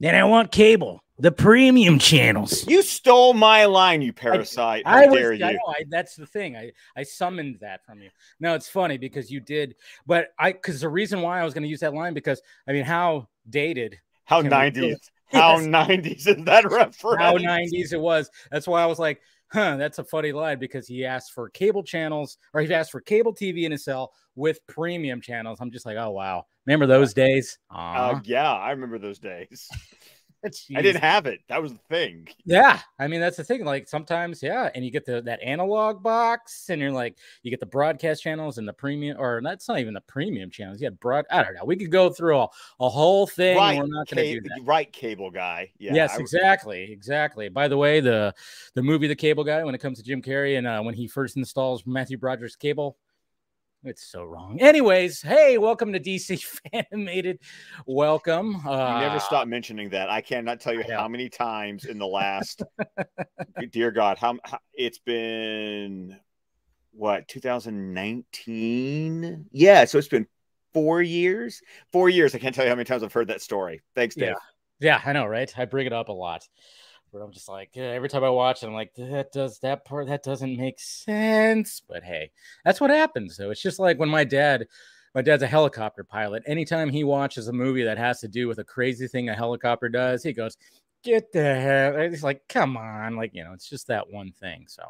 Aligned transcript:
Then 0.00 0.14
I 0.14 0.24
want 0.24 0.50
cable, 0.50 1.04
the 1.18 1.30
premium 1.30 1.98
channels. 1.98 2.66
You 2.66 2.80
stole 2.80 3.34
my 3.34 3.66
line, 3.66 4.00
you 4.00 4.14
parasite. 4.14 4.86
How 4.86 4.96
I 4.96 5.06
was, 5.06 5.20
dare 5.20 5.32
I 5.32 5.34
you? 5.34 5.40
know, 5.40 5.58
I, 5.68 5.84
that's 5.90 6.16
the 6.16 6.24
thing. 6.24 6.56
I, 6.56 6.72
I 6.96 7.02
summoned 7.02 7.58
that 7.60 7.84
from 7.84 8.00
you. 8.00 8.08
No, 8.40 8.54
it's 8.54 8.68
funny 8.68 8.96
because 8.96 9.30
you 9.30 9.40
did, 9.40 9.74
but 10.06 10.28
I, 10.38 10.52
because 10.52 10.80
the 10.80 10.88
reason 10.88 11.20
why 11.20 11.38
I 11.38 11.44
was 11.44 11.52
going 11.52 11.64
to 11.64 11.68
use 11.68 11.80
that 11.80 11.92
line 11.92 12.14
because 12.14 12.40
I 12.66 12.72
mean, 12.72 12.84
how 12.84 13.28
dated, 13.48 13.98
How 14.24 14.40
90s? 14.42 14.96
How. 15.32 15.58
90s 15.58 16.26
is 16.26 16.44
that 16.44 16.64
reference? 16.68 17.20
how 17.20 17.36
90s 17.36 17.92
it 17.92 18.00
was. 18.00 18.28
That's 18.50 18.66
why 18.66 18.82
I 18.82 18.86
was 18.86 18.98
like, 18.98 19.20
huh, 19.52 19.76
that's 19.76 19.98
a 19.98 20.04
funny 20.04 20.32
line 20.32 20.58
because 20.58 20.86
he 20.86 21.04
asked 21.04 21.32
for 21.32 21.48
cable 21.50 21.82
channels 21.82 22.38
or 22.54 22.60
he 22.60 22.72
asked 22.72 22.92
for 22.92 23.00
cable 23.00 23.34
TV 23.34 23.64
in 23.64 23.72
his 23.72 23.84
cell 23.84 24.12
with 24.34 24.64
premium 24.66 25.20
channels. 25.20 25.58
I'm 25.60 25.70
just 25.70 25.86
like, 25.86 25.96
oh, 25.96 26.10
wow. 26.10 26.46
Remember 26.66 26.86
those 26.86 27.14
days? 27.14 27.58
Uh, 27.70 28.20
yeah, 28.24 28.52
I 28.52 28.70
remember 28.70 28.98
those 28.98 29.18
days. 29.18 29.68
I 30.76 30.82
didn't 30.82 31.02
have 31.02 31.26
it. 31.26 31.40
That 31.48 31.60
was 31.60 31.72
the 31.72 31.78
thing. 31.88 32.28
Yeah, 32.44 32.80
I 32.98 33.08
mean 33.08 33.20
that's 33.20 33.36
the 33.36 33.44
thing. 33.44 33.64
Like 33.64 33.88
sometimes, 33.88 34.42
yeah, 34.42 34.70
and 34.74 34.84
you 34.84 34.90
get 34.90 35.04
the 35.04 35.20
that 35.22 35.42
analog 35.42 36.02
box, 36.02 36.70
and 36.70 36.80
you're 36.80 36.90
like, 36.92 37.16
you 37.42 37.50
get 37.50 37.60
the 37.60 37.66
broadcast 37.66 38.22
channels 38.22 38.58
and 38.58 38.66
the 38.66 38.72
premium, 38.72 39.16
or 39.20 39.40
that's 39.42 39.68
not 39.68 39.78
even 39.80 39.94
the 39.94 40.00
premium 40.02 40.50
channels. 40.50 40.80
You 40.80 40.86
had 40.86 40.98
broad. 41.00 41.26
I 41.30 41.42
don't 41.42 41.54
know. 41.54 41.64
We 41.64 41.76
could 41.76 41.90
go 41.90 42.10
through 42.10 42.38
a, 42.38 42.48
a 42.80 42.88
whole 42.88 43.26
thing. 43.26 43.56
right, 43.56 43.78
we're 43.78 43.86
not 43.86 44.08
going 44.08 44.24
to 44.24 44.40
do 44.40 44.48
that. 44.48 44.60
right, 44.64 44.90
cable 44.92 45.30
guy. 45.30 45.70
Yeah. 45.78 45.94
yes, 45.94 46.16
I- 46.16 46.20
exactly, 46.20 46.90
exactly. 46.92 47.48
By 47.48 47.68
the 47.68 47.76
way, 47.76 48.00
the 48.00 48.34
the 48.74 48.82
movie 48.82 49.06
The 49.06 49.16
Cable 49.16 49.44
Guy, 49.44 49.62
when 49.64 49.74
it 49.74 49.78
comes 49.78 49.98
to 49.98 50.04
Jim 50.04 50.22
Carrey, 50.22 50.56
and 50.58 50.66
uh, 50.66 50.80
when 50.82 50.94
he 50.94 51.06
first 51.06 51.36
installs 51.36 51.86
Matthew 51.86 52.16
Broderick's 52.18 52.56
cable, 52.56 52.96
it's 53.84 54.10
so 54.10 54.24
wrong. 54.24 54.58
Anyways, 54.60 55.22
hey, 55.22 55.56
welcome 55.58 55.92
to 55.92 56.00
DC 56.00 56.44
Animated. 56.92 57.38
Welcome. 57.86 58.56
Uh, 58.56 58.94
You 58.94 59.00
never 59.06 59.20
stop 59.20 59.46
mentioning 59.48 59.88
that. 59.90 60.10
I 60.10 60.20
cannot 60.20 60.60
tell 60.60 60.74
you 60.74 60.82
how 60.88 61.08
many 61.08 61.28
times 61.30 61.86
in 61.86 61.98
the 61.98 62.06
last, 62.06 62.62
dear 63.70 63.90
God, 63.90 64.18
how, 64.18 64.38
how 64.44 64.58
it's 64.74 64.98
been 64.98 66.18
what 66.92 67.26
2019? 67.28 69.46
Yeah, 69.50 69.84
so 69.86 69.96
it's 69.98 70.08
been 70.08 70.26
four 70.74 71.00
years. 71.00 71.62
Four 71.92 72.10
years. 72.10 72.34
I 72.34 72.38
can't 72.38 72.54
tell 72.54 72.64
you 72.64 72.70
how 72.70 72.76
many 72.76 72.84
times 72.84 73.02
I've 73.02 73.12
heard 73.12 73.28
that 73.28 73.40
story. 73.40 73.80
Thanks, 73.94 74.14
Dave. 74.14 74.34
Yeah, 74.78 75.00
I 75.04 75.12
know, 75.12 75.26
right? 75.26 75.52
I 75.58 75.64
bring 75.66 75.86
it 75.86 75.92
up 75.92 76.08
a 76.08 76.12
lot. 76.12 76.48
Where 77.10 77.22
I'm 77.22 77.32
just 77.32 77.48
like, 77.48 77.70
yeah, 77.74 77.84
every 77.84 78.08
time 78.08 78.22
I 78.22 78.30
watch 78.30 78.62
it, 78.62 78.66
I'm 78.66 78.72
like, 78.72 78.94
that 78.94 79.32
does 79.32 79.58
that 79.60 79.84
part 79.84 80.06
that 80.08 80.22
doesn't 80.22 80.56
make 80.56 80.78
sense. 80.78 81.82
But 81.88 82.04
hey, 82.04 82.30
that's 82.64 82.80
what 82.80 82.90
happens. 82.90 83.36
So 83.36 83.50
it's 83.50 83.62
just 83.62 83.78
like 83.78 83.98
when 83.98 84.08
my 84.08 84.24
dad, 84.24 84.66
my 85.14 85.22
dad's 85.22 85.42
a 85.42 85.48
helicopter 85.48 86.04
pilot. 86.04 86.44
Anytime 86.46 86.88
he 86.88 87.02
watches 87.02 87.48
a 87.48 87.52
movie 87.52 87.82
that 87.82 87.98
has 87.98 88.20
to 88.20 88.28
do 88.28 88.46
with 88.46 88.58
a 88.58 88.64
crazy 88.64 89.08
thing 89.08 89.28
a 89.28 89.34
helicopter 89.34 89.88
does, 89.88 90.22
he 90.22 90.32
goes, 90.32 90.56
"Get 91.02 91.32
the 91.32 91.42
hell!" 91.42 91.96
Eh, 91.96 92.02
it's 92.12 92.22
like, 92.22 92.42
come 92.48 92.76
on, 92.76 93.16
like 93.16 93.30
you 93.34 93.42
know, 93.44 93.52
it's 93.52 93.68
just 93.68 93.86
that 93.88 94.10
one 94.10 94.32
thing. 94.32 94.66
So, 94.68 94.82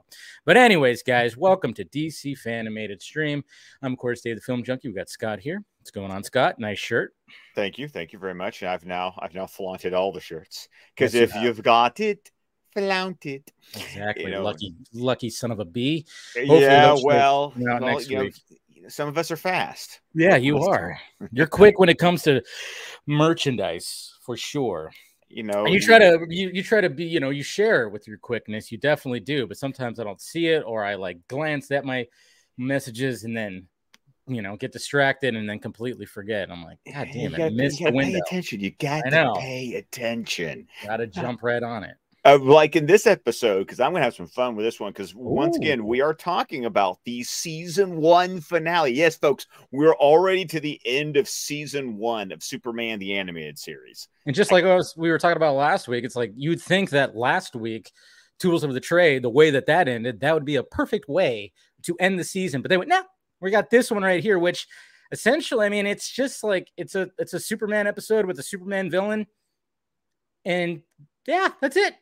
but 0.45 0.57
anyways, 0.57 1.03
guys, 1.03 1.37
welcome 1.37 1.73
to 1.75 1.85
DC 1.85 2.37
Fanimated 2.39 3.01
Stream. 3.03 3.45
I'm 3.83 3.93
of 3.93 3.99
course 3.99 4.21
Dave 4.21 4.37
the 4.37 4.43
Film 4.43 4.63
Junkie. 4.65 4.89
We 4.89 4.95
got 4.95 5.09
Scott 5.09 5.39
here. 5.41 5.63
What's 5.79 5.91
going 5.91 6.11
on, 6.11 6.23
Scott? 6.25 6.59
Nice 6.59 6.79
shirt. 6.79 7.15
Thank 7.55 7.79
you, 7.79 7.89
thank 7.89 8.13
you 8.13 8.19
very 8.19 8.35
much. 8.35 8.63
I've 8.63 8.85
now 8.85 9.15
I've 9.19 9.35
now 9.35 9.47
flaunted 9.47 9.95
all 9.95 10.13
the 10.13 10.21
shirts 10.21 10.69
because 10.95 11.15
Yes, 11.15 11.23
if 11.25 11.31
have. 11.33 11.43
you've 11.45 11.63
got 11.63 12.01
it, 12.01 12.31
flaunt 12.75 13.25
it. 13.27 13.51
Exactly. 13.75 14.31
know, 14.31 14.43
lucky, 14.43 14.75
lucky 14.93 15.31
son 15.31 15.51
of 15.53 15.61
a 15.61 15.65
bee. 15.65 16.07
Eh, 16.37 16.41
Hopefully 16.41 16.61
yeah, 16.63 16.97
well, 17.03 17.53
well, 17.57 17.81
next 17.81 18.11
you 18.11 18.17
know, 18.19 18.23
week. 18.25 18.35
some 18.89 19.09
of 19.09 19.17
us 19.17 19.31
are 19.31 19.37
fast. 19.37 20.01
Yeah, 20.15 20.37
you 20.37 20.57
Let's- 20.59 20.69
are. 20.69 20.99
You're 21.33 21.47
quick 21.47 21.79
when 21.79 21.89
it 21.89 21.99
comes 21.99 22.23
to 22.25 22.43
merchandise, 23.07 24.13
for 24.23 24.37
sure. 24.37 24.91
You 25.33 25.45
know, 25.45 25.65
And 25.65 25.73
you 25.73 25.81
try 25.81 26.01
to 26.01 26.27
you, 26.29 26.51
you 26.53 26.63
try 26.63 26.81
to 26.81 26.91
be, 26.91 27.05
you 27.05 27.21
know, 27.21 27.31
you 27.31 27.45
share 27.45 27.89
with 27.89 28.09
your 28.09 28.19
quickness. 28.19 28.73
You 28.73 28.79
definitely 28.79 29.21
do, 29.21 29.47
but 29.47 29.57
sometimes 29.57 30.01
I 30.01 30.05
don't 30.05 30.21
see 30.21 30.49
it 30.49 30.65
or 30.67 30.85
I 30.85 30.97
like 30.97 31.19
glance 31.29 31.71
at 31.71 31.85
my 31.85 32.09
messages 32.59 33.25
and 33.25 33.37
then 33.37 33.67
you 34.27 34.43
know 34.43 34.57
get 34.57 34.73
distracted 34.73 35.37
and 35.37 35.49
then 35.49 35.61
completely 35.61 36.05
forget. 36.05 36.51
I'm 36.51 36.65
like, 36.65 36.79
God 36.93 37.09
you 37.09 37.15
damn 37.15 37.35
it, 37.35 37.39
gotta, 37.39 37.51
missed 37.53 37.79
you 37.81 37.87
gotta 37.87 37.93
pay 37.93 38.05
window. 38.05 38.21
attention. 38.27 38.61
You 38.61 38.71
got 38.73 39.03
to 39.03 39.35
pay 39.39 39.75
attention. 39.75 40.67
Gotta 40.85 41.07
jump 41.07 41.43
right 41.43 41.63
on 41.63 41.85
it. 41.85 41.97
Uh, 42.23 42.39
like 42.39 42.77
in 42.77 42.85
this 42.85 43.07
episode, 43.07 43.61
because 43.61 43.81
I'm 43.81 43.93
gonna 43.93 44.05
have 44.05 44.15
some 44.15 44.27
fun 44.27 44.55
with 44.55 44.67
this 44.67 44.79
one. 44.79 44.93
Because 44.93 45.15
once 45.15 45.57
again, 45.57 45.87
we 45.87 46.03
are 46.03 46.13
talking 46.13 46.67
about 46.67 46.99
the 47.07 47.23
season 47.23 47.97
one 47.97 48.43
finale. 48.43 48.93
Yes, 48.93 49.17
folks, 49.17 49.47
we're 49.73 49.95
already 49.95 50.45
to 50.45 50.61
the 50.61 50.79
end 50.85 51.17
of 51.17 51.27
season 51.27 51.97
one 51.97 52.31
of 52.31 52.43
Superman 52.43 52.99
the 52.99 53.17
animated 53.17 53.59
series. 53.59 54.09
And 54.27 54.37
just 54.37 54.53
like 54.53 54.65
us, 54.65 54.95
we 54.99 55.11
were 55.11 55.19
talking 55.19 55.39
about 55.39 55.55
last 55.55 55.89
week, 55.89 56.05
it's 56.05 56.17
like 56.17 56.33
you'd 56.37 56.61
think 56.61 56.91
that 56.91 57.17
last 57.17 57.57
week, 57.57 57.91
Tools 58.39 58.65
of 58.65 58.75
the 58.75 58.81
Trade, 58.81 59.23
the 59.23 59.31
way 59.31 59.51
that 59.51 59.67
that 59.67 59.89
ended, 59.89 60.21
that 60.21 60.35
would 60.35 60.45
be 60.45 60.57
a 60.57 60.63
perfect 60.63 61.09
way 61.09 61.53
to 61.85 61.97
end 62.01 62.19
the 62.19 62.25
season. 62.25 62.61
But 62.61 62.69
they 62.69 62.77
went, 62.77 62.91
no, 62.91 63.03
we 63.41 63.51
got 63.51 63.71
this 63.71 63.91
one 63.91 64.03
right 64.03 64.23
here, 64.23 64.39
which 64.39 64.67
essentially, 65.11 65.65
I 65.65 65.71
mean, 65.71 65.87
it's 65.87 66.11
just 66.11 66.45
like 66.45 66.71
it's 66.77 66.95
a 66.95 67.09
it's 67.19 67.33
a 67.33 67.41
Superman 67.41 67.87
episode 67.87 68.27
with 68.27 68.39
a 68.39 68.43
Superman 68.43 68.91
villain, 68.91 69.27
and 70.45 70.83
yeah, 71.27 71.49
that's 71.63 71.79
it. 71.79 71.95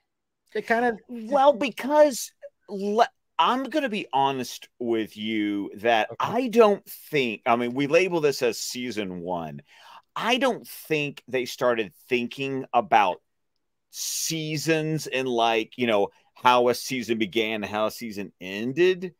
It 0.55 0.67
kind 0.67 0.85
of 0.85 0.99
Well, 1.09 1.53
because 1.53 2.33
le- 2.69 3.09
I'm 3.39 3.65
going 3.65 3.85
to 3.85 3.89
be 3.89 4.07
honest 4.13 4.69
with 4.79 5.17
you 5.17 5.71
that 5.77 6.11
Okay. 6.11 6.33
I 6.45 6.49
don't 6.49 6.85
think, 6.85 7.43
I 7.47 7.57
mean, 7.57 7.75
we 7.75 7.87
label 7.87 8.21
this 8.21 8.43
as 8.43 8.59
season 8.59 9.21
one. 9.21 9.63
I 10.17 10.39
don't 10.39 10.67
think 10.67 11.23
they 11.29 11.45
started 11.45 11.93
thinking 12.09 12.65
about 12.73 13.23
seasons 13.91 15.07
and 15.07 15.29
like, 15.29 15.75
you 15.77 15.87
know, 15.87 16.09
how 16.35 16.69
a 16.69 16.75
season 16.75 17.19
began, 17.19 17.63
how 17.63 17.87
a 17.87 17.91
season 17.91 18.33
ended. 18.41 19.15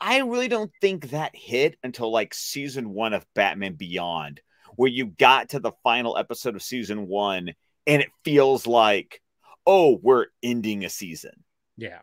I 0.00 0.20
really 0.20 0.48
don't 0.48 0.70
think 0.80 1.10
that 1.10 1.34
hit 1.34 1.76
until 1.82 2.10
like 2.10 2.32
season 2.32 2.90
one 2.90 3.12
of 3.12 3.26
Batman 3.34 3.74
Beyond, 3.74 4.40
where 4.76 4.90
you 4.90 5.06
got 5.06 5.50
to 5.50 5.60
the 5.60 5.72
final 5.82 6.16
episode 6.16 6.54
of 6.54 6.62
season 6.62 7.08
one 7.08 7.52
and 7.86 8.00
it 8.00 8.10
feels 8.24 8.66
like, 8.66 9.20
oh, 9.68 10.00
we're 10.02 10.26
ending 10.42 10.84
a 10.86 10.88
season. 10.88 11.44
Yeah. 11.76 12.00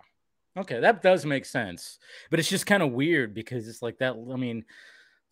Okay, 0.55 0.79
that 0.79 1.01
does 1.01 1.25
make 1.25 1.45
sense. 1.45 1.99
But 2.29 2.39
it's 2.39 2.47
just 2.47 2.67
kind 2.67 2.83
of 2.83 2.93
weird 2.93 3.33
because 3.33 3.67
it's 3.67 3.81
like 3.81 3.97
that. 3.97 4.13
I 4.13 4.35
mean, 4.37 4.63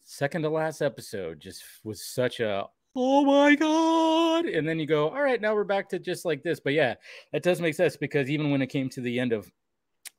second 0.02 0.42
to 0.42 0.50
last 0.50 0.82
episode 0.82 1.40
just 1.40 1.64
was 1.84 2.04
such 2.04 2.42
a 2.42 2.66
oh 2.96 3.24
my 3.24 3.56
god. 3.56 4.46
And 4.46 4.68
then 4.68 4.80
you 4.80 4.86
go, 4.86 5.10
all 5.10 5.22
right, 5.22 5.40
now 5.40 5.54
we're 5.54 5.64
back 5.64 5.88
to 5.90 6.00
just 6.00 6.26
like 6.26 6.44
this. 6.44 6.60
But 6.60 6.74
yeah, 6.74 6.96
that 7.32 7.44
does 7.44 7.62
make 7.62 7.76
sense 7.76 7.96
because 7.96 8.30
even 8.30 8.52
when 8.52 8.62
it 8.62 8.68
came 8.68 8.90
to 8.90 9.02
the 9.02 9.20
end 9.20 9.32
of 9.32 9.50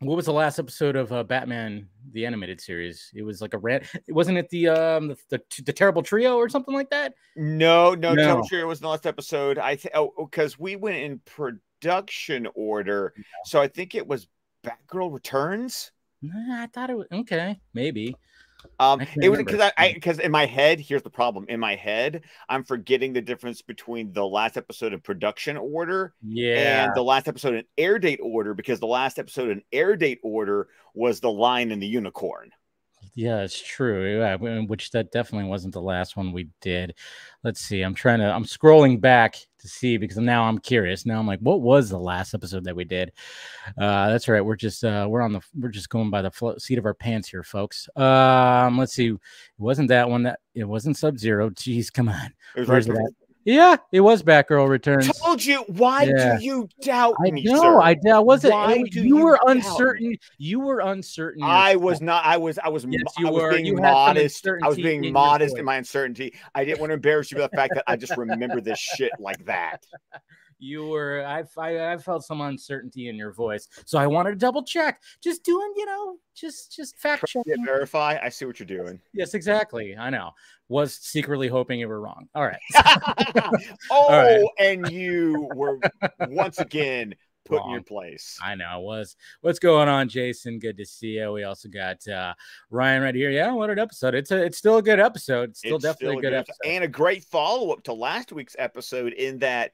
what 0.00 0.16
was 0.16 0.26
the 0.26 0.32
last 0.32 0.58
episode 0.58 0.96
of 0.96 1.12
uh, 1.12 1.22
Batman 1.22 1.88
the 2.12 2.26
animated 2.26 2.60
series? 2.60 3.10
It 3.14 3.22
was 3.22 3.40
like 3.40 3.54
a 3.54 3.58
ran. 3.58 3.82
Wasn't 4.08 4.38
it 4.38 4.48
the 4.50 4.68
um 4.68 5.08
the, 5.08 5.18
the, 5.30 5.62
the 5.64 5.72
terrible 5.72 6.02
trio 6.02 6.36
or 6.36 6.48
something 6.48 6.74
like 6.74 6.90
that? 6.90 7.14
No, 7.36 7.94
no, 7.94 8.14
No. 8.14 8.22
Terrible 8.22 8.48
Trio 8.48 8.66
was 8.66 8.80
the 8.80 8.88
last 8.88 9.06
episode. 9.06 9.58
I 9.58 9.76
think 9.76 9.94
oh, 9.94 10.12
because 10.18 10.58
we 10.58 10.76
went 10.76 10.96
in 10.96 11.20
production 11.84 12.48
order, 12.54 13.14
so 13.44 13.60
I 13.60 13.68
think 13.68 13.94
it 13.94 14.06
was 14.06 14.26
Batgirl 14.64 15.12
Returns. 15.12 15.92
Nah, 16.22 16.62
I 16.62 16.66
thought 16.66 16.90
it 16.90 16.96
was 16.96 17.06
okay, 17.12 17.60
maybe. 17.74 18.16
Um, 18.80 19.02
it 19.20 19.28
was 19.28 19.38
because 19.38 19.70
I 19.76 19.92
because 19.92 20.18
in 20.18 20.30
my 20.32 20.46
head, 20.46 20.80
here's 20.80 21.02
the 21.02 21.10
problem. 21.10 21.44
In 21.48 21.60
my 21.60 21.74
head, 21.76 22.22
I'm 22.48 22.64
forgetting 22.64 23.12
the 23.12 23.20
difference 23.20 23.60
between 23.60 24.12
the 24.12 24.24
last 24.24 24.56
episode 24.56 24.94
in 24.94 25.00
production 25.00 25.58
order 25.58 26.14
Yeah. 26.22 26.84
and 26.86 26.92
the 26.94 27.02
last 27.04 27.28
episode 27.28 27.54
in 27.54 27.64
air 27.76 27.98
date 27.98 28.20
order 28.22 28.54
because 28.54 28.80
the 28.80 28.86
last 28.86 29.18
episode 29.18 29.50
in 29.50 29.60
air 29.70 29.96
date 29.96 30.20
order 30.22 30.68
was 30.94 31.20
the 31.20 31.30
Lion 31.30 31.72
and 31.72 31.82
the 31.82 31.86
Unicorn. 31.86 32.50
Yeah, 33.16 33.42
it's 33.42 33.60
true. 33.62 34.18
Yeah, 34.18 34.36
which 34.62 34.90
that 34.90 35.12
definitely 35.12 35.48
wasn't 35.48 35.72
the 35.72 35.80
last 35.80 36.16
one 36.16 36.32
we 36.32 36.48
did. 36.60 36.94
Let's 37.44 37.60
see. 37.60 37.82
I'm 37.82 37.94
trying 37.94 38.18
to. 38.18 38.24
I'm 38.26 38.44
scrolling 38.44 39.00
back 39.00 39.36
to 39.60 39.68
see 39.68 39.98
because 39.98 40.16
now 40.16 40.44
I'm 40.44 40.58
curious. 40.58 41.06
Now 41.06 41.20
I'm 41.20 41.26
like, 41.26 41.38
what 41.38 41.60
was 41.60 41.88
the 41.88 41.98
last 41.98 42.34
episode 42.34 42.64
that 42.64 42.74
we 42.74 42.82
did? 42.84 43.12
Uh, 43.78 44.08
that's 44.08 44.26
right. 44.26 44.40
We're 44.44 44.56
just 44.56 44.82
uh, 44.82 45.06
we're 45.08 45.22
on 45.22 45.32
the 45.32 45.40
we're 45.54 45.68
just 45.68 45.90
going 45.90 46.10
by 46.10 46.22
the 46.22 46.30
flo- 46.32 46.58
seat 46.58 46.76
of 46.78 46.86
our 46.86 46.94
pants 46.94 47.28
here, 47.28 47.44
folks. 47.44 47.88
Um, 47.94 48.78
let's 48.78 48.94
see. 48.94 49.10
It 49.10 49.18
wasn't 49.58 49.88
that 49.90 50.10
one. 50.10 50.24
That 50.24 50.40
it 50.56 50.64
wasn't 50.64 50.96
Sub 50.96 51.16
Zero. 51.16 51.50
Jeez, 51.50 51.92
come 51.92 52.08
on. 52.08 52.34
It 52.56 52.60
was 52.60 52.68
Where's 52.68 52.88
right 52.88 52.96
it 52.96 52.98
before- 52.98 53.08
at? 53.08 53.23
Yeah, 53.44 53.76
it 53.92 54.00
was 54.00 54.22
Batgirl 54.22 54.68
Returns. 54.68 55.10
Told 55.18 55.44
you. 55.44 55.64
Why 55.68 56.04
Yeah. 56.04 56.38
do 56.38 56.44
you 56.44 56.68
doubt 56.82 57.14
I 57.24 57.30
me, 57.30 57.44
sir? 57.46 57.78
I 57.80 57.96
I 58.10 58.18
wasn't. 58.18 58.54
Why 58.54 58.74
you 58.74 59.02
you 59.02 59.16
were 59.18 59.36
doubt 59.36 59.46
me? 59.46 59.52
uncertain. 59.52 60.16
You 60.38 60.60
were 60.60 60.80
uncertain. 60.80 61.42
I 61.42 61.76
was 61.76 62.00
not. 62.00 62.24
I 62.24 62.36
was. 62.38 62.58
I 62.58 62.68
was. 62.68 62.86
Yes, 62.88 63.02
you 63.18 63.28
I 63.28 63.30
was 63.30 63.42
were. 63.42 63.50
being 63.52 63.66
You 63.66 63.76
modest. 63.76 64.46
I 64.46 64.68
was 64.68 64.76
being 64.76 65.04
in 65.04 65.12
modest 65.12 65.58
in 65.58 65.64
my 65.64 65.76
uncertainty. 65.76 66.34
I 66.54 66.64
didn't 66.64 66.80
want 66.80 66.90
to 66.90 66.94
embarrass 66.94 67.30
you 67.30 67.38
with 67.38 67.50
the 67.50 67.56
fact 67.56 67.74
that 67.74 67.84
I 67.86 67.96
just 67.96 68.16
remember 68.16 68.60
this 68.60 68.78
shit 68.78 69.12
like 69.18 69.44
that. 69.44 69.84
you 70.58 70.86
were 70.86 71.24
I, 71.26 71.44
I 71.58 71.92
I 71.92 71.98
felt 71.98 72.24
some 72.24 72.40
uncertainty 72.40 73.08
in 73.08 73.16
your 73.16 73.32
voice, 73.32 73.68
so 73.84 73.98
I 73.98 74.06
wanted 74.06 74.30
to 74.30 74.36
double 74.36 74.62
check. 74.62 75.02
Just 75.22 75.44
doing, 75.44 75.72
you 75.76 75.84
know, 75.84 76.16
just 76.34 76.74
just 76.74 76.96
fact 76.98 77.26
checking. 77.26 77.64
verify. 77.64 78.18
I 78.22 78.30
see 78.30 78.46
what 78.46 78.58
you're 78.58 78.66
doing. 78.66 79.00
Yes, 79.12 79.34
exactly. 79.34 79.96
I 79.96 80.08
know. 80.10 80.30
Was 80.74 80.94
secretly 80.94 81.46
hoping 81.46 81.78
you 81.78 81.86
were 81.86 82.00
wrong. 82.00 82.28
All 82.34 82.44
right. 82.44 82.58
oh, 83.92 84.08
right. 84.08 84.44
and 84.58 84.90
you 84.90 85.48
were 85.54 85.78
once 86.28 86.58
again 86.58 87.14
put 87.44 87.62
in 87.62 87.70
your 87.70 87.82
place. 87.82 88.36
I 88.42 88.56
know. 88.56 88.80
Was 88.80 89.14
what's 89.40 89.60
going 89.60 89.88
on, 89.88 90.08
Jason? 90.08 90.58
Good 90.58 90.76
to 90.78 90.84
see 90.84 91.18
you. 91.18 91.30
We 91.30 91.44
also 91.44 91.68
got 91.68 92.06
uh 92.08 92.34
Ryan 92.70 93.02
right 93.04 93.14
here. 93.14 93.30
Yeah, 93.30 93.52
what 93.52 93.70
an 93.70 93.78
episode. 93.78 94.16
It's 94.16 94.32
a 94.32 94.44
it's 94.44 94.58
still 94.58 94.78
a 94.78 94.82
good 94.82 94.98
episode. 94.98 95.50
It's 95.50 95.60
still 95.60 95.76
It's 95.76 95.84
definitely 95.84 96.14
still 96.14 96.18
a 96.18 96.22
good 96.22 96.34
episode. 96.34 96.66
and 96.66 96.82
a 96.82 96.88
great 96.88 97.22
follow 97.22 97.70
up 97.70 97.84
to 97.84 97.92
last 97.92 98.32
week's 98.32 98.56
episode 98.58 99.12
in 99.12 99.38
that 99.38 99.70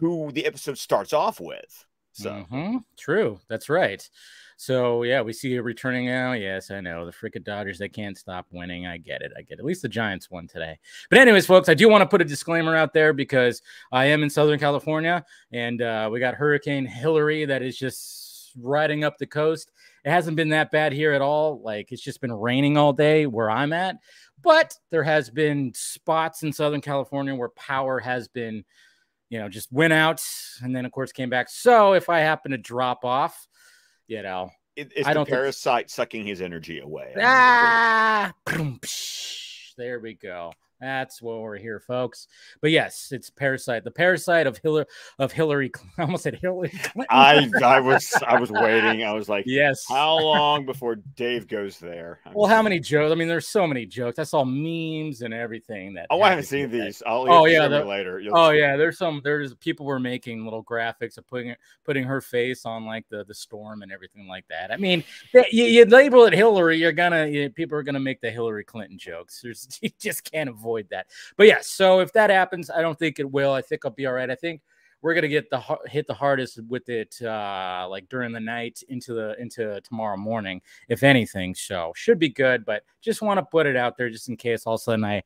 who 0.00 0.32
the 0.32 0.44
episode 0.44 0.76
starts 0.76 1.12
off 1.12 1.38
with. 1.38 1.86
So 2.12 2.46
Mhm. 2.50 2.84
true. 2.98 3.40
That's 3.48 3.68
right. 3.68 4.08
So 4.56 5.04
yeah, 5.04 5.22
we 5.22 5.32
see 5.32 5.48
you 5.50 5.62
returning 5.62 6.06
now. 6.06 6.32
Yes, 6.32 6.70
I 6.70 6.80
know 6.80 7.06
the 7.06 7.12
freaking 7.12 7.44
Dodgers. 7.44 7.78
They 7.78 7.88
can't 7.88 8.18
stop 8.18 8.46
winning. 8.50 8.86
I 8.86 8.98
get 8.98 9.22
it. 9.22 9.32
I 9.36 9.42
get 9.42 9.54
it. 9.54 9.60
At 9.60 9.64
least 9.64 9.82
the 9.82 9.88
Giants 9.88 10.30
won 10.30 10.46
today. 10.46 10.78
But 11.08 11.18
anyways, 11.18 11.46
folks, 11.46 11.68
I 11.68 11.74
do 11.74 11.88
want 11.88 12.02
to 12.02 12.06
put 12.08 12.20
a 12.20 12.24
disclaimer 12.26 12.76
out 12.76 12.92
there 12.92 13.12
because 13.12 13.62
I 13.90 14.06
am 14.06 14.22
in 14.22 14.28
Southern 14.28 14.58
California 14.58 15.24
and 15.52 15.80
uh, 15.80 16.10
we 16.12 16.20
got 16.20 16.34
Hurricane 16.34 16.84
Hilary 16.84 17.46
that 17.46 17.62
is 17.62 17.78
just 17.78 18.52
riding 18.58 19.04
up 19.04 19.16
the 19.16 19.26
coast. 19.26 19.70
It 20.04 20.10
hasn't 20.10 20.36
been 20.36 20.48
that 20.50 20.70
bad 20.70 20.92
here 20.92 21.12
at 21.12 21.22
all. 21.22 21.60
Like 21.62 21.92
it's 21.92 22.02
just 22.02 22.20
been 22.20 22.32
raining 22.32 22.76
all 22.76 22.92
day 22.92 23.26
where 23.26 23.50
I'm 23.50 23.72
at. 23.72 23.96
But 24.42 24.74
there 24.90 25.04
has 25.04 25.30
been 25.30 25.72
spots 25.74 26.42
in 26.42 26.52
Southern 26.52 26.80
California 26.80 27.34
where 27.34 27.50
power 27.50 27.98
has 28.00 28.26
been, 28.26 28.64
you 29.30 29.38
know, 29.38 29.48
just 29.48 29.72
went 29.72 29.92
out 29.92 30.20
and 30.62 30.74
then 30.76 30.84
of 30.84 30.92
course 30.92 31.12
came 31.12 31.30
back. 31.30 31.48
So 31.48 31.94
if 31.94 32.08
I 32.10 32.18
happen 32.20 32.50
to 32.50 32.58
drop 32.58 33.04
off, 33.04 33.46
you 34.06 34.22
know, 34.22 34.50
it, 34.76 34.92
it's 34.94 35.08
I 35.08 35.14
don't 35.14 35.24
think- 35.24 35.34
parasite 35.34 35.90
sucking 35.90 36.26
his 36.26 36.40
energy 36.42 36.80
away. 36.80 37.14
ah, 37.18 38.32
there 39.78 40.00
we 40.00 40.14
go. 40.14 40.52
That's 40.80 41.20
what 41.20 41.40
we're 41.40 41.58
here, 41.58 41.78
folks. 41.78 42.26
But 42.60 42.70
yes, 42.70 43.08
it's 43.12 43.28
parasite, 43.28 43.84
the 43.84 43.90
parasite 43.90 44.46
of 44.46 44.56
Hilary 44.58 44.86
of 45.18 45.30
Hilary. 45.30 45.70
I 45.98 46.02
almost 46.02 46.22
said 46.22 46.38
Hillary 46.40 46.70
Clinton. 46.70 47.06
I 47.10 47.50
I 47.62 47.80
was 47.80 48.12
I 48.26 48.40
was 48.40 48.50
waiting. 48.50 49.04
I 49.04 49.12
was 49.12 49.28
like, 49.28 49.44
yes. 49.46 49.84
how 49.88 50.18
long 50.18 50.64
before 50.64 50.96
Dave 51.16 51.48
goes 51.48 51.78
there? 51.78 52.20
I'm 52.24 52.32
well, 52.32 52.48
how 52.48 52.62
many 52.62 52.80
jokes? 52.80 53.12
I 53.12 53.14
mean, 53.14 53.28
there's 53.28 53.48
so 53.48 53.66
many 53.66 53.84
jokes. 53.84 54.18
I 54.18 54.22
saw 54.24 54.42
memes 54.44 55.20
and 55.20 55.34
everything 55.34 55.92
that. 55.94 56.06
Oh, 56.08 56.22
I 56.22 56.30
haven't 56.30 56.44
seen 56.44 56.70
that. 56.70 56.76
these. 56.84 57.02
I'll 57.06 57.30
Oh, 57.30 57.44
yeah, 57.44 57.62
yeah, 57.62 57.68
the- 57.68 57.84
later. 57.84 58.18
You'll 58.18 58.36
Oh 58.38 58.50
see. 58.52 58.58
yeah, 58.58 58.76
there's 58.76 58.96
some. 58.96 59.20
There's 59.22 59.54
people 59.56 59.84
were 59.84 60.00
making 60.00 60.44
little 60.44 60.64
graphics 60.64 61.18
of 61.18 61.26
putting 61.26 61.54
putting 61.84 62.04
her 62.04 62.22
face 62.22 62.64
on 62.64 62.86
like 62.86 63.04
the 63.10 63.24
the 63.24 63.34
storm 63.34 63.82
and 63.82 63.92
everything 63.92 64.26
like 64.26 64.46
that. 64.48 64.72
I 64.72 64.78
mean, 64.78 65.04
you, 65.34 65.64
you 65.64 65.84
label 65.84 66.24
it 66.24 66.32
Hilary, 66.32 66.78
you're 66.78 66.92
gonna 66.92 67.26
you, 67.26 67.50
people 67.50 67.76
are 67.76 67.82
gonna 67.82 68.00
make 68.00 68.22
the 68.22 68.30
Hillary 68.30 68.64
Clinton 68.64 68.96
jokes. 68.98 69.40
There's 69.42 69.78
you 69.82 69.90
just 70.00 70.30
can't 70.30 70.48
avoid 70.48 70.69
that. 70.90 71.08
But 71.36 71.46
yeah, 71.46 71.58
so 71.60 72.00
if 72.00 72.12
that 72.12 72.30
happens, 72.30 72.70
I 72.70 72.82
don't 72.82 72.98
think 72.98 73.18
it 73.18 73.30
will. 73.30 73.52
I 73.52 73.62
think 73.62 73.84
I'll 73.84 73.90
be 73.90 74.06
all 74.06 74.12
right. 74.12 74.30
I 74.30 74.34
think 74.34 74.62
we're 75.02 75.14
gonna 75.14 75.28
get 75.28 75.48
the 75.50 75.62
hit 75.86 76.06
the 76.06 76.14
hardest 76.14 76.60
with 76.68 76.88
it 76.90 77.16
uh 77.22 77.86
like 77.88 78.06
during 78.10 78.32
the 78.32 78.40
night 78.40 78.82
into 78.88 79.14
the 79.14 79.34
into 79.40 79.80
tomorrow 79.80 80.16
morning 80.16 80.60
if 80.90 81.02
anything 81.02 81.54
so 81.54 81.90
should 81.96 82.18
be 82.18 82.28
good 82.28 82.66
but 82.66 82.82
just 83.00 83.22
want 83.22 83.38
to 83.38 83.44
put 83.46 83.64
it 83.64 83.76
out 83.76 83.96
there 83.96 84.10
just 84.10 84.28
in 84.28 84.36
case 84.36 84.66
all 84.66 84.74
of 84.74 84.80
a 84.80 84.82
sudden 84.82 85.02
i 85.02 85.22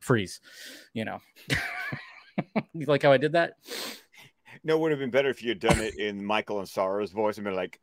freeze 0.00 0.40
you 0.94 1.04
know 1.04 1.20
you 2.74 2.86
like 2.86 3.02
how 3.02 3.12
i 3.12 3.16
did 3.16 3.30
that 3.30 3.52
No, 4.64 4.76
it 4.76 4.80
would 4.80 4.90
have 4.92 5.00
been 5.00 5.10
better 5.10 5.28
if 5.28 5.42
you 5.42 5.48
had 5.48 5.60
done 5.60 5.80
it 5.80 5.98
in 5.98 6.24
Michael 6.24 6.60
and 6.60 6.68
Sarah's 6.68 7.10
voice 7.10 7.36
and 7.36 7.44
been 7.44 7.56
like, 7.56 7.80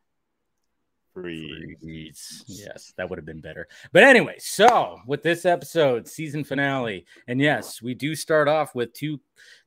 "Freeze." 1.21 2.43
Yes 2.47 2.93
that 2.97 3.09
would 3.09 3.17
have 3.17 3.25
been 3.25 3.41
better 3.41 3.67
but 3.91 4.03
anyway 4.03 4.35
so 4.39 4.99
with 5.05 5.23
this 5.23 5.45
episode 5.45 6.07
season 6.07 6.43
finale 6.43 7.05
and 7.27 7.39
yes 7.39 7.81
we 7.81 7.93
do 7.93 8.15
start 8.15 8.47
off 8.47 8.75
with 8.75 8.93
two 8.93 9.19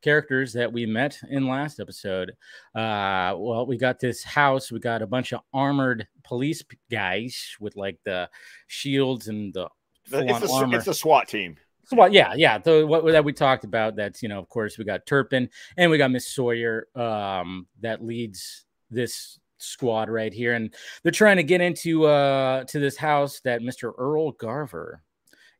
characters 0.02 0.52
that 0.52 0.72
we 0.72 0.84
met 0.84 1.18
in 1.30 1.48
last 1.48 1.80
episode 1.80 2.30
uh 2.74 3.34
well 3.36 3.66
we 3.66 3.76
got 3.76 3.98
this 3.98 4.22
house 4.22 4.70
we 4.70 4.78
got 4.78 5.02
a 5.02 5.06
bunch 5.06 5.32
of 5.32 5.40
armored 5.54 6.06
police 6.24 6.62
guys 6.90 7.56
with 7.60 7.76
like 7.76 7.98
the 8.04 8.28
shields 8.66 9.28
and 9.28 9.52
the 9.54 9.68
It's 10.04 10.40
the, 10.40 10.50
armor 10.52 10.76
it's 10.76 10.86
the 10.86 10.94
SWAT 10.94 11.28
team. 11.28 11.56
So? 11.84 12.06
Yeah, 12.06 12.34
yeah. 12.34 12.58
The 12.58 12.86
what 12.86 13.04
that 13.06 13.24
we 13.24 13.32
talked 13.32 13.64
about. 13.64 13.96
That's 13.96 14.22
you 14.22 14.28
know, 14.28 14.38
of 14.38 14.48
course, 14.48 14.78
we 14.78 14.84
got 14.84 15.04
Turpin 15.06 15.48
and 15.76 15.90
we 15.90 15.98
got 15.98 16.10
Miss 16.10 16.26
Sawyer 16.26 16.86
um, 16.94 17.66
that 17.80 18.04
leads 18.04 18.64
this 18.90 19.38
squad 19.62 20.08
right 20.08 20.32
here, 20.32 20.54
and 20.54 20.74
they're 21.02 21.12
trying 21.12 21.36
to 21.36 21.42
get 21.42 21.60
into 21.60 22.04
uh 22.06 22.64
to 22.64 22.78
this 22.78 22.96
house 22.96 23.40
that 23.40 23.62
Mister 23.62 23.92
Earl 23.92 24.32
Garver 24.32 25.02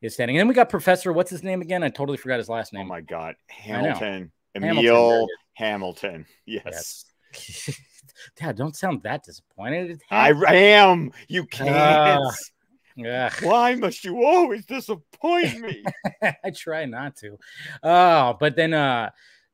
is 0.01 0.13
standing. 0.13 0.37
And 0.37 0.41
then 0.41 0.47
we 0.47 0.53
got 0.53 0.69
Professor. 0.69 1.13
What's 1.13 1.31
his 1.31 1.43
name 1.43 1.61
again? 1.61 1.83
I 1.83 1.89
totally 1.89 2.17
forgot 2.17 2.37
his 2.37 2.49
last 2.49 2.73
name. 2.73 2.83
Oh 2.83 2.89
my 2.89 3.01
God, 3.01 3.35
Hamilton, 3.47 4.31
Hamilton, 4.55 4.85
Emil 4.85 5.23
it 5.23 5.29
Hamilton. 5.53 6.25
Yes, 6.45 7.05
Yes. 7.33 7.79
Dad, 8.35 8.55
don't 8.57 8.75
sound 8.75 9.01
that 9.03 9.23
disappointed. 9.23 10.01
I 10.11 10.31
am. 10.55 11.11
You 11.27 11.45
can't. 11.45 12.21
Ah. 12.21 12.31
Yeah. 12.95 13.31
Why 13.41 13.75
must 13.75 14.03
you 14.03 14.23
always 14.23 14.65
disappoint 14.65 15.59
me? 15.59 15.83
I 16.43 16.51
try 16.55 16.85
not 16.85 17.15
to. 17.17 17.37
Oh, 17.81 18.37
but 18.39 18.55
then 18.55 18.73
uh 18.73 19.09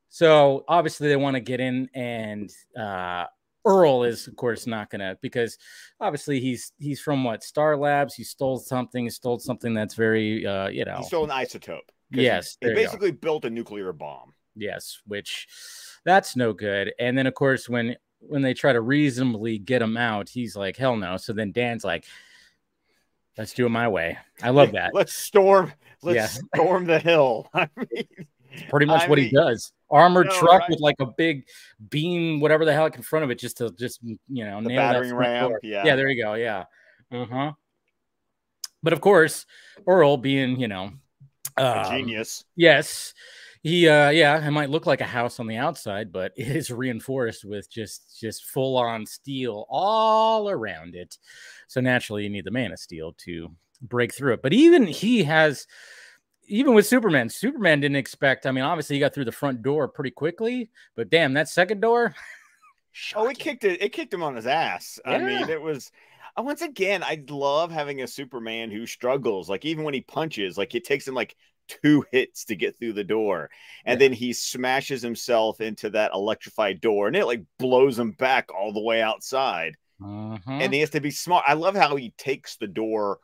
so 0.09 0.65
obviously 0.67 1.07
they 1.07 1.15
want 1.15 1.35
to 1.35 1.39
get 1.39 1.59
in 1.59 1.89
and 1.93 2.51
uh 2.77 3.25
Earl 3.65 4.03
is 4.03 4.27
of 4.27 4.35
course 4.35 4.65
not 4.67 4.89
gonna 4.89 5.17
because 5.21 5.57
obviously 5.99 6.39
he's 6.39 6.71
he's 6.77 6.99
from 7.01 7.23
what 7.23 7.43
Star 7.43 7.75
Labs. 7.77 8.15
He 8.15 8.23
stole 8.23 8.57
something, 8.59 9.03
he 9.03 9.09
stole 9.09 9.39
something 9.39 9.73
that's 9.73 9.95
very 9.95 10.45
uh 10.45 10.69
you 10.69 10.85
know 10.85 10.97
he 10.97 11.03
stole 11.03 11.25
an 11.25 11.29
isotope. 11.29 11.79
Yes, 12.11 12.57
he, 12.61 12.67
go. 12.69 12.75
basically 12.75 13.11
built 13.11 13.45
a 13.45 13.49
nuclear 13.49 13.93
bomb. 13.93 14.33
yes, 14.55 14.99
which 15.05 15.47
that's 16.05 16.35
no 16.35 16.53
good. 16.53 16.93
And 16.99 17.17
then 17.17 17.27
of 17.27 17.33
course 17.35 17.67
when 17.69 17.95
when 18.19 18.41
they 18.41 18.53
try 18.53 18.73
to 18.73 18.81
reasonably 18.81 19.57
get 19.59 19.81
him 19.81 19.95
out, 19.97 20.27
he's 20.29 20.55
like, 20.55 20.75
hell 20.75 20.95
no. 20.97 21.17
So 21.17 21.31
then 21.33 21.51
Dan's 21.51 21.83
like, 21.85 22.05
let's 23.37 23.53
do 23.53 23.65
it 23.65 23.69
my 23.69 23.87
way. 23.87 24.17
I 24.41 24.49
love 24.49 24.71
that. 24.73 24.91
Let's 24.93 25.13
storm. 25.13 25.71
Let's 26.01 26.15
Yeah. 26.15 26.41
storm 26.55 26.85
the 26.85 26.99
hill. 26.99 27.47
I 27.53 27.67
mean, 27.77 28.07
pretty 28.69 28.85
much 28.87 29.03
I 29.03 29.07
what 29.07 29.19
he 29.19 29.29
does. 29.29 29.71
Armored 29.91 30.27
no, 30.27 30.39
truck 30.39 30.61
right. 30.61 30.69
with 30.69 30.79
like 30.79 30.95
a 30.99 31.05
big 31.05 31.45
beam, 31.89 32.39
whatever 32.39 32.65
the 32.65 32.73
heck 32.73 32.95
in 32.95 33.01
front 33.01 33.23
of 33.25 33.31
it, 33.31 33.39
just 33.39 33.57
to 33.57 33.71
just 33.71 33.99
you 34.03 34.45
know 34.45 34.61
The 34.61 34.75
battering 34.75 35.13
ram, 35.13 35.53
yeah. 35.63 35.83
yeah, 35.85 35.95
there 35.95 36.09
you 36.09 36.23
go. 36.23 36.35
Yeah, 36.35 36.65
uh-huh. 37.11 37.53
But 38.83 38.93
of 38.93 39.01
course, 39.01 39.45
Earl 39.87 40.17
being 40.17 40.59
you 40.59 40.67
know 40.67 40.91
um, 41.57 41.85
genius. 41.91 42.45
Yes. 42.55 43.13
He 43.61 43.89
uh 43.89 44.09
yeah, 44.09 44.45
it 44.45 44.51
might 44.51 44.69
look 44.69 44.85
like 44.85 45.01
a 45.01 45.05
house 45.05 45.39
on 45.39 45.47
the 45.47 45.57
outside, 45.57 46.11
but 46.11 46.31
it 46.37 46.47
is 46.47 46.71
reinforced 46.71 47.43
with 47.43 47.69
just 47.69 48.19
just 48.19 48.45
full 48.45 48.77
on 48.77 49.05
steel 49.05 49.65
all 49.69 50.49
around 50.49 50.95
it. 50.95 51.17
So 51.67 51.81
naturally 51.81 52.23
you 52.23 52.29
need 52.29 52.45
the 52.45 52.51
man 52.51 52.71
of 52.71 52.79
steel 52.79 53.13
to 53.19 53.49
break 53.81 54.13
through 54.13 54.33
it. 54.33 54.41
But 54.41 54.53
even 54.53 54.87
he 54.87 55.23
has 55.23 55.67
even 56.49 56.73
with 56.73 56.85
Superman, 56.87 57.29
Superman 57.29 57.79
didn't 57.81 57.97
expect. 57.97 58.45
I 58.45 58.51
mean, 58.51 58.63
obviously 58.63 58.95
he 58.95 58.99
got 58.99 59.13
through 59.13 59.25
the 59.25 59.31
front 59.31 59.61
door 59.61 59.87
pretty 59.87 60.11
quickly, 60.11 60.69
but 60.95 61.09
damn, 61.09 61.33
that 61.33 61.49
second 61.49 61.81
door. 61.81 62.15
Oh, 63.15 63.27
it 63.27 63.39
kicked 63.39 63.63
it. 63.63 63.81
It 63.81 63.89
kicked 63.93 64.13
him 64.13 64.23
on 64.23 64.35
his 64.35 64.47
ass. 64.47 64.99
I 65.05 65.19
mean, 65.19 65.49
it 65.49 65.61
was. 65.61 65.91
uh, 66.37 66.43
Once 66.43 66.61
again, 66.61 67.03
I 67.03 67.23
love 67.29 67.71
having 67.71 68.01
a 68.01 68.07
Superman 68.07 68.71
who 68.71 68.85
struggles. 68.85 69.49
Like 69.49 69.65
even 69.65 69.83
when 69.83 69.93
he 69.93 70.01
punches, 70.01 70.57
like 70.57 70.75
it 70.75 70.83
takes 70.85 71.07
him 71.07 71.15
like 71.15 71.35
two 71.67 72.03
hits 72.11 72.45
to 72.45 72.55
get 72.55 72.77
through 72.77 72.93
the 72.93 73.03
door, 73.03 73.49
and 73.85 73.99
Yeah. 73.99 73.99
then 73.99 74.13
he 74.13 74.33
smashes 74.33 75.01
himself 75.01 75.61
into 75.61 75.89
that 75.91 76.11
electrified 76.13 76.81
door, 76.81 77.07
and 77.07 77.15
it 77.15 77.25
like 77.25 77.43
blows 77.57 77.97
him 77.97 78.11
back 78.11 78.53
all 78.53 78.73
the 78.73 78.81
way 78.81 79.01
outside. 79.01 79.75
Mhm. 80.01 80.41
And 80.47 80.73
he 80.73 80.79
has 80.81 80.91
to 80.91 81.01
be 81.01 81.11
smart. 81.11 81.45
I 81.47 81.53
love 81.53 81.75
how 81.75 81.95
he 81.95 82.11
takes 82.17 82.57
the 82.57 82.67
door. 82.67 83.19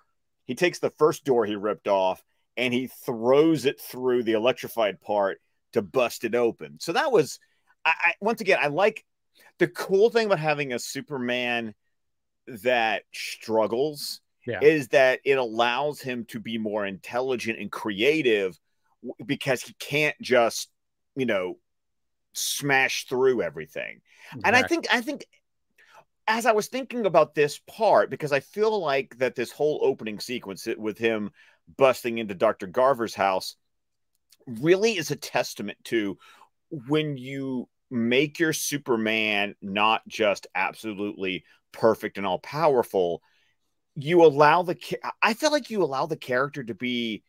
He 0.46 0.56
takes 0.56 0.80
the 0.80 0.90
first 0.92 1.24
door 1.26 1.46
he 1.46 1.56
ripped 1.56 1.88
off, 1.88 2.24
and 2.58 2.74
he 2.74 2.88
throws 3.06 3.66
it 3.66 3.80
through 3.80 4.24
the 4.24 4.34
electrified 4.34 5.02
part 5.02 5.40
to 5.74 5.82
bust 5.82 6.24
it 6.24 6.36
open. 6.36 6.78
So 6.80 6.94
that 6.94 7.12
was, 7.12 7.40
I, 7.84 7.94
I 7.98 8.14
once 8.22 8.42
again, 8.42 8.60
I 8.62 8.68
like 8.68 9.06
the 9.60 9.68
cool 9.68 10.10
thing 10.10 10.28
about 10.28 10.40
having 10.40 10.74
a 10.74 10.80
Superman 10.80 11.74
that 12.48 13.04
struggles 13.14 14.22
Yeah. 14.46 14.60
is 14.62 14.90
that 14.90 15.20
it 15.26 15.38
allows 15.38 16.02
him 16.02 16.26
to 16.26 16.40
be 16.40 16.58
more 16.58 16.86
intelligent 16.86 17.60
and 17.60 17.72
creative 17.72 18.60
because 19.26 19.62
he 19.62 19.74
can't 19.80 20.16
just, 20.22 20.70
you 21.16 21.26
know, 21.26 21.58
smash 22.34 23.06
through 23.06 23.42
everything. 23.42 24.02
And 24.44 24.56
I 24.56 24.64
think 24.64 24.88
I 24.92 25.02
think 25.02 25.26
as 26.28 26.46
I 26.46 26.52
was 26.54 26.68
thinking 26.68 27.06
about 27.06 27.36
this 27.36 27.60
part, 27.68 28.10
because 28.10 28.32
I 28.32 28.40
feel 28.40 28.80
like 28.80 29.18
that 29.20 29.36
this 29.36 29.52
whole 29.52 29.80
opening 29.84 30.20
sequence 30.20 30.68
with 30.78 30.98
him 30.98 31.32
busting 31.78 32.18
into 32.18 32.36
Dr. 32.36 32.68
Garver's 32.68 33.16
house 33.16 33.56
really 34.48 34.98
is 34.98 35.12
a 35.12 35.16
testament 35.16 35.78
to 35.86 36.18
when 36.70 37.18
you 37.18 37.68
make 37.90 38.40
your 38.40 38.54
Superman 38.54 39.56
not 39.62 40.08
just 40.08 40.48
absolutely 40.56 41.46
perfect 41.72 42.18
and 42.18 42.26
all 42.26 42.40
powerful, 42.40 43.22
you 43.96 44.24
allow 44.24 44.64
the 44.64 44.78
I 45.22 45.34
feel 45.34 45.52
like 45.52 45.70
you 45.70 45.84
allow 45.84 46.06
the 46.06 46.18
character 46.18 46.64
to 46.64 46.74
be 46.74 47.24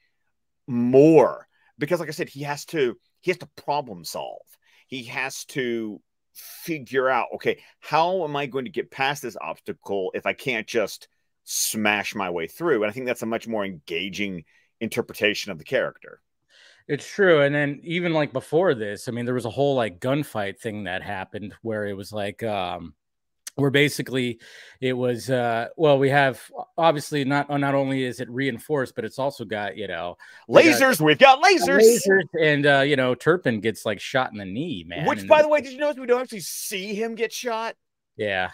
more 0.66 1.46
because 1.78 2.00
like 2.00 2.08
I 2.08 2.12
said 2.12 2.28
he 2.28 2.42
has 2.42 2.64
to 2.66 2.96
he 3.20 3.30
has 3.30 3.38
to 3.38 3.48
problem 3.56 4.04
solve. 4.04 4.46
He 4.86 5.04
has 5.04 5.44
to 5.46 6.00
figure 6.34 7.08
out 7.08 7.28
okay, 7.36 7.62
how 7.80 8.24
am 8.24 8.36
I 8.36 8.46
going 8.46 8.64
to 8.64 8.70
get 8.70 8.90
past 8.90 9.22
this 9.22 9.36
obstacle 9.40 10.10
if 10.14 10.26
I 10.26 10.32
can't 10.32 10.66
just 10.66 11.08
smash 11.46 12.14
my 12.14 12.28
way 12.28 12.46
through? 12.46 12.82
And 12.82 12.90
I 12.90 12.92
think 12.92 13.06
that's 13.06 13.22
a 13.22 13.26
much 13.26 13.48
more 13.48 13.64
engaging 13.64 14.44
interpretation 14.80 15.50
of 15.50 15.58
the 15.58 15.64
character. 15.64 16.20
It's 16.88 17.08
true. 17.08 17.40
And 17.40 17.54
then 17.54 17.80
even 17.82 18.12
like 18.12 18.32
before 18.32 18.74
this, 18.74 19.08
I 19.08 19.12
mean, 19.12 19.24
there 19.24 19.34
was 19.34 19.44
a 19.44 19.50
whole 19.50 19.74
like 19.74 19.98
gunfight 19.98 20.58
thing 20.58 20.84
that 20.84 21.02
happened 21.02 21.54
where 21.62 21.86
it 21.86 21.94
was 21.94 22.12
like 22.12 22.42
um 22.42 22.94
where 23.56 23.70
basically 23.70 24.38
it 24.80 24.92
was 24.92 25.30
uh 25.30 25.68
well 25.76 25.98
we 25.98 26.10
have 26.10 26.40
obviously 26.76 27.24
not 27.24 27.48
not 27.48 27.74
only 27.74 28.04
is 28.04 28.20
it 28.20 28.28
reinforced 28.30 28.94
but 28.94 29.04
it's 29.04 29.18
also 29.18 29.44
got 29.44 29.76
you 29.76 29.88
know 29.88 30.16
lasers 30.48 31.00
we 31.00 31.06
we've 31.06 31.18
got 31.18 31.42
lasers. 31.42 31.80
lasers 31.80 32.24
and 32.40 32.66
uh 32.66 32.80
you 32.80 32.96
know 32.96 33.14
turpin 33.14 33.60
gets 33.60 33.86
like 33.86 33.98
shot 33.98 34.30
in 34.30 34.38
the 34.38 34.44
knee 34.44 34.84
man 34.86 35.06
which 35.06 35.20
and 35.20 35.28
by 35.28 35.40
the 35.40 35.48
way 35.48 35.60
did 35.60 35.72
you 35.72 35.78
notice 35.78 35.98
we 35.98 36.06
don't 36.06 36.20
actually 36.20 36.40
see 36.40 36.94
him 36.94 37.14
get 37.14 37.32
shot 37.32 37.74
yeah 38.16 38.50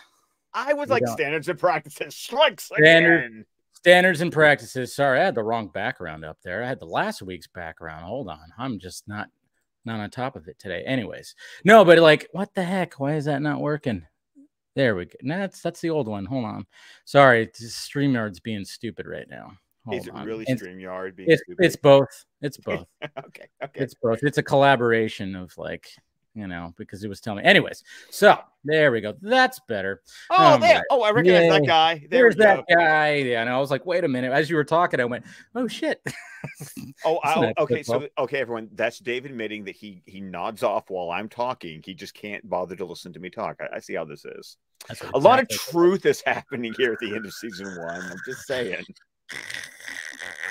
i 0.55 0.73
was 0.73 0.89
like 0.89 1.07
standards 1.09 1.49
and 1.49 1.59
practices 1.59 2.15
strikes 2.17 2.65
Standard, 2.65 3.25
again 3.25 3.45
standards 3.73 4.21
and 4.21 4.33
practices 4.33 4.95
sorry 4.95 5.21
i 5.21 5.25
had 5.25 5.35
the 5.35 5.43
wrong 5.43 5.69
background 5.69 6.25
up 6.25 6.39
there 6.43 6.63
i 6.63 6.69
had 6.69 6.81
the 6.81 6.87
last 6.87 7.23
week's 7.23 7.49
background 7.49 8.05
hold 8.05 8.29
on 8.29 8.53
i'm 8.59 8.79
just 8.79 9.07
not 9.09 9.29
not 9.85 10.01
on 10.01 10.11
top 10.11 10.37
of 10.37 10.47
it 10.47 10.59
today 10.59 10.83
anyways 10.87 11.35
no 11.65 11.85
but 11.85 11.99
like 11.99 12.29
what 12.33 12.55
the 12.55 12.63
heck 12.63 13.01
why 13.01 13.15
is 13.15 13.25
that 13.25 13.43
not 13.43 13.61
working 13.61 14.07
there 14.75 14.97
we 14.97 15.05
go. 15.05 15.13
No, 15.23 15.39
that's 15.39 15.61
that's 15.61 15.81
the 15.81 15.91
old 15.91 16.09
one. 16.09 16.25
Hold 16.25 16.45
on. 16.45 16.67
Sorry, 17.05 17.47
StreamYard's 17.49 18.41
being 18.41 18.65
stupid 18.65 19.07
right 19.07 19.29
now. 19.29 19.53
Hold 19.87 20.01
Is 20.01 20.07
it 20.07 20.15
on. 20.15 20.25
really 20.25 20.45
it's, 20.47 20.63
StreamYard 20.63 21.17
being 21.17 21.31
it's, 21.31 21.43
stupid? 21.43 21.65
It's 21.65 21.77
both. 21.77 22.25
It's 22.41 22.57
both. 22.57 22.87
okay. 23.27 23.49
Okay. 23.63 23.81
It's 23.81 23.95
both. 23.95 24.21
It's 24.23 24.39
a 24.39 24.43
collaboration 24.43 25.35
of 25.35 25.57
like, 25.59 25.89
you 26.35 26.47
know, 26.47 26.73
because 26.79 27.05
it 27.05 27.09
was 27.09 27.21
telling 27.21 27.45
me. 27.45 27.49
Anyways, 27.49 27.85
so 28.11 28.39
there 28.65 28.91
we 28.91 29.01
go. 29.01 29.15
That's 29.21 29.61
better. 29.69 30.03
Oh, 30.31 30.55
um, 30.55 30.61
there. 30.61 30.83
Oh, 30.91 31.03
I 31.03 31.11
recognize 31.11 31.43
Yay. 31.43 31.51
that 31.51 31.67
guy. 31.67 31.99
There 31.99 32.09
There's 32.09 32.37
that 32.37 32.65
guy. 32.69 33.17
Yeah, 33.17 33.41
and 33.41 33.51
I 33.51 33.59
was 33.59 33.71
like, 33.71 33.85
wait 33.85 34.05
a 34.05 34.09
minute. 34.09 34.33
As 34.33 34.49
you 34.49 34.57
were 34.57 34.65
talking, 34.65 35.01
I 35.01 35.05
went, 35.05 35.25
oh 35.55 35.69
shit. 35.69 36.01
oh, 37.05 37.19
I, 37.23 37.53
okay. 37.59 37.83
So 37.83 38.09
okay, 38.19 38.39
everyone, 38.39 38.71
that's 38.73 38.99
Dave 38.99 39.27
admitting 39.27 39.65
that 39.65 39.77
he 39.77 40.03
he 40.07 40.21
nods 40.21 40.62
off 40.62 40.89
while 40.89 41.11
I'm 41.11 41.29
talking. 41.29 41.83
He 41.85 41.95
just 41.95 42.15
can't 42.15 42.49
bother 42.49 42.77
to 42.77 42.85
listen 42.85 43.12
to 43.12 43.21
me 43.21 43.31
talk. 43.31 43.61
I, 43.61 43.77
I 43.77 43.79
see 43.81 43.95
how 43.95 44.05
this 44.05 44.25
is. 44.25 44.57
A 45.15 45.19
lot 45.19 45.41
of 45.41 45.49
truth 45.49 46.07
is 46.07 46.23
happening 46.25 46.75
here 46.77 46.93
at 46.93 46.99
the 46.99 47.15
end 47.15 47.25
of 47.25 47.33
season 47.33 47.79
one. 47.79 48.03
I'm 48.03 48.19
just 48.27 48.47
saying. 48.47 48.85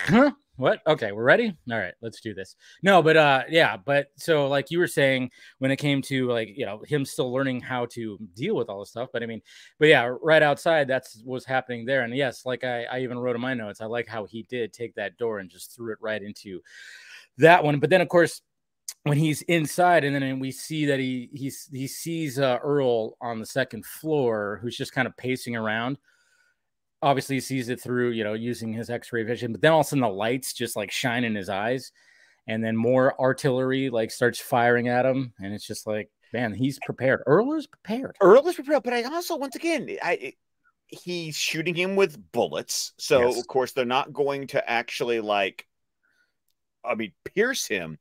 Huh? 0.06 0.32
What? 0.58 0.82
Okay, 0.86 1.12
we're 1.12 1.24
ready. 1.24 1.56
All 1.72 1.78
right, 1.78 1.94
let's 2.02 2.20
do 2.20 2.34
this. 2.34 2.56
No, 2.84 3.02
but 3.02 3.18
uh, 3.18 3.44
yeah, 3.50 3.78
but 3.78 4.08
so 4.18 4.48
like 4.48 4.70
you 4.70 4.80
were 4.80 4.88
saying, 4.88 5.32
when 5.60 5.72
it 5.72 5.78
came 5.78 6.02
to 6.04 6.28
like 6.28 6.50
you 6.56 6.66
know 6.66 6.84
him 6.86 7.06
still 7.06 7.32
learning 7.32 7.62
how 7.62 7.88
to 7.88 8.18
deal 8.36 8.56
with 8.56 8.70
all 8.70 8.80
this 8.80 8.90
stuff, 8.90 9.10
but 9.14 9.24
I 9.24 9.26
mean, 9.26 9.42
but 9.80 9.88
yeah, 9.88 10.14
right 10.22 10.44
outside 10.44 10.88
that's 10.88 11.22
what's 11.24 11.46
happening 11.46 11.86
there. 11.86 12.04
And 12.04 12.16
yes, 12.16 12.46
like 12.46 12.64
I, 12.64 12.84
I 12.84 13.00
even 13.00 13.18
wrote 13.18 13.36
in 13.36 13.42
my 13.42 13.54
notes, 13.54 13.82
I 13.82 13.86
like 13.86 14.08
how 14.08 14.26
he 14.26 14.44
did 14.44 14.74
take 14.74 14.94
that 14.96 15.18
door 15.18 15.40
and 15.40 15.50
just 15.50 15.76
threw 15.76 15.94
it 15.94 16.00
right 16.02 16.22
into 16.22 16.62
that 17.38 17.64
one. 17.64 17.80
But 17.80 17.90
then 17.90 18.02
of 18.02 18.10
course, 18.10 18.42
when 19.04 19.18
he's 19.18 19.42
inside, 19.44 20.04
and 20.04 20.16
then 20.16 20.40
we 20.40 20.52
see 20.52 20.86
that 20.86 21.00
he 21.00 21.30
he's 21.34 21.70
he 21.72 21.88
sees 21.88 22.40
uh, 22.40 22.60
Earl 22.62 23.18
on 23.22 23.40
the 23.40 23.46
second 23.46 23.86
floor, 23.86 24.60
who's 24.62 24.78
just 24.78 24.94
kind 24.94 25.08
of 25.08 25.16
pacing 25.18 25.56
around 25.56 25.98
obviously 27.02 27.36
he 27.38 27.42
sees 27.42 27.70
it 27.70 27.82
through, 27.82 28.12
you 28.12 28.24
know, 28.24 28.34
using 28.34 28.74
his 28.74 28.90
x-ray 28.90 29.24
vision, 29.24 29.52
but 29.52 29.62
then 29.62 29.72
all 29.72 29.82
of 29.82 29.86
a 29.86 29.90
sudden 29.90 30.02
the 30.02 30.10
lights 30.10 30.54
just 30.54 30.76
like 30.76 30.92
shine 30.92 31.24
in 31.24 31.36
his 31.36 31.50
eyes 31.50 31.92
and 32.48 32.64
then 32.64 32.76
more 32.76 33.20
artillery 33.20 33.90
like 33.90 34.12
starts 34.12 34.40
firing 34.40 34.88
at 34.88 35.06
him. 35.06 35.34
And 35.40 35.54
it's 35.54 35.66
just 35.66 35.88
like, 35.88 36.10
man, 36.34 36.54
he's 36.54 36.80
prepared. 36.86 37.24
Earl 37.26 37.54
is 37.54 37.68
prepared. 37.68 38.16
Earl 38.22 38.48
is 38.48 38.56
prepared, 38.56 38.84
but 38.84 38.94
I 38.94 39.04
also, 39.04 39.38
once 39.38 39.56
again, 39.56 39.98
I, 40.02 40.34
he's 40.88 41.36
shooting 41.36 41.76
him 41.76 41.96
with 41.96 42.32
bullets. 42.32 42.94
So 42.98 43.28
yes. 43.28 43.40
of 43.40 43.48
course 43.48 43.72
they're 43.72 43.86
not 43.86 44.14
going 44.14 44.48
to 44.48 44.70
actually 44.70 45.20
like, 45.22 45.66
I 46.84 46.96
mean, 46.96 47.14
pierce 47.26 47.68
him, 47.68 48.00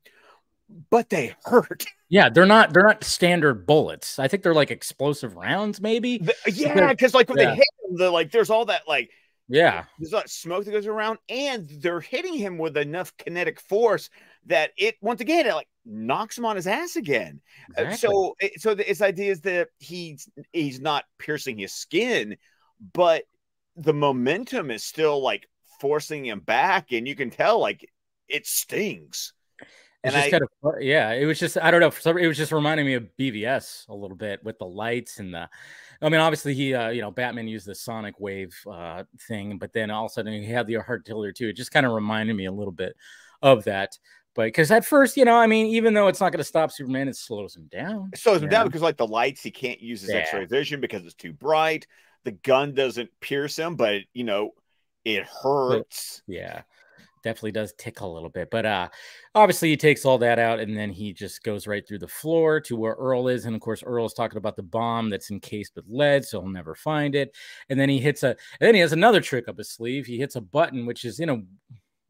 but 0.89 1.09
they 1.09 1.35
hurt. 1.45 1.85
Yeah, 2.13 2.27
they're 2.27 2.45
not 2.45 2.73
they're 2.73 2.83
not 2.83 3.05
standard 3.05 3.65
bullets. 3.65 4.19
I 4.19 4.27
think 4.27 4.43
they're 4.43 4.53
like 4.53 4.69
explosive 4.69 5.37
rounds, 5.37 5.79
maybe. 5.79 6.17
The, 6.17 6.35
yeah, 6.53 6.89
because 6.89 7.13
like 7.13 7.29
when 7.29 7.37
yeah. 7.37 7.51
they 7.51 7.55
hit 7.55 7.67
him, 7.87 7.95
the 7.95 8.11
like 8.11 8.33
there's 8.33 8.49
all 8.49 8.65
that 8.65 8.81
like 8.85 9.11
yeah, 9.47 9.85
there's 9.97 10.11
that 10.11 10.29
smoke 10.29 10.65
that 10.65 10.71
goes 10.71 10.87
around, 10.87 11.19
and 11.29 11.69
they're 11.79 12.01
hitting 12.01 12.33
him 12.33 12.57
with 12.57 12.75
enough 12.75 13.15
kinetic 13.15 13.61
force 13.61 14.09
that 14.45 14.71
it 14.77 14.95
once 15.01 15.21
again 15.21 15.45
it 15.45 15.53
like 15.53 15.67
knocks 15.85 16.37
him 16.37 16.45
on 16.45 16.55
his 16.55 16.67
ass 16.67 16.95
again. 16.95 17.41
Uh, 17.77 17.83
exactly. 17.83 17.97
So 17.97 18.35
so 18.57 18.75
his 18.75 19.01
idea 19.01 19.31
is 19.31 19.41
that 19.41 19.69
he's 19.79 20.29
he's 20.51 20.79
not 20.79 21.05
piercing 21.17 21.57
his 21.57 21.73
skin, 21.73 22.37
but 22.93 23.23
the 23.75 23.93
momentum 23.93 24.71
is 24.71 24.83
still 24.83 25.21
like 25.21 25.47
forcing 25.79 26.25
him 26.25 26.39
back, 26.39 26.91
and 26.91 27.07
you 27.07 27.15
can 27.15 27.29
tell 27.29 27.59
like 27.59 27.89
it 28.27 28.45
stings. 28.45 29.33
And 30.03 30.13
just 30.13 30.27
I, 30.27 30.31
kind 30.31 30.43
of 30.43 30.81
yeah, 30.81 31.11
it 31.11 31.25
was 31.25 31.39
just 31.39 31.57
I 31.57 31.69
don't 31.69 31.79
know. 31.79 32.13
It 32.17 32.27
was 32.27 32.37
just 32.37 32.51
reminding 32.51 32.85
me 32.85 32.95
of 32.95 33.07
BVS 33.19 33.87
a 33.87 33.93
little 33.93 34.17
bit 34.17 34.43
with 34.43 34.57
the 34.57 34.65
lights 34.65 35.19
and 35.19 35.33
the. 35.33 35.47
I 36.01 36.09
mean, 36.09 36.19
obviously 36.19 36.55
he, 36.55 36.73
uh, 36.73 36.89
you 36.89 37.01
know, 37.01 37.11
Batman 37.11 37.47
used 37.47 37.67
the 37.67 37.75
sonic 37.75 38.19
wave 38.19 38.55
uh, 38.65 39.03
thing, 39.27 39.59
but 39.59 39.71
then 39.71 39.91
all 39.91 40.05
of 40.05 40.11
a 40.11 40.13
sudden 40.13 40.33
he 40.33 40.49
had 40.49 40.65
the 40.65 40.75
heart 40.75 41.05
tiller 41.05 41.31
too. 41.31 41.49
It 41.49 41.55
just 41.55 41.71
kind 41.71 41.85
of 41.85 41.91
reminded 41.91 42.35
me 42.35 42.45
a 42.45 42.51
little 42.51 42.71
bit 42.71 42.95
of 43.43 43.63
that. 43.65 43.99
But 44.33 44.45
because 44.45 44.71
at 44.71 44.83
first, 44.83 45.15
you 45.15 45.25
know, 45.25 45.35
I 45.35 45.45
mean, 45.45 45.67
even 45.67 45.93
though 45.93 46.07
it's 46.07 46.19
not 46.19 46.31
going 46.31 46.39
to 46.39 46.43
stop 46.43 46.71
Superman, 46.71 47.07
it 47.07 47.17
slows 47.17 47.55
him 47.55 47.67
down. 47.71 48.09
It 48.13 48.19
slows 48.19 48.37
him 48.37 48.45
know? 48.45 48.51
down 48.51 48.67
because, 48.67 48.81
like, 48.81 48.97
the 48.97 49.05
lights, 49.05 49.43
he 49.43 49.51
can't 49.51 49.81
use 49.81 50.01
his 50.01 50.09
yeah. 50.09 50.17
X-ray 50.19 50.45
vision 50.45 50.79
because 50.79 51.05
it's 51.05 51.13
too 51.13 51.33
bright. 51.33 51.85
The 52.23 52.31
gun 52.31 52.73
doesn't 52.73 53.09
pierce 53.19 53.57
him, 53.57 53.75
but 53.75 54.01
you 54.13 54.23
know, 54.23 54.51
it 55.03 55.25
hurts. 55.25 56.23
Yeah 56.27 56.61
definitely 57.23 57.51
does 57.51 57.73
tickle 57.77 58.11
a 58.11 58.13
little 58.13 58.29
bit. 58.29 58.49
But 58.51 58.65
uh 58.65 58.89
obviously 59.35 59.69
he 59.69 59.77
takes 59.77 60.05
all 60.05 60.17
that 60.19 60.39
out 60.39 60.59
and 60.59 60.75
then 60.75 60.91
he 60.91 61.13
just 61.13 61.43
goes 61.43 61.67
right 61.67 61.87
through 61.87 61.99
the 61.99 62.07
floor 62.07 62.59
to 62.61 62.75
where 62.75 62.93
Earl 62.93 63.27
is. 63.27 63.45
And 63.45 63.55
of 63.55 63.61
course, 63.61 63.83
Earl 63.83 64.05
is 64.05 64.13
talking 64.13 64.37
about 64.37 64.55
the 64.55 64.63
bomb 64.63 65.09
that's 65.09 65.31
encased 65.31 65.75
with 65.75 65.85
lead, 65.87 66.25
so 66.25 66.41
he'll 66.41 66.49
never 66.49 66.75
find 66.75 67.15
it. 67.15 67.35
And 67.69 67.79
then 67.79 67.89
he 67.89 67.99
hits 67.99 68.23
a 68.23 68.29
and 68.29 68.37
then 68.59 68.75
he 68.75 68.81
has 68.81 68.93
another 68.93 69.21
trick 69.21 69.47
up 69.47 69.57
his 69.57 69.69
sleeve. 69.69 70.05
He 70.05 70.17
hits 70.17 70.35
a 70.35 70.41
button 70.41 70.85
which 70.85 71.05
is 71.05 71.19
in 71.19 71.29
a 71.29 71.41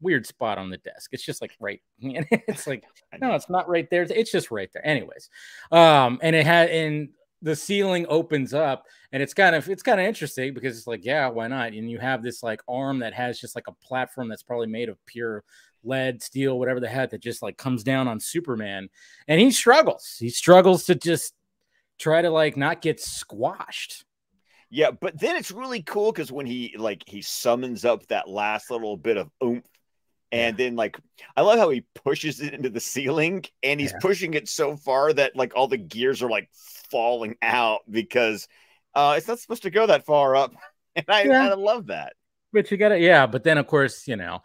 weird 0.02 0.26
spot 0.26 0.58
on 0.58 0.68
the 0.68 0.78
desk. 0.78 1.10
It's 1.12 1.24
just 1.24 1.40
like 1.40 1.52
right. 1.60 1.80
it's 2.00 2.66
like 2.66 2.84
no, 3.20 3.34
it's 3.34 3.48
not 3.48 3.68
right 3.68 3.88
there. 3.90 4.02
It's 4.02 4.32
just 4.32 4.50
right 4.50 4.70
there. 4.72 4.86
Anyways, 4.86 5.30
um, 5.70 6.18
and 6.22 6.36
it 6.36 6.44
had 6.44 6.70
in 6.70 7.10
the 7.42 7.56
ceiling 7.56 8.06
opens 8.08 8.54
up 8.54 8.86
and 9.10 9.22
it's 9.22 9.34
kind 9.34 9.54
of 9.54 9.68
it's 9.68 9.82
kind 9.82 10.00
of 10.00 10.06
interesting 10.06 10.54
because 10.54 10.78
it's 10.78 10.86
like 10.86 11.04
yeah 11.04 11.28
why 11.28 11.48
not? 11.48 11.72
And 11.72 11.90
you 11.90 11.98
have 11.98 12.22
this 12.22 12.42
like 12.42 12.60
arm 12.68 13.00
that 13.00 13.12
has 13.12 13.38
just 13.38 13.54
like 13.54 13.66
a 13.66 13.72
platform 13.72 14.28
that's 14.28 14.42
probably 14.44 14.68
made 14.68 14.88
of 14.88 15.04
pure 15.06 15.44
lead 15.84 16.22
steel 16.22 16.58
whatever 16.58 16.78
the 16.78 16.88
heck 16.88 17.10
that 17.10 17.20
just 17.20 17.42
like 17.42 17.56
comes 17.58 17.82
down 17.82 18.06
on 18.06 18.20
superman 18.20 18.88
and 19.28 19.40
he 19.40 19.50
struggles. 19.50 20.16
He 20.18 20.30
struggles 20.30 20.86
to 20.86 20.94
just 20.94 21.34
try 21.98 22.22
to 22.22 22.30
like 22.30 22.56
not 22.56 22.80
get 22.80 23.00
squashed. 23.00 24.04
Yeah 24.70 24.92
but 24.92 25.18
then 25.18 25.36
it's 25.36 25.50
really 25.50 25.82
cool 25.82 26.12
because 26.12 26.30
when 26.30 26.46
he 26.46 26.74
like 26.78 27.02
he 27.06 27.20
summons 27.20 27.84
up 27.84 28.06
that 28.06 28.28
last 28.28 28.70
little 28.70 28.96
bit 28.96 29.16
of 29.16 29.28
oomph 29.42 29.64
and 30.32 30.56
then 30.56 30.74
like 30.74 30.98
I 31.36 31.42
love 31.42 31.58
how 31.58 31.68
he 31.68 31.84
pushes 31.94 32.40
it 32.40 32.54
into 32.54 32.70
the 32.70 32.80
ceiling 32.80 33.44
and 33.62 33.78
he's 33.78 33.92
yeah. 33.92 33.98
pushing 34.00 34.34
it 34.34 34.48
so 34.48 34.76
far 34.76 35.12
that 35.12 35.36
like 35.36 35.54
all 35.54 35.68
the 35.68 35.76
gears 35.76 36.22
are 36.22 36.30
like 36.30 36.48
falling 36.52 37.36
out 37.42 37.80
because 37.88 38.48
uh 38.94 39.14
it's 39.16 39.28
not 39.28 39.38
supposed 39.38 39.62
to 39.62 39.70
go 39.70 39.86
that 39.86 40.04
far 40.06 40.34
up. 40.34 40.52
And 40.94 41.06
I, 41.08 41.22
yeah. 41.22 41.48
I 41.48 41.54
love 41.54 41.86
that. 41.86 42.12
But 42.52 42.70
you 42.70 42.76
gotta 42.76 42.98
yeah, 42.98 43.26
but 43.26 43.44
then 43.44 43.56
of 43.56 43.66
course, 43.66 44.06
you 44.06 44.16
know, 44.16 44.42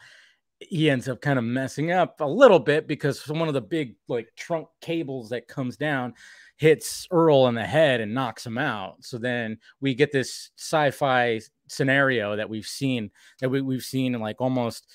he 0.60 0.90
ends 0.90 1.10
up 1.10 1.20
kind 1.20 1.38
of 1.38 1.44
messing 1.44 1.92
up 1.92 2.22
a 2.22 2.26
little 2.26 2.60
bit 2.60 2.88
because 2.88 3.28
one 3.28 3.50
of 3.50 3.54
the 3.54 3.60
big 3.60 3.96
like 4.08 4.30
trunk 4.38 4.70
cables 4.80 5.28
that 5.32 5.50
comes 5.50 5.76
down 5.76 6.14
hits 6.56 7.06
Earl 7.12 7.48
in 7.48 7.56
the 7.56 7.66
head 7.66 8.00
and 8.00 8.14
knocks 8.14 8.46
him 8.46 8.58
out. 8.58 9.04
So 9.04 9.18
then 9.18 9.58
we 9.82 9.94
get 9.94 10.14
this 10.14 10.52
sci-fi 10.58 11.42
scenario 11.68 12.38
that 12.38 12.50
we've 12.50 12.66
seen 12.66 13.12
that 13.42 13.50
we, 13.50 13.60
we've 13.60 13.84
seen 13.84 14.16
in 14.16 14.22
like 14.22 14.40
almost 14.40 14.88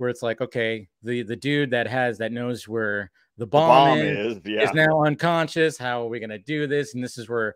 where 0.00 0.10
it's 0.10 0.22
like, 0.22 0.40
okay, 0.40 0.88
the 1.02 1.22
the 1.22 1.36
dude 1.36 1.70
that 1.70 1.86
has 1.86 2.18
that 2.18 2.32
knows 2.32 2.66
where 2.66 3.10
the 3.36 3.46
bomb, 3.46 3.98
the 3.98 4.04
bomb 4.04 4.08
is, 4.08 4.36
is, 4.36 4.42
yeah. 4.44 4.62
is, 4.62 4.72
now 4.74 5.04
unconscious. 5.04 5.78
How 5.78 6.02
are 6.02 6.08
we 6.08 6.20
gonna 6.20 6.38
do 6.38 6.66
this? 6.66 6.94
And 6.94 7.04
this 7.04 7.18
is 7.18 7.28
where 7.28 7.54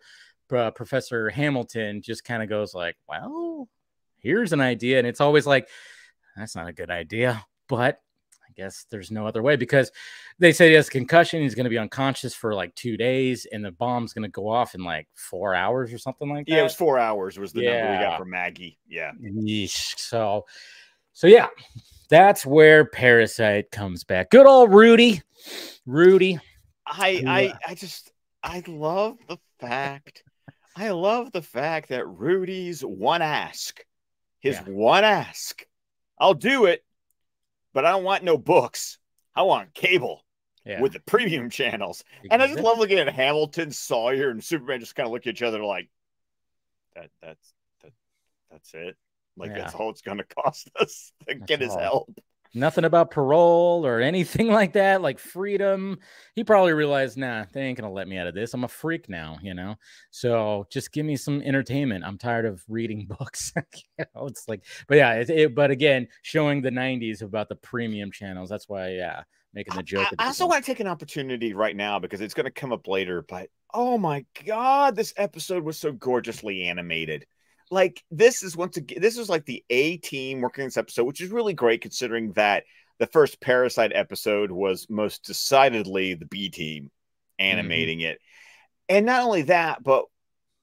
uh, 0.55 0.71
Professor 0.71 1.31
Hamilton 1.31 2.03
just 2.03 2.25
kind 2.25 2.43
of 2.43 2.49
goes 2.49 2.75
like, 2.75 2.97
well, 3.09 3.69
here's 4.19 4.53
an 4.53 4.61
idea, 4.61 4.99
and 4.99 5.07
it's 5.07 5.21
always 5.21 5.47
like, 5.47 5.69
that's 6.37 6.55
not 6.55 6.69
a 6.69 6.73
good 6.73 6.91
idea, 6.91 7.45
but 7.69 8.01
I 8.47 8.53
guess 8.55 8.87
there's 8.91 9.11
no 9.11 9.27
other 9.27 9.43
way 9.43 9.57
because 9.57 9.91
they 10.39 10.53
said 10.53 10.69
he 10.69 10.75
has 10.75 10.89
concussion. 10.89 11.43
He's 11.43 11.55
going 11.55 11.65
to 11.65 11.71
be 11.71 11.79
unconscious 11.79 12.35
for 12.35 12.55
like 12.55 12.75
two 12.75 12.97
days, 12.97 13.47
and 13.51 13.65
the 13.65 13.73
bomb's 13.73 14.13
going 14.13 14.23
to 14.23 14.29
go 14.29 14.49
off 14.49 14.75
in 14.75 14.85
like 14.85 15.09
four 15.15 15.55
hours 15.55 15.93
or 15.93 15.99
something 15.99 16.29
like 16.29 16.47
that. 16.47 16.53
Yeah, 16.53 16.61
it 16.61 16.65
was 16.65 16.75
four 16.75 16.99
hours. 16.99 17.39
Was 17.39 17.53
the 17.53 17.65
number 17.65 17.93
we 17.93 18.05
got 18.05 18.19
from 18.19 18.31
Maggie? 18.31 18.79
Yeah. 18.89 19.13
So, 19.97 20.45
so 21.13 21.27
yeah, 21.27 21.49
that's 22.09 22.45
where 22.47 22.85
Parasite 22.85 23.71
comes 23.71 24.05
back. 24.05 24.31
Good 24.31 24.47
old 24.47 24.73
Rudy, 24.73 25.23
Rudy. 25.87 26.39
I 26.87 27.15
Who, 27.17 27.29
I 27.29 27.47
uh, 27.47 27.59
I 27.69 27.75
just 27.75 28.13
I 28.43 28.63
love 28.67 29.19
the 29.29 29.39
fact 29.61 30.23
I 30.77 30.91
love 30.91 31.33
the 31.33 31.43
fact 31.43 31.89
that 31.91 32.07
Rudy's 32.07 32.83
one 32.83 33.23
ask, 33.23 33.85
his 34.41 34.57
Yeah. 34.57 34.65
one 34.65 35.05
ask. 35.05 35.65
I'll 36.19 36.35
do 36.35 36.67
it, 36.67 36.85
but 37.73 37.85
I 37.85 37.93
don't 37.93 38.05
want 38.05 38.25
no 38.25 38.39
books. 38.39 38.99
I 39.35 39.43
want 39.43 39.75
cable 39.75 40.25
Yeah, 40.65 40.81
with 40.81 40.93
the 40.93 41.01
premium 41.01 41.51
channels. 41.51 42.05
And 42.31 42.43
I 42.43 42.47
just 42.49 42.61
love 42.61 42.79
looking 42.79 42.99
at 42.99 43.09
Hamilton, 43.13 43.71
Sawyer, 43.71 44.31
and 44.31 44.43
Superman 44.43 44.81
just 44.81 44.95
kind 44.95 45.07
of 45.07 45.13
look 45.13 45.27
at 45.27 45.33
each 45.33 45.43
other 45.43 45.63
like 45.65 45.89
that 46.95 47.11
that's 47.23 47.55
that 47.83 47.93
that's 48.51 48.75
it. 48.75 48.97
Like 49.37 49.53
Yeah. 49.53 49.57
that's 49.57 49.75
all 49.75 49.91
it's 49.91 50.03
gonna 50.03 50.25
cost 50.45 50.71
us 50.81 51.13
to 51.29 51.35
That's 51.39 51.47
get 51.47 51.61
his 51.61 51.77
all. 51.77 51.81
help. 51.81 52.11
nothing 52.57 52.85
about 52.85 53.11
parole 53.11 53.85
or 53.85 54.01
anything 54.01 54.47
like 54.53 54.75
that, 54.75 55.03
like 55.03 55.19
freedom. 55.19 55.99
He 56.35 56.45
probably 56.45 56.73
realized, 56.73 57.17
nah, 57.19 57.47
they 57.53 57.63
ain't 57.63 57.79
gonna 57.79 57.93
let 57.93 58.09
me 58.09 58.17
out 58.19 58.27
of 58.29 58.35
this. 58.35 58.55
I'm 58.55 58.65
a 58.65 58.69
freak 58.69 59.09
now, 59.09 59.39
you 59.43 59.55
know. 59.55 59.77
So 60.11 60.67
just 60.71 60.93
give 60.93 61.05
me 61.07 61.17
some 61.17 61.43
entertainment. 61.43 62.05
I'm 62.05 62.19
tired 62.19 62.47
of 62.47 62.63
reading 62.69 63.07
books. 63.19 63.53
you 63.99 64.05
know, 64.15 64.27
it's 64.27 64.49
like, 64.49 64.65
but 64.89 64.97
yeah, 64.99 65.15
it, 65.15 65.31
it, 65.31 65.55
but 65.55 65.71
again, 65.71 66.09
showing 66.23 66.63
the 66.63 66.71
'90s 66.71 67.23
about 67.23 67.49
the 67.49 67.57
premium 67.57 68.11
channels. 68.13 68.49
That's 68.51 68.69
why, 68.69 68.91
yeah, 68.91 69.23
making 69.53 69.75
the 69.75 69.83
joke. 69.83 70.09
I, 70.19 70.25
I 70.25 70.27
also 70.27 70.47
want 70.47 70.65
to 70.65 70.71
take 70.71 70.81
an 70.81 70.87
opportunity 70.87 71.55
right 71.55 71.77
now 71.77 71.99
because 71.99 72.21
it's 72.21 72.35
going 72.35 72.45
to 72.47 72.51
come 72.53 72.73
up 72.73 72.87
later. 72.89 73.23
But 73.23 73.49
oh 73.73 73.99
my 73.99 74.25
god, 74.47 74.95
this 74.97 75.13
episode 75.17 75.65
was 75.65 75.77
so 75.79 75.93
gorgeously 75.93 76.65
animated. 76.65 77.27
Like 77.75 78.05
this 78.13 78.45
is 78.45 78.57
once 78.57 78.77
again, 78.77 79.01
this 79.01 79.19
is 79.19 79.29
like 79.29 79.45
the 79.45 79.65
A 79.69 79.97
team 79.97 80.41
working 80.41 80.65
this 80.65 80.77
episode, 80.77 81.05
which 81.05 81.21
is 81.21 81.31
really 81.31 81.55
great 81.55 81.81
considering 81.81 82.33
that 82.35 82.63
the 83.01 83.07
first 83.09 83.41
Parasite 83.41 83.91
episode 83.93 84.53
was 84.53 84.87
most 84.89 85.25
decidedly 85.25 86.15
the 86.15 86.27
B 86.27 86.51
team 86.51 86.85
mm-hmm. 86.85 87.45
animating 87.45 88.01
it. 88.01 88.19
And 88.89 89.05
not 89.05 89.25
only 89.25 89.43
that, 89.43 89.83
but 89.83 90.05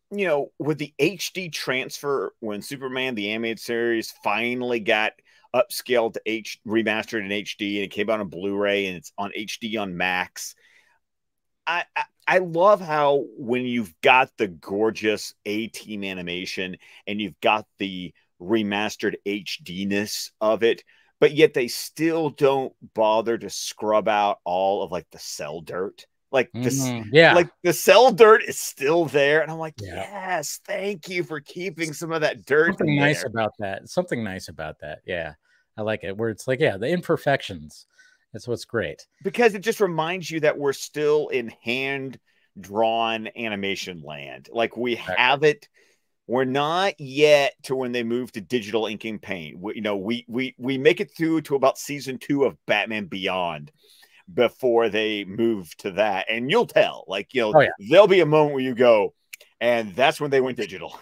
you 0.10 0.26
know, 0.26 0.52
with 0.58 0.78
the 0.78 0.94
HD 1.00 1.52
transfer, 1.52 2.34
when 2.40 2.62
Superman 2.62 3.16
the 3.16 3.32
animated 3.32 3.60
series 3.60 4.14
finally 4.24 4.80
got 4.80 5.12
upscaled 5.54 6.14
to 6.14 6.22
H 6.26 6.60
remastered 6.66 7.26
in 7.26 7.30
HD 7.30 7.76
and 7.76 7.84
it 7.86 7.92
came 7.92 8.10
out 8.10 8.22
on 8.22 8.30
Blu-ray 8.30 8.86
and 8.86 8.96
it's 8.96 9.12
on 9.18 9.32
HD 9.38 9.82
on 9.82 9.98
Max. 9.98 10.56
I, 11.68 11.84
I 11.94 12.04
I 12.28 12.38
love 12.40 12.80
how 12.82 13.26
when 13.38 13.66
you've 13.66 13.94
got 14.02 14.32
the 14.38 14.48
gorgeous 14.48 15.34
A 15.46 15.68
team 15.68 16.04
animation 16.04 16.78
and 17.08 17.20
you've 17.20 17.40
got 17.42 17.66
the 17.78 18.14
remastered 18.42 19.16
HDness 19.26 20.32
of 20.40 20.64
it, 20.64 20.84
but 21.20 21.34
yet 21.34 21.54
they 21.54 21.68
still 21.68 22.30
don't 22.30 22.74
bother 22.94 23.38
to 23.38 23.50
scrub 23.50 24.08
out 24.08 24.40
all 24.44 24.84
of 24.84 24.92
like 24.92 25.08
the 25.12 25.20
cell 25.20 25.62
dirt. 25.62 26.06
Like 26.32 26.50
this 26.54 26.80
Mhm. 26.80 27.10
yeah, 27.12 27.34
like 27.36 27.50
the 27.62 27.74
cell 27.74 28.12
dirt 28.12 28.44
is 28.44 28.58
still 28.58 29.06
there. 29.06 29.42
And 29.42 29.52
I'm 29.52 29.58
like, 29.60 29.76
Yeah. 29.82 29.96
yes, 29.96 30.62
thank 30.66 31.10
you 31.10 31.24
for 31.24 31.42
keeping 31.42 31.92
some 31.92 32.12
of 32.14 32.22
that 32.22 32.46
dirt. 32.46 32.68
something 32.78 32.96
nice 32.96 33.26
about 33.26 33.52
that. 33.60 33.90
Something 33.90 34.24
nice 34.24 34.48
about 34.48 34.80
that. 34.80 35.00
Yeah, 35.06 35.34
I 35.76 35.82
like 35.82 36.04
it. 36.04 36.16
Where 36.16 36.30
it's 36.30 36.48
like, 36.48 36.60
yeah, 36.62 36.78
the 36.78 36.88
imperfections. 36.88 37.86
That's 38.34 38.48
what's 38.48 38.66
great. 38.66 39.06
because 39.24 39.54
it 39.56 39.60
just 39.62 39.80
reminds 39.82 40.30
you 40.32 40.40
that 40.42 40.58
we're 40.58 40.74
still 40.74 41.28
in 41.30 41.52
hand 41.64 42.20
drawn 42.60 43.30
animation 43.36 44.02
land. 44.04 44.50
Like 44.52 44.76
we 44.78 44.94
Exactly. 44.94 45.16
have 45.18 45.44
it. 45.44 45.68
We're 46.28 46.46
not 46.46 47.00
yet 47.00 47.54
to 47.64 47.76
when 47.76 47.92
they 47.92 48.04
move 48.04 48.32
to 48.34 48.42
digital 48.42 48.86
inking 48.86 49.20
paint. 49.20 49.58
We, 49.60 49.76
you 49.76 49.82
know, 49.82 49.98
we 49.98 50.24
we 50.30 50.56
we 50.58 50.78
make 50.78 51.02
it 51.02 51.12
through 51.16 51.42
to 51.44 51.56
about 51.56 51.78
season 51.78 52.18
two 52.20 52.46
of 52.46 52.58
Batman 52.68 53.06
Beyond 53.06 53.72
before 54.34 54.88
they 54.88 55.26
move 55.26 55.76
to 55.78 55.92
that, 55.92 56.28
and 56.30 56.50
you'll 56.50 56.68
tell. 56.68 57.04
Like 57.08 57.34
you 57.34 57.42
know, 57.42 57.54
Oh, 57.56 57.60
yeah. 57.62 57.70
there'll 57.90 58.08
be 58.08 58.22
a 58.22 58.26
moment 58.26 58.54
where 58.54 58.64
you 58.64 58.76
go, 58.76 59.14
and 59.60 59.94
that's 59.94 60.22
when 60.22 60.32
they 60.32 60.40
went 60.40 60.56
digital. 60.58 60.98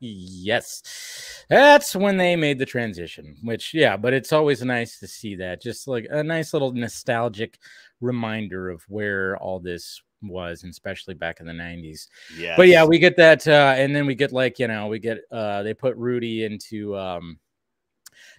Yes. 0.00 1.44
That's 1.48 1.94
when 1.96 2.16
they 2.16 2.36
made 2.36 2.58
the 2.58 2.66
transition, 2.66 3.36
which, 3.42 3.72
yeah, 3.74 3.96
but 3.96 4.12
it's 4.12 4.32
always 4.32 4.62
nice 4.62 4.98
to 5.00 5.06
see 5.06 5.34
that. 5.36 5.62
Just 5.62 5.88
like 5.88 6.06
a 6.10 6.22
nice 6.22 6.52
little 6.52 6.72
nostalgic 6.72 7.58
reminder 8.00 8.68
of 8.70 8.82
where 8.88 9.36
all 9.38 9.60
this 9.60 10.00
was, 10.22 10.62
and 10.62 10.70
especially 10.70 11.14
back 11.14 11.40
in 11.40 11.46
the 11.46 11.52
90s. 11.52 12.08
Yeah, 12.36 12.54
But 12.56 12.68
yeah, 12.68 12.84
we 12.84 12.98
get 12.98 13.16
that. 13.16 13.46
Uh, 13.46 13.74
and 13.76 13.94
then 13.94 14.06
we 14.06 14.14
get 14.14 14.32
like, 14.32 14.58
you 14.58 14.68
know, 14.68 14.88
we 14.88 14.98
get, 14.98 15.18
uh, 15.30 15.62
they 15.62 15.74
put 15.74 15.96
Rudy 15.96 16.44
into, 16.44 16.96
um, 16.96 17.38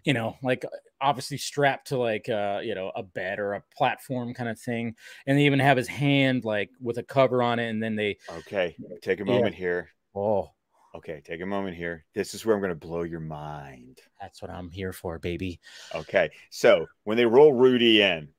you 0.03 0.13
know, 0.13 0.35
like 0.43 0.65
obviously 1.01 1.37
strapped 1.37 1.87
to 1.87 1.97
like, 1.97 2.27
uh, 2.29 2.59
you 2.61 2.75
know, 2.75 2.91
a 2.95 3.03
bed 3.03 3.39
or 3.39 3.53
a 3.53 3.63
platform 3.75 4.33
kind 4.33 4.49
of 4.49 4.59
thing. 4.59 4.95
And 5.25 5.37
they 5.37 5.43
even 5.45 5.59
have 5.59 5.77
his 5.77 5.87
hand 5.87 6.43
like 6.45 6.69
with 6.81 6.97
a 6.97 7.03
cover 7.03 7.41
on 7.41 7.59
it. 7.59 7.69
And 7.69 7.81
then 7.81 7.95
they, 7.95 8.17
okay. 8.39 8.75
Take 9.01 9.21
a 9.21 9.25
Yeah. 9.25 9.31
moment 9.33 9.55
here. 9.55 9.89
oh, 10.15 10.51
Okay, 10.95 11.21
take 11.23 11.41
a 11.41 11.45
moment 11.45 11.77
here. 11.77 12.03
This 12.15 12.33
is 12.33 12.45
where 12.45 12.55
I'm 12.55 12.61
going 12.61 12.69
to 12.71 12.75
blow 12.75 13.03
your 13.03 13.19
mind. 13.19 13.99
that's 14.19 14.41
what 14.41 14.49
I'm 14.49 14.69
here 14.71 14.91
for, 14.91 15.19
baby. 15.19 15.59
Okay, 15.93 16.29
so 16.49 16.87
when 17.03 17.15
they 17.15 17.25
roll 17.25 17.53
Rudy 17.53 18.01
in, 18.01 18.29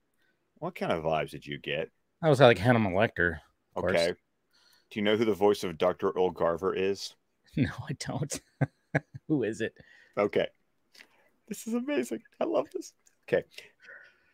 what 0.58 0.74
kind 0.74 0.90
of 0.92 1.04
vibes 1.04 1.30
did 1.30 1.46
you 1.46 1.58
get? 1.58 1.90
That 2.22 2.28
was 2.28 2.40
like 2.40 2.58
Hannibal 2.58 2.90
Lecter. 2.90 3.38
Of 3.76 3.82
course. 3.82 3.94
Okay, 3.94 4.12
do 4.90 4.98
you 4.98 5.02
know 5.02 5.16
who 5.16 5.24
the 5.24 5.32
voice 5.32 5.62
of 5.62 5.78
Dr. 5.78 6.10
Earl 6.10 6.30
Garver 6.30 6.74
is? 6.74 7.14
No, 7.56 7.70
I 7.88 7.94
don't. 7.98 8.40
Who 9.28 9.42
is 9.42 9.60
it? 9.60 9.74
Okay, 10.16 10.46
this 11.48 11.66
is 11.66 11.74
amazing. 11.74 12.22
I 12.40 12.44
love 12.44 12.66
this. 12.72 12.92
Okay, 13.28 13.42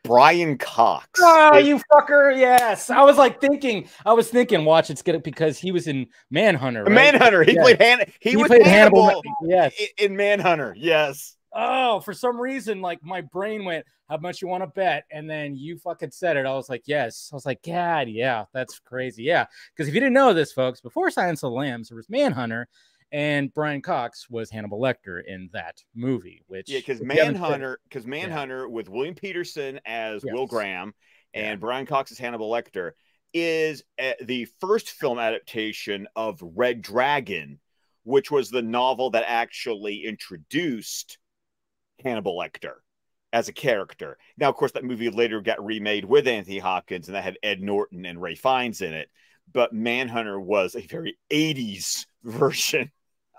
Brian 0.06 0.58
Cox. 0.58 1.08
Oh, 1.22 1.58
you 1.58 1.80
fucker! 1.92 2.36
Yes, 2.38 2.90
I 2.90 3.02
was 3.02 3.16
like 3.16 3.40
thinking. 3.40 3.88
I 4.04 4.12
was 4.12 4.28
thinking, 4.28 4.64
watch 4.64 4.90
it's 4.90 5.02
good 5.02 5.22
because 5.22 5.58
he 5.58 5.72
was 5.72 5.86
in 5.86 6.06
Manhunter. 6.30 6.84
Right? 6.84 6.92
Manhunter. 6.92 7.42
He 7.42 7.52
Yeah. 7.54 7.62
played 7.62 7.80
Han- 7.82 8.04
He, 8.20 8.30
He 8.30 8.36
was 8.36 8.48
played 8.48 8.66
Hannibal, 8.66 9.04
Hannibal. 9.06 9.22
Yes. 9.42 9.74
in 9.98 10.16
Manhunter. 10.16 10.74
Yes. 10.78 11.36
Oh, 11.52 12.00
for 12.00 12.12
some 12.12 12.38
reason, 12.40 12.80
like 12.82 13.02
my 13.02 13.22
brain 13.22 13.64
went, 13.64 13.86
"How 14.10 14.18
much 14.18 14.42
you 14.42 14.48
want 14.48 14.62
to 14.62 14.66
bet?" 14.66 15.04
And 15.10 15.28
then 15.28 15.56
you 15.56 15.78
fucking 15.78 16.10
said 16.10 16.36
it. 16.36 16.44
I 16.44 16.52
was 16.52 16.68
like, 16.68 16.82
"Yes." 16.86 17.30
I 17.32 17.36
was 17.36 17.46
like, 17.46 17.62
"God, 17.62 18.08
yeah, 18.08 18.44
that's 18.52 18.78
crazy." 18.78 19.22
Yeah, 19.22 19.46
because 19.74 19.88
if 19.88 19.94
you 19.94 20.00
didn't 20.00 20.12
know 20.14 20.34
this, 20.34 20.52
folks, 20.52 20.80
before 20.82 21.10
Silence 21.10 21.42
of 21.42 21.52
the 21.52 21.56
Lambs, 21.56 21.88
there 21.88 21.96
was 21.96 22.10
Manhunter, 22.10 22.68
and 23.12 23.52
Brian 23.54 23.82
Cox 23.82 24.28
was 24.28 24.50
Hannibal 24.50 24.80
Lecter 24.80 25.22
in 25.26 25.48
that 25.52 25.82
movie. 25.94 26.42
Which 26.46 26.68
Yeah, 26.70 26.78
because 26.80 27.00
if 27.00 27.04
you 27.06 27.18
haven't 27.18 27.34
seen- 27.34 27.42
Manhunter, 27.42 27.78
because 27.88 28.06
Manhunter 28.06 28.68
with 28.68 28.88
William 28.88 29.14
Petersen 29.14 29.80
as 29.86 30.24
Will 30.24 30.46
Graham 30.46 30.92
and 31.34 31.46
Yeah. 31.46 31.56
Brian 31.56 31.86
Cox 31.86 32.10
as 32.12 32.18
Hannibal 32.18 32.50
Lecter 32.50 32.92
is 33.32 33.82
uh, 34.00 34.12
the 34.22 34.46
first 34.60 34.90
film 34.90 35.18
adaptation 35.18 36.06
of 36.16 36.40
Red 36.42 36.82
Dragon, 36.82 37.60
which 38.04 38.30
was 38.30 38.50
the 38.50 38.62
novel 38.62 39.10
that 39.10 39.24
actually 39.26 40.04
introduced 40.04 41.18
Hannibal 42.02 42.36
Lecter 42.38 42.74
as 43.32 43.48
a 43.48 43.52
character. 43.52 44.16
Now, 44.38 44.48
of 44.48 44.54
course, 44.56 44.72
that 44.72 44.84
movie 44.84 45.10
later 45.10 45.40
got 45.40 45.64
remade 45.64 46.04
with 46.04 46.26
Anthony 46.26 46.58
Hopkins, 46.58 47.08
and 47.08 47.14
that 47.14 47.24
had 47.24 47.38
Ed 47.42 47.60
Norton 47.60 48.06
and 48.06 48.20
Ralph 48.22 48.38
Fiennes 48.38 48.80
in 48.80 48.94
it. 48.94 49.10
But 49.52 49.72
Manhunter 49.72 50.40
was 50.40 50.74
a 50.74 50.86
very 50.86 51.18
80s 51.30 52.06
version 52.24 52.90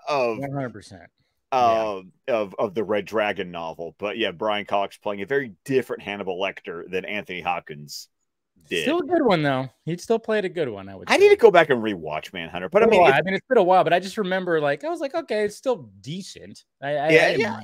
of 0.08 0.38
100%. 0.38 1.06
uh, 1.52 2.02
of 2.28 2.54
of 2.58 2.74
the 2.74 2.84
Red 2.84 3.04
Dragon 3.04 3.50
novel. 3.50 3.94
But 3.98 4.18
yeah, 4.18 4.32
Brian 4.32 4.64
Cox 4.66 4.96
playing 4.96 5.22
a 5.22 5.26
very 5.26 5.54
different 5.64 6.02
Hannibal 6.02 6.40
Lecter 6.40 6.90
than 6.90 7.04
Anthony 7.04 7.40
Hopkins 7.40 8.08
did. 8.68 8.82
Still 8.82 8.98
a 8.98 9.06
good 9.06 9.22
one 9.22 9.42
though. 9.42 9.68
He'd 9.84 10.00
still 10.00 10.18
played 10.18 10.44
a 10.44 10.48
good 10.48 10.68
one. 10.68 10.88
I 10.88 10.94
would. 10.96 11.08
I 11.10 11.16
say. 11.16 11.20
need 11.20 11.28
to 11.30 11.36
go 11.36 11.50
back 11.50 11.70
and 11.70 11.82
rewatch 11.82 12.32
Manhunter, 12.32 12.68
but 12.68 12.82
I 12.82 12.86
mean, 12.86 13.02
I 13.02 13.22
mean, 13.22 13.34
it's 13.34 13.46
been 13.48 13.58
a 13.58 13.62
while, 13.62 13.84
but 13.84 13.92
I 13.92 14.00
just 14.00 14.18
remember, 14.18 14.60
like, 14.60 14.84
I 14.84 14.88
was 14.88 15.00
like, 15.00 15.14
okay, 15.14 15.44
it's 15.44 15.56
still 15.56 15.90
decent. 16.00 16.64
I, 16.82 16.88
I, 16.88 17.08
Yeah, 17.10 17.26
I 17.26 17.30
yeah. 17.36 17.60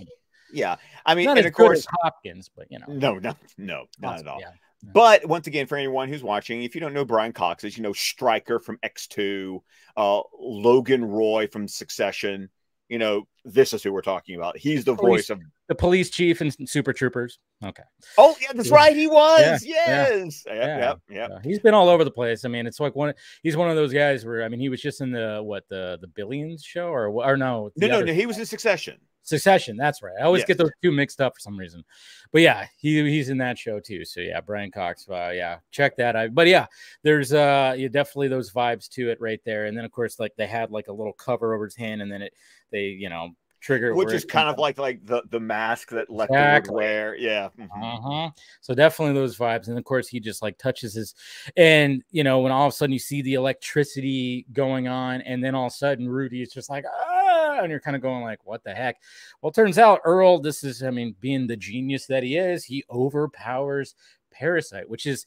yeah, 0.53 0.77
I 1.05 1.15
mean, 1.15 1.27
not 1.27 1.37
and 1.39 1.47
as 1.47 1.51
of 1.51 1.53
course, 1.55 1.69
good 1.69 1.79
as 1.79 1.87
Hopkins, 2.03 2.51
but 2.57 2.67
you 2.71 2.79
know, 2.79 2.87
no, 2.89 3.19
no, 3.19 3.35
no, 3.59 3.85
not 4.01 4.21
at 4.21 4.27
all. 4.27 4.41
Yeah. 4.41 4.53
But 4.93 5.27
once 5.27 5.47
again, 5.47 5.67
for 5.67 5.77
anyone 5.77 6.09
who's 6.09 6.23
watching, 6.23 6.63
if 6.63 6.75
you 6.75 6.81
don't 6.81 6.93
know 6.93 7.05
Brian 7.05 7.33
Cox, 7.33 7.65
as 7.65 7.77
you 7.77 7.83
know, 7.83 7.93
Stryker 7.93 8.59
from 8.59 8.79
X2, 8.85 9.61
uh, 9.97 10.21
Logan 10.39 11.05
Roy 11.05 11.47
from 11.47 11.69
Succession, 11.69 12.51
you 12.89 12.99
know, 12.99 13.27
this 13.45 13.73
is 13.73 13.83
who 13.83 13.93
we're 13.93 14.03
talking 14.03 14.37
about. 14.37 14.57
He's 14.57 14.85
the 14.85 14.93
Oh, 14.93 14.97
voice 14.97 15.31
of 15.31 15.41
the 15.69 15.75
police 15.75 16.11
chief 16.11 16.41
and 16.41 16.55
super 16.69 16.93
troopers. 16.93 17.39
Okay. 17.65 17.83
Oh 18.19 18.37
yeah, 18.41 18.49
that's 18.55 18.71
right. 18.71 18.95
He 18.95 19.07
was. 19.07 19.65
Yeah, 19.65 19.77
yeah, 19.87 20.15
yes. 20.15 20.45
Yeah. 20.47 20.79
Yep. 20.79 20.99
Yep. 21.11 21.31
Uh, 21.31 21.39
he's 21.43 21.59
been 21.59 21.75
all 21.75 21.89
over 21.89 22.05
the 22.05 22.11
place. 22.11 22.45
I 22.45 22.49
mean, 22.49 22.67
it's 22.67 22.81
like 22.81 22.95
one. 22.95 23.15
He's 23.43 23.57
one 23.57 23.71
of 23.71 23.77
those 23.77 23.93
guys 23.93 24.25
where 24.27 24.45
I 24.45 24.49
mean, 24.49 24.61
he 24.61 24.69
was 24.69 24.81
just 24.81 25.01
in 25.01 25.11
the 25.11 25.41
what 25.43 25.65
the 25.69 25.99
the 26.01 26.09
Billions 26.09 26.63
show 26.63 26.89
or 26.89 27.09
or 27.09 27.37
no? 27.37 27.71
No, 27.77 27.87
no, 27.87 28.03
no. 28.03 28.13
He 28.13 28.27
was 28.27 28.39
in 28.39 28.47
Succession. 28.47 28.99
Succession. 29.27 29.79
That's 29.79 30.03
right. 30.03 30.13
I 30.21 30.25
always 30.25 30.41
Yes. 30.41 30.49
get 30.49 30.59
those 30.59 30.71
two 30.83 30.93
mixed 30.93 31.19
up 31.19 31.35
for 31.35 31.41
some 31.41 31.57
reason. 31.59 31.83
But 32.31 32.43
yeah, 32.43 32.67
he 32.77 33.03
he's 33.09 33.31
in 33.31 33.39
that 33.39 33.57
show 33.57 33.81
too. 33.81 34.05
So 34.05 34.21
yeah, 34.21 34.43
Brian 34.43 34.71
Cox. 34.71 35.09
Uh, 35.09 35.33
yeah, 35.35 35.61
check 35.71 35.97
that 35.97 36.15
out. 36.15 36.35
But 36.35 36.47
yeah, 36.47 36.67
there's 37.03 37.33
uh 37.33 37.75
yeah, 37.79 37.89
definitely 37.89 38.29
those 38.29 38.53
vibes 38.53 38.87
to 38.91 39.09
it 39.11 39.19
right 39.23 39.41
there. 39.47 39.65
And 39.65 39.75
then 39.75 39.87
of 39.87 39.93
course, 39.93 40.21
like 40.21 40.33
they 40.37 40.47
had 40.47 40.71
like 40.71 40.89
a 40.89 40.93
little 40.93 41.15
cover 41.15 41.55
over 41.55 41.65
his 41.65 41.75
hand, 41.77 42.03
and 42.03 42.13
then 42.13 42.21
it 42.21 42.35
they 42.71 42.89
you 42.89 43.09
know 43.09 43.31
trigger 43.65 43.95
Which 43.95 44.13
is 44.13 44.25
kind 44.25 44.49
of 44.49 44.59
like 44.59 44.79
like 44.79 45.05
the 45.07 45.23
the 45.31 45.41
mask 45.41 45.89
that 45.91 46.09
Lecter 46.09 46.25
Exactly. 46.31 46.73
would 46.73 46.77
wear. 46.77 47.17
Yeah. 47.17 47.49
mhm. 47.59 47.69
uh-huh. 47.73 48.31
So 48.61 48.75
definitely 48.75 49.15
those 49.15 49.37
vibes. 49.39 49.69
And 49.69 49.79
of 49.79 49.85
course, 49.85 50.07
he 50.07 50.21
just 50.21 50.43
like 50.43 50.59
touches 50.59 50.95
his, 50.95 51.15
and 51.57 52.03
you 52.11 52.23
know, 52.25 52.41
when 52.41 52.53
all 52.53 52.67
of 52.67 52.73
a 52.73 52.77
sudden 52.77 52.93
you 52.93 52.99
see 52.99 53.23
the 53.23 53.35
electricity 53.35 54.47
going 54.53 54.87
on, 54.87 55.23
and 55.23 55.43
then 55.43 55.55
all 55.55 55.67
of 55.67 55.73
a 55.73 55.75
sudden 55.75 56.09
Rudy 56.09 56.43
is 56.43 56.53
just 56.53 56.69
like, 56.69 56.85
ah, 56.87 57.61
and 57.63 57.71
you're 57.71 57.81
kind 57.81 57.97
of 57.97 58.03
going 58.03 58.23
like, 58.23 58.45
what 58.45 58.63
the 58.65 58.75
heck? 58.75 58.97
Well, 59.41 59.51
it 59.51 59.55
turns 59.55 59.79
out 59.79 60.01
Earl, 60.05 60.41
this 60.41 60.63
is, 60.63 60.83
I 60.83 60.91
mean, 60.91 61.15
being 61.21 61.47
the 61.47 61.57
genius 61.57 62.07
that 62.07 62.23
he 62.23 62.37
is, 62.37 62.65
he 62.65 62.85
overpowers 62.91 63.95
Parasite, 64.31 64.89
which 64.89 65.07
is, 65.07 65.27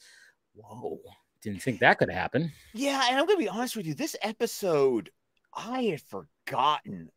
whoa, 0.53 0.99
didn't 1.41 1.61
think 1.63 1.79
that 1.79 1.97
could 1.97 2.09
happen. 2.11 2.51
Yeah, 2.73 3.03
and 3.09 3.17
I'm 3.19 3.25
gonna 3.25 3.39
be 3.39 3.49
honest 3.49 3.75
with 3.75 3.87
you. 3.87 3.95
This 3.95 4.15
episode, 4.21 5.09
I 5.55 5.83
had 5.83 6.01
forgotten 6.01 7.09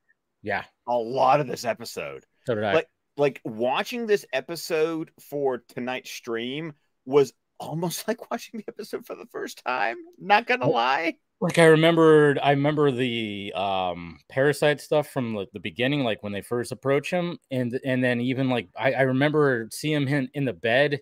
Yeah, 0.43 0.65
a 0.87 0.95
lot 0.97 1.41
of 1.41 1.47
this 1.47 1.65
episode. 1.65 2.25
so 2.47 2.55
did 2.55 2.65
I. 2.65 2.75
Like- 2.75 2.89
Like 3.17 3.41
watching 3.45 4.07
this 4.07 4.25
episode 4.33 5.11
for 5.29 5.59
tonight's 5.75 6.11
stream 6.11 6.73
was 7.05 7.33
almost 7.59 8.07
like 8.09 8.31
watching 8.31 8.61
the 8.61 8.65
episode 8.69 9.05
for 9.07 9.15
the 9.15 9.27
first 9.27 9.63
time. 9.67 9.97
Not 10.19 10.47
gonna 10.47 10.67
Oh. 10.67 10.71
lie. 10.71 11.15
like 11.43 11.59
I 11.59 11.67
remembered, 11.67 12.39
I 12.39 12.51
remember 12.53 12.91
the 12.91 13.53
um 13.55 14.19
parasite 14.31 14.81
stuff 14.81 15.09
from 15.09 15.35
like 15.35 15.49
the 15.53 15.61
beginning, 15.61 16.03
like 16.05 16.23
when 16.23 16.33
they 16.33 16.41
first 16.43 16.73
approach 16.73 17.11
him, 17.11 17.39
and 17.51 17.79
and 17.85 18.03
then 18.03 18.21
even 18.21 18.49
like 18.49 18.69
I, 18.79 18.93
I 18.93 19.03
remember 19.03 19.69
seeing 19.71 20.07
him 20.07 20.29
in 20.33 20.45
the 20.47 20.53
bed, 20.55 21.01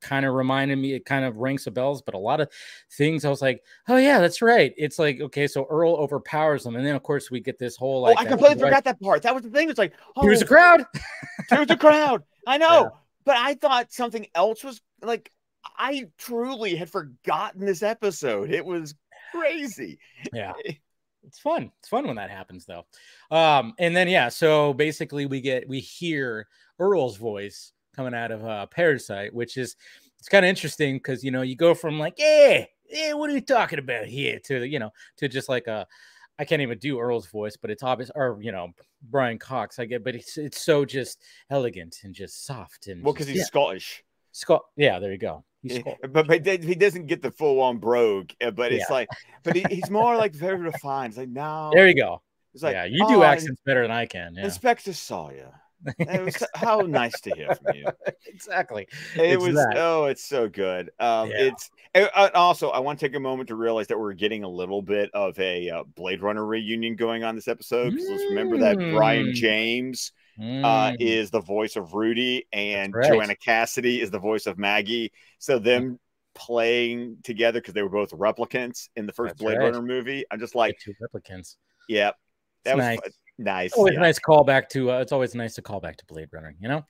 kind 0.00 0.26
of 0.26 0.34
reminded 0.34 0.76
me, 0.76 0.94
it 0.94 1.04
kind 1.04 1.24
of 1.24 1.36
rings 1.36 1.64
some 1.64 1.74
bells, 1.74 2.02
but 2.02 2.14
a 2.14 2.18
lot 2.18 2.40
of 2.40 2.48
things 2.96 3.24
I 3.24 3.30
was 3.30 3.42
like, 3.42 3.62
oh 3.88 3.96
yeah, 3.96 4.20
that's 4.20 4.42
right. 4.42 4.72
It's 4.76 4.98
like 4.98 5.20
okay, 5.20 5.46
so 5.46 5.66
Earl 5.70 5.94
overpowers 5.94 6.64
them, 6.64 6.76
and 6.76 6.86
then 6.86 6.96
of 6.96 7.02
course 7.02 7.30
we 7.30 7.40
get 7.40 7.58
this 7.58 7.76
whole 7.76 8.02
like 8.02 8.16
oh, 8.18 8.20
I 8.20 8.24
completely 8.24 8.56
direct- 8.56 8.70
forgot 8.76 8.84
that 8.84 9.00
part. 9.00 9.22
That 9.22 9.34
was 9.34 9.44
the 9.44 9.50
thing. 9.50 9.70
It's 9.70 9.78
like, 9.78 9.94
oh, 10.16 10.22
Here's 10.22 10.40
the 10.40 10.46
crowd. 10.46 10.84
Here's 11.50 11.66
the 11.68 11.76
crowd. 11.76 12.22
I 12.46 12.58
know, 12.58 12.82
Yeah. 12.82 12.88
but 13.24 13.36
I 13.36 13.54
thought 13.54 13.92
something 13.92 14.26
else 14.34 14.64
was 14.64 14.80
like. 15.02 15.30
I 15.76 16.08
truly 16.16 16.74
had 16.74 16.88
forgotten 16.90 17.66
this 17.66 17.82
episode. 17.82 18.50
It 18.50 18.64
was 18.64 18.94
crazy. 19.30 19.98
Yeah. 20.32 20.54
It's 21.22 21.38
fun. 21.38 21.70
It's 21.80 21.88
fun 21.88 22.06
when 22.06 22.16
that 22.16 22.30
happens 22.30 22.64
though. 22.66 22.84
Um, 23.30 23.74
and 23.78 23.94
then 23.94 24.08
yeah, 24.08 24.30
so 24.30 24.72
basically 24.72 25.26
we 25.26 25.42
get 25.42 25.68
we 25.68 25.80
hear 25.80 26.48
Earl's 26.78 27.18
voice 27.18 27.72
coming 27.94 28.14
out 28.14 28.30
of 28.30 28.44
uh 28.44 28.66
Parasite, 28.66 29.34
which 29.34 29.56
is 29.56 29.76
it's 30.18 30.28
kind 30.28 30.44
of 30.44 30.48
interesting 30.48 30.96
because 30.96 31.24
you 31.24 31.30
know 31.30 31.42
you 31.42 31.56
go 31.56 31.74
from 31.74 31.98
like, 31.98 32.14
yeah, 32.18 32.64
yeah, 32.88 33.12
what 33.14 33.30
are 33.30 33.34
you 33.34 33.40
talking 33.40 33.78
about 33.78 34.06
here 34.06 34.38
to 34.44 34.66
you 34.66 34.78
know 34.78 34.90
to 35.18 35.28
just 35.28 35.48
like 35.48 35.66
a 35.66 35.86
I 36.38 36.44
can't 36.44 36.62
even 36.62 36.78
do 36.78 36.98
Earl's 36.98 37.26
voice, 37.26 37.56
but 37.56 37.70
it's 37.70 37.82
obvious 37.82 38.10
or 38.14 38.38
you 38.40 38.52
know 38.52 38.68
Brian 39.10 39.38
Cox, 39.38 39.78
I 39.78 39.84
get, 39.86 40.04
but 40.04 40.14
it's 40.14 40.36
it's 40.38 40.62
so 40.62 40.84
just 40.84 41.22
elegant 41.50 41.98
and 42.04 42.14
just 42.14 42.44
soft 42.46 42.86
and 42.86 43.02
Well, 43.02 43.12
because 43.12 43.28
he's 43.28 43.38
yeah. 43.38 43.44
Scottish. 43.44 44.04
Scott. 44.32 44.62
Yeah, 44.76 44.98
there 45.00 45.10
you 45.12 45.18
go. 45.18 45.44
He's 45.62 45.78
Eh, 45.78 45.82
But, 46.08 46.26
but 46.28 46.46
he 46.46 46.74
doesn't 46.76 47.06
get 47.06 47.20
the 47.20 47.30
full 47.32 47.60
on 47.60 47.78
brogue. 47.78 48.30
uh, 48.40 48.52
But 48.52 48.72
it's 48.72 48.86
Yeah. 48.88 48.94
like, 48.94 49.08
but 49.42 49.56
he, 49.56 49.64
he's 49.68 49.90
more 49.90 50.16
like 50.16 50.32
very 50.32 50.56
refined. 50.56 51.10
It's 51.10 51.18
like, 51.18 51.28
now, 51.28 51.70
There 51.74 51.88
you 51.88 51.94
go. 51.96 52.22
It's 52.54 52.62
like, 52.62 52.74
yeah, 52.74 52.84
you 52.84 53.06
do 53.08 53.16
"Oh, 53.16 53.22
accents 53.22 53.60
better 53.66 53.82
than 53.82 53.90
I 53.90 54.06
can. 54.06 54.34
Yeah. 54.34 54.44
Inspector 54.44 54.92
Sawyer. 54.92 55.52
It 55.98 56.24
was, 56.24 56.42
how 56.54 56.80
nice 56.80 57.20
to 57.22 57.30
hear 57.34 57.54
from 57.54 57.74
you. 57.74 57.86
exactly. 58.26 58.86
It 59.14 59.34
It's 59.34 59.42
was 59.42 59.54
that. 59.54 59.74
oh, 59.76 60.04
it's 60.06 60.24
so 60.24 60.48
good. 60.48 60.90
Um, 61.00 61.30
Yeah. 61.30 61.48
it's 61.48 61.70
uh, 61.94 62.06
uh, 62.14 62.30
also 62.34 62.70
I 62.70 62.78
want 62.80 62.98
to 63.00 63.06
take 63.06 63.16
a 63.16 63.20
moment 63.20 63.48
to 63.48 63.56
realize 63.56 63.86
that 63.88 63.98
we're 63.98 64.12
getting 64.12 64.44
a 64.44 64.48
little 64.48 64.82
bit 64.82 65.10
of 65.14 65.38
a 65.38 65.68
uh, 65.70 65.84
Blade 65.96 66.22
Runner 66.22 66.44
reunion 66.44 66.96
going 66.96 67.24
on 67.24 67.34
this 67.34 67.48
episode. 67.48 67.92
'cause 67.94 68.06
let's 68.08 68.24
remember 68.30 68.58
that 68.58 68.76
Brion 68.76 69.28
Mm. 69.28 69.34
James 69.34 70.12
uh, 70.38 70.92
Mm. 70.92 70.96
is 71.00 71.30
the 71.30 71.40
voice 71.40 71.76
of 71.76 71.92
Rudy 71.94 72.46
and 72.52 72.94
right. 72.94 73.08
Joanna 73.10 73.36
Cassidy 73.36 74.00
is 74.00 74.10
the 74.10 74.18
voice 74.18 74.46
of 74.46 74.58
Maggie. 74.58 75.12
So 75.38 75.58
them 75.58 75.98
playing 76.34 77.18
together 77.24 77.60
because 77.60 77.74
they 77.74 77.82
were 77.82 77.88
both 77.90 78.10
replicants 78.12 78.88
in 78.96 79.04
the 79.06 79.12
first 79.12 79.34
That's 79.34 79.42
Blade 79.42 79.58
right. 79.58 79.64
Runner 79.64 79.82
movie. 79.82 80.24
I'm 80.30 80.38
just 80.40 80.54
like, 80.54 80.78
two 80.78 80.94
replicants. 81.02 81.56
yeah, 81.88 82.12
that 82.64 82.70
It's 82.72 82.76
was 82.76 82.84
nice. 82.86 82.98
Nice. 83.40 83.72
Always 83.72 83.94
yeah. 83.94 84.00
nice 84.00 84.18
callback 84.18 84.68
to. 84.70 84.92
Uh, 84.92 84.98
it's 85.00 85.12
always 85.12 85.34
nice 85.34 85.54
to 85.54 85.62
call 85.62 85.80
back 85.80 85.96
to 85.96 86.06
Blade 86.06 86.28
Runner. 86.32 86.54
You 86.60 86.68
know. 86.68 86.86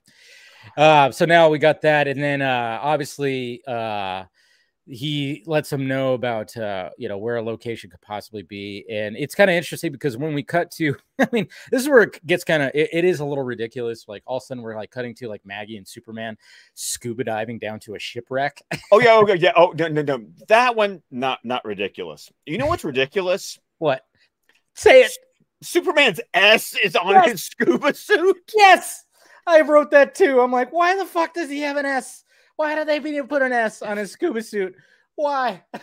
Uh, 0.77 1.11
so 1.11 1.25
now 1.25 1.49
we 1.49 1.57
got 1.57 1.81
that, 1.81 2.07
and 2.07 2.21
then 2.21 2.41
uh, 2.41 2.79
obviously 2.81 3.61
uh, 3.67 4.23
he 4.85 5.43
lets 5.45 5.71
him 5.71 5.87
know 5.87 6.13
about 6.13 6.55
uh, 6.57 6.89
you 6.97 7.07
know 7.07 7.17
where 7.17 7.37
a 7.37 7.41
location 7.41 7.89
could 7.89 8.01
possibly 8.01 8.43
be, 8.43 8.85
and 8.89 9.15
it's 9.17 9.35
kind 9.35 9.49
of 9.49 9.55
interesting 9.55 9.91
because 9.91 10.17
when 10.17 10.33
we 10.33 10.43
cut 10.43 10.71
to, 10.71 10.95
I 11.19 11.27
mean, 11.31 11.47
this 11.71 11.81
is 11.81 11.89
where 11.89 12.03
it 12.03 12.25
gets 12.25 12.43
kind 12.43 12.63
of 12.63 12.71
it, 12.73 12.89
it 12.91 13.05
is 13.05 13.19
a 13.19 13.25
little 13.25 13.43
ridiculous. 13.43 14.05
Like 14.07 14.23
all 14.25 14.37
of 14.37 14.43
a 14.43 14.45
sudden 14.45 14.63
we're 14.63 14.75
like 14.75 14.91
cutting 14.91 15.15
to 15.15 15.27
like 15.27 15.45
Maggie 15.45 15.77
and 15.77 15.87
Superman 15.87 16.37
scuba 16.75 17.23
diving 17.23 17.59
down 17.59 17.79
to 17.81 17.95
a 17.95 17.99
shipwreck. 17.99 18.61
Oh 18.91 18.99
yeah, 18.99 19.17
okay, 19.17 19.35
yeah. 19.39 19.53
Oh 19.55 19.73
no, 19.77 19.87
no, 19.87 20.01
no. 20.01 20.25
That 20.47 20.75
one 20.75 21.01
not 21.09 21.39
not 21.43 21.65
ridiculous. 21.65 22.31
You 22.45 22.57
know 22.57 22.67
what's 22.67 22.83
ridiculous? 22.83 23.59
what? 23.81 24.05
Say 24.75 25.01
it. 25.01 25.11
Superman's 25.61 26.19
S 26.33 26.75
is 26.83 26.95
on 26.95 27.11
Yes. 27.11 27.29
his 27.31 27.43
scuba 27.45 27.93
suit. 27.93 28.51
Yes, 28.55 29.05
I 29.47 29.61
wrote 29.61 29.91
that 29.91 30.15
too. 30.15 30.41
I'm 30.41 30.51
like, 30.51 30.71
why 30.71 30.95
the 30.97 31.05
fuck 31.05 31.33
does 31.33 31.49
he 31.49 31.61
have 31.61 31.77
an 31.77 31.85
S? 31.85 32.23
Why 32.55 32.75
did 32.75 32.87
they 32.87 32.97
even 32.97 33.27
put 33.27 33.41
an 33.41 33.51
S 33.53 33.81
on 33.81 33.97
his 33.97 34.11
scuba 34.11 34.41
suit? 34.41 34.75
Why? 35.15 35.63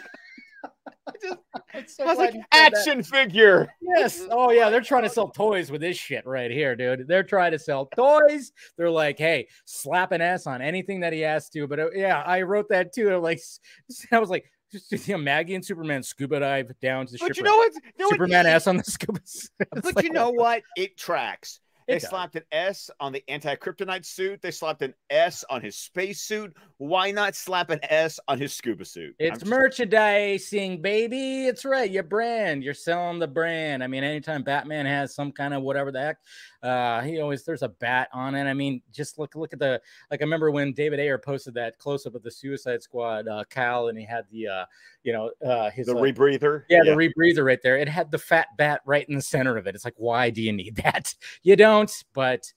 It's 1.75 1.97
so 1.97 2.05
I 2.05 2.09
was 2.09 2.19
like, 2.19 2.33
said 2.33 2.43
that. 2.53 2.75
action 2.75 3.03
figure. 3.03 3.69
Yes. 3.81 4.23
Oh 4.31 4.51
yeah, 4.51 4.69
they're 4.69 4.81
trying 4.83 5.05
to 5.05 5.09
sell 5.09 5.29
toys 5.29 5.71
with 5.71 5.81
this 5.81 5.97
shit 5.97 6.27
right 6.27 6.51
here, 6.51 6.77
dude. 6.77 7.07
They're 7.09 7.23
trying 7.23 7.53
to 7.53 7.59
sell 7.59 7.87
toys. 7.87 8.53
They're 8.77 8.91
like, 8.91 9.19
hey, 9.19 9.49
slap 9.65 10.13
an 10.13 10.21
S 10.21 10.47
on 10.47 10.61
anything 10.61 11.01
that 11.01 11.13
he 11.13 11.21
has 11.21 11.49
to. 11.51 11.67
But 11.67 11.81
uh, 11.81 11.91
yeah, 11.95 12.23
I 12.27 12.43
wrote 12.43 12.69
that 12.71 12.93
too. 12.93 13.15
I'm 13.15 13.23
like, 13.23 13.41
I 14.13 14.19
was 14.19 14.29
like, 14.31 14.45
just 14.71 15.09
you 15.09 15.15
know, 15.17 15.23
Maggie 15.23 15.55
and 15.55 15.65
Superman 15.65 16.03
scuba 16.03 16.41
dive 16.41 16.73
down 16.81 17.07
to 17.07 17.13
the 17.13 17.19
ship. 17.19 17.29
But 17.29 17.37
shipwreck. 17.37 17.37
you 17.37 17.53
know 17.53 17.57
what? 17.59 17.73
What? 17.97 18.11
Superman 18.11 18.47
S 18.47 18.67
on 18.67 18.77
the 18.77 18.85
scuba. 18.85 19.21
But 19.71 19.97
like, 19.97 20.05
you 20.05 20.13
know 20.13 20.31
what? 20.31 20.63
It 20.77 20.97
tracks. 20.97 21.61
It 21.87 21.93
They 21.95 21.99
does. 22.01 22.11
slapped 22.11 22.37
an 22.37 22.43
S 22.53 22.91
on 23.01 23.13
the 23.13 23.25
anti-kryptonite 23.29 24.05
suit. 24.05 24.43
They 24.43 24.51
slapped 24.51 24.83
an 24.83 24.93
S 25.09 25.43
on 25.49 25.63
his 25.63 25.75
space 25.75 26.21
suit. 26.21 26.55
Why 26.77 27.11
not 27.13 27.35
slap 27.35 27.71
an 27.71 27.81
S 27.83 28.21
on 28.29 28.39
his 28.39 28.53
scuba 28.53 28.85
suit? 28.85 29.15
It's 29.19 29.43
merchandising, 29.47 30.83
baby. 30.83 31.47
It's 31.47 31.65
right. 31.65 31.91
Your 31.91 32.03
brand. 32.03 32.63
You're 32.63 32.75
selling 32.75 33.19
the 33.19 33.27
brand. 33.27 33.83
I 33.83 33.87
mean, 33.87 34.05
anytime 34.05 34.43
Batman 34.43 34.85
has 34.85 35.15
some 35.15 35.33
kind 35.33 35.55
of 35.55 35.63
whatever 35.63 35.91
the 35.91 36.01
heck, 36.01 36.19
uh, 36.63 37.01
he 37.03 37.21
always 37.21 37.45
there's 37.45 37.63
a 37.63 37.69
bat 37.69 38.09
on 38.13 38.35
it. 38.35 38.45
I 38.45 38.55
mean, 38.55 38.83
just 38.93 39.19
look 39.19 39.35
look 39.37 39.53
at 39.53 39.59
the 39.59 39.81
like. 40.11 40.21
I 40.21 40.25
remember 40.25 40.51
when 40.51 40.73
David 40.73 40.99
Ayer 40.99 41.19
posted 41.19 41.55
that 41.55 41.79
close 41.79 42.05
up 42.05 42.15
of 42.15 42.23
the 42.23 42.31
Suicide 42.31 42.83
Squad, 42.83 43.29
uh, 43.29 43.45
Cal, 43.49 43.89
and 43.89 43.99
he 43.99 44.05
had 44.05 44.25
the 44.31 44.49
uh, 44.49 44.65
you 45.05 45.13
know, 45.13 45.31
uh, 45.47 45.71
his 45.71 45.87
the 45.87 45.97
uh, 45.97 46.01
rebreather. 46.01 46.65
yeah, 46.69 46.83
the 46.85 46.91
rebreather 46.91 47.45
right 47.45 47.61
there. 47.63 47.79
It 47.79 47.89
had 47.89 48.11
the 48.11 48.19
fat 48.19 48.49
bat 48.57 48.81
right 48.85 49.09
in 49.09 49.15
the 49.15 49.23
center 49.23 49.57
of 49.57 49.67
it. 49.67 49.75
It's 49.75 49.85
like, 49.85 49.95
why 49.97 50.31
do 50.31 50.43
you 50.43 50.53
need 50.53 50.77
that? 50.83 51.15
You 51.43 51.55
don't, 51.55 51.93
but 52.13 52.53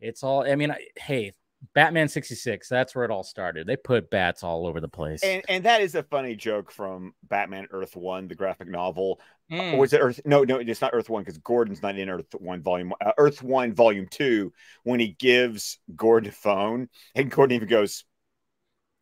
it's 0.00 0.22
all. 0.22 0.42
I 0.42 0.54
mean, 0.54 0.70
I, 0.70 0.86
hey, 0.96 1.32
Batman 1.74 2.08
sixty 2.08 2.34
six. 2.34 2.68
That's 2.68 2.94
where 2.94 3.04
it 3.04 3.10
all 3.10 3.22
started. 3.22 3.66
They 3.66 3.76
put 3.76 4.10
bats 4.10 4.42
all 4.42 4.66
over 4.66 4.80
the 4.80 4.88
place. 4.88 5.22
and 5.22 5.42
and 5.48 5.64
that 5.64 5.80
is 5.80 5.94
a 5.94 6.02
funny 6.02 6.34
joke 6.34 6.70
from 6.70 7.14
Batman 7.22 7.66
Earth 7.70 7.96
One, 7.96 8.28
the 8.28 8.34
graphic 8.34 8.68
novel. 8.68 9.20
Mm. 9.50 9.74
Or 9.74 9.78
was 9.78 9.92
it 9.92 9.98
Earth? 9.98 10.20
No, 10.24 10.44
no, 10.44 10.56
it's 10.58 10.80
not 10.80 10.90
Earth 10.92 11.08
One 11.08 11.22
because 11.22 11.38
Gordon's 11.38 11.82
not 11.82 11.96
in 11.96 12.08
Earth 12.10 12.26
One 12.38 12.62
Volume. 12.62 12.92
Uh, 13.00 13.12
Earth 13.16 13.42
One 13.42 13.72
Volume 13.72 14.06
Two. 14.10 14.52
When 14.82 15.00
he 15.00 15.08
gives 15.18 15.78
Gordon 15.94 16.30
a 16.30 16.32
phone, 16.32 16.88
and 17.14 17.30
Gordon 17.30 17.56
even 17.56 17.68
goes, 17.68 18.04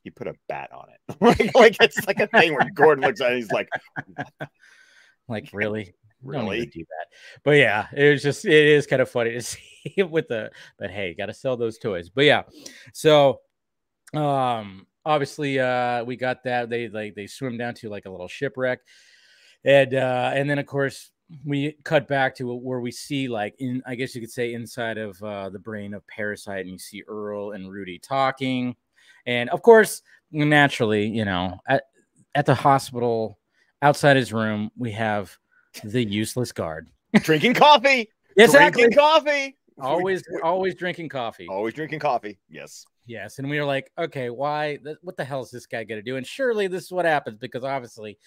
"He 0.05 0.11
put 0.11 0.29
a 0.29 0.35
bat 0.49 0.71
on 0.73 0.87
it." 0.91 1.17
like, 1.21 1.55
like 1.55 1.77
it's 1.81 2.07
like 2.07 2.21
a 2.21 2.27
thing 2.29 2.55
where 2.55 2.71
Gordon 2.73 3.05
looks 3.05 3.21
at 3.21 3.29
it, 3.29 3.35
and 3.35 3.43
he's 3.43 3.51
like, 3.51 3.69
Like 5.29 5.51
really, 5.53 5.85
You 5.87 6.06
"Really?" 6.23 6.67
do 6.67 6.81
that. 6.81 7.07
But 7.45 7.53
yeah, 7.53 7.87
it 7.97 8.11
was 8.11 8.23
just 8.23 8.45
it 8.45 8.53
is 8.53 8.87
kind 8.87 9.03
of 9.03 9.11
funny 9.11 9.33
to 9.33 9.41
see 9.43 9.61
it 9.97 10.11
with 10.11 10.29
the. 10.29 10.51
But 10.79 10.91
hey, 10.91 11.15
got 11.15 11.27
to 11.27 11.35
sell 11.35 11.57
those 11.57 11.79
toys. 11.79 12.11
But 12.11 12.25
yeah, 12.25 12.43
so 12.93 13.41
um 14.15 14.87
obviously 15.05 15.59
uh 15.59 16.05
we 16.05 16.17
got 16.17 16.45
that 16.45 16.71
they 16.71 16.89
like 16.89 17.15
they 17.17 17.27
swim 17.27 17.59
down 17.59 17.75
to 17.75 17.89
like 17.89 18.07
a 18.07 18.11
little 18.11 18.29
shipwreck 18.29 18.79
and 19.65 19.95
uh 19.95 20.31
and 20.33 20.49
then 20.49 20.61
of 20.61 20.67
course 20.67 21.11
we 21.45 21.77
cut 21.85 22.07
back 22.07 22.35
to 22.37 22.55
where 22.55 22.81
we 22.81 22.91
see 22.91 23.29
like 23.29 23.55
in 23.59 23.83
I 23.87 23.95
guess 23.95 24.15
you 24.15 24.21
could 24.21 24.31
say 24.31 24.55
inside 24.55 24.99
of 24.99 25.21
uh, 25.23 25.51
the 25.51 25.59
brain 25.59 25.95
of 25.95 26.07
Parasite, 26.07 26.61
and 26.61 26.71
you 26.71 26.79
see 26.79 27.03
Earl 27.07 27.53
and 27.53 27.71
Rudy 27.71 27.99
talking, 27.99 28.77
and 29.27 29.51
of 29.51 29.63
course, 29.63 30.03
naturally, 30.31 31.07
you 31.07 31.25
know, 31.25 31.59
at 31.69 31.85
at 32.35 32.47
the 32.47 32.55
hospital 32.55 33.39
outside 33.83 34.17
his 34.17 34.33
room, 34.33 34.71
we 34.77 34.93
have 34.93 35.37
the 35.83 36.05
useless 36.05 36.53
guard 36.53 36.89
drinking 37.21 37.55
coffee. 37.55 38.09
exactly. 38.37 38.83
Drinking 38.83 38.99
coffee. 38.99 39.57
Always, 39.79 40.23
always 40.43 40.75
drinking 40.75 41.11
coffee. 41.11 41.47
Always 41.49 41.75
drinking 41.75 42.01
coffee. 42.01 42.39
Yes. 42.49 42.87
Yes, 43.07 43.39
and 43.39 43.49
we 43.49 43.59
were 43.61 43.65
like, 43.65 43.93
okay, 43.97 44.31
why? 44.31 44.79
What 45.03 45.17
the 45.17 45.25
hell 45.25 45.41
is 45.41 45.51
this 45.51 45.67
guy 45.67 45.85
going 45.85 46.01
to 46.01 46.03
do? 46.03 46.17
And 46.17 46.27
surely 46.27 46.67
this 46.67 46.85
is 46.85 46.93
what 46.93 47.05
happens 47.05 47.39
because 47.39 47.63
obviously, 47.63 48.19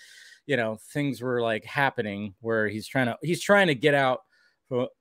you 0.46 0.56
know, 0.56 0.78
things 0.94 1.22
were 1.22 1.42
like 1.42 1.66
happening 1.66 2.34
where 2.40 2.70
he's 2.70 2.88
trying 2.88 3.08
to 3.08 3.18
he's 3.22 3.42
trying 3.42 3.68
to 3.68 3.76
get 3.76 3.94
out. 3.94 4.22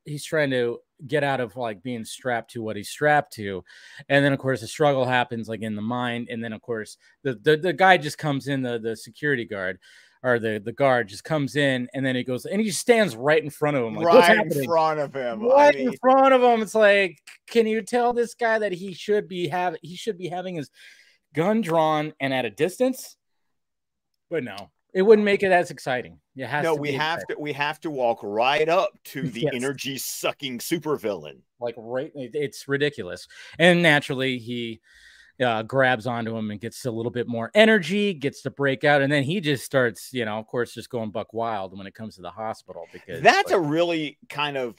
He's 0.04 0.24
trying 0.24 0.50
to 0.50 0.80
get 1.06 1.22
out 1.22 1.40
of 1.40 1.56
like 1.56 1.82
being 1.82 2.04
strapped 2.04 2.52
to 2.52 2.62
what 2.62 2.74
he's 2.74 2.88
strapped 2.88 3.34
to, 3.34 3.62
and 4.08 4.24
then 4.24 4.32
of 4.32 4.40
course 4.40 4.62
the 4.62 4.66
struggle 4.66 5.04
happens 5.04 5.48
like 5.48 5.62
in 5.62 5.76
the 5.76 5.82
mind, 5.82 6.28
and 6.28 6.42
then 6.42 6.52
of 6.52 6.60
course 6.60 6.96
the 7.22 7.34
the, 7.34 7.56
the 7.56 7.72
guy 7.72 7.98
just 7.98 8.18
comes 8.18 8.48
in 8.48 8.62
the 8.62 8.80
the 8.80 8.96
security 8.96 9.44
guard 9.44 9.78
or 10.22 10.38
the 10.38 10.60
the 10.64 10.72
guard 10.72 11.08
just 11.08 11.24
comes 11.24 11.56
in 11.56 11.88
and 11.94 12.04
then 12.04 12.16
he 12.16 12.24
goes 12.24 12.44
and 12.44 12.60
he 12.60 12.66
just 12.68 12.80
stands 12.80 13.14
right 13.16 13.42
in 13.42 13.50
front 13.50 13.76
of 13.76 13.84
him, 13.84 13.94
like, 13.94 14.06
right 14.06 14.46
in 14.46 14.64
front 14.64 15.00
of 15.00 15.14
him, 15.14 15.42
right 15.42 15.74
I 15.74 15.78
mean... 15.78 15.88
in 15.88 15.96
front 15.98 16.34
of 16.34 16.42
him. 16.42 16.62
It's 16.62 16.74
like, 16.74 17.18
can 17.48 17.66
you 17.66 17.82
tell 17.82 18.12
this 18.12 18.34
guy 18.34 18.58
that 18.58 18.72
he 18.72 18.94
should 18.94 19.28
be 19.28 19.48
have 19.48 19.76
he 19.82 19.96
should 19.96 20.18
be 20.18 20.28
having 20.28 20.56
his 20.56 20.70
gun 21.34 21.60
drawn 21.60 22.12
and 22.20 22.32
at 22.32 22.44
a 22.44 22.50
distance? 22.50 23.16
But 24.30 24.44
no, 24.44 24.56
it 24.92 25.02
wouldn't 25.02 25.24
make 25.24 25.42
it 25.42 25.52
as 25.52 25.70
exciting. 25.70 26.20
It 26.36 26.46
has 26.46 26.64
no, 26.64 26.74
we 26.74 26.92
have 26.92 27.18
exciting. 27.18 27.36
to 27.36 27.42
we 27.42 27.52
have 27.52 27.80
to 27.80 27.90
walk 27.90 28.20
right 28.22 28.68
up 28.68 28.90
to 29.06 29.22
the 29.22 29.42
yes. 29.42 29.52
energy 29.54 29.98
sucking 29.98 30.58
supervillain. 30.58 31.40
Like 31.60 31.74
right, 31.76 32.12
it's 32.14 32.68
ridiculous, 32.68 33.26
and 33.58 33.82
naturally 33.82 34.38
he 34.38 34.80
uh, 35.40 35.62
grabs 35.62 36.06
onto 36.06 36.36
him 36.36 36.50
and 36.50 36.60
gets 36.60 36.84
a 36.84 36.90
little 36.90 37.12
bit 37.12 37.28
more 37.28 37.50
energy, 37.54 38.14
gets 38.14 38.42
to 38.42 38.50
break 38.50 38.84
out, 38.84 39.02
and 39.02 39.12
then 39.12 39.22
he 39.22 39.40
just 39.40 39.64
starts, 39.64 40.12
you 40.12 40.24
know, 40.24 40.38
of 40.38 40.46
course, 40.46 40.74
just 40.74 40.90
going 40.90 41.10
buck 41.10 41.32
wild 41.32 41.76
when 41.76 41.86
it 41.86 41.94
comes 41.94 42.16
to 42.16 42.22
the 42.22 42.30
hospital 42.30 42.86
because 42.92 43.22
that's 43.22 43.50
like, 43.50 43.58
a 43.58 43.60
really 43.60 44.18
kind 44.28 44.56
of. 44.56 44.74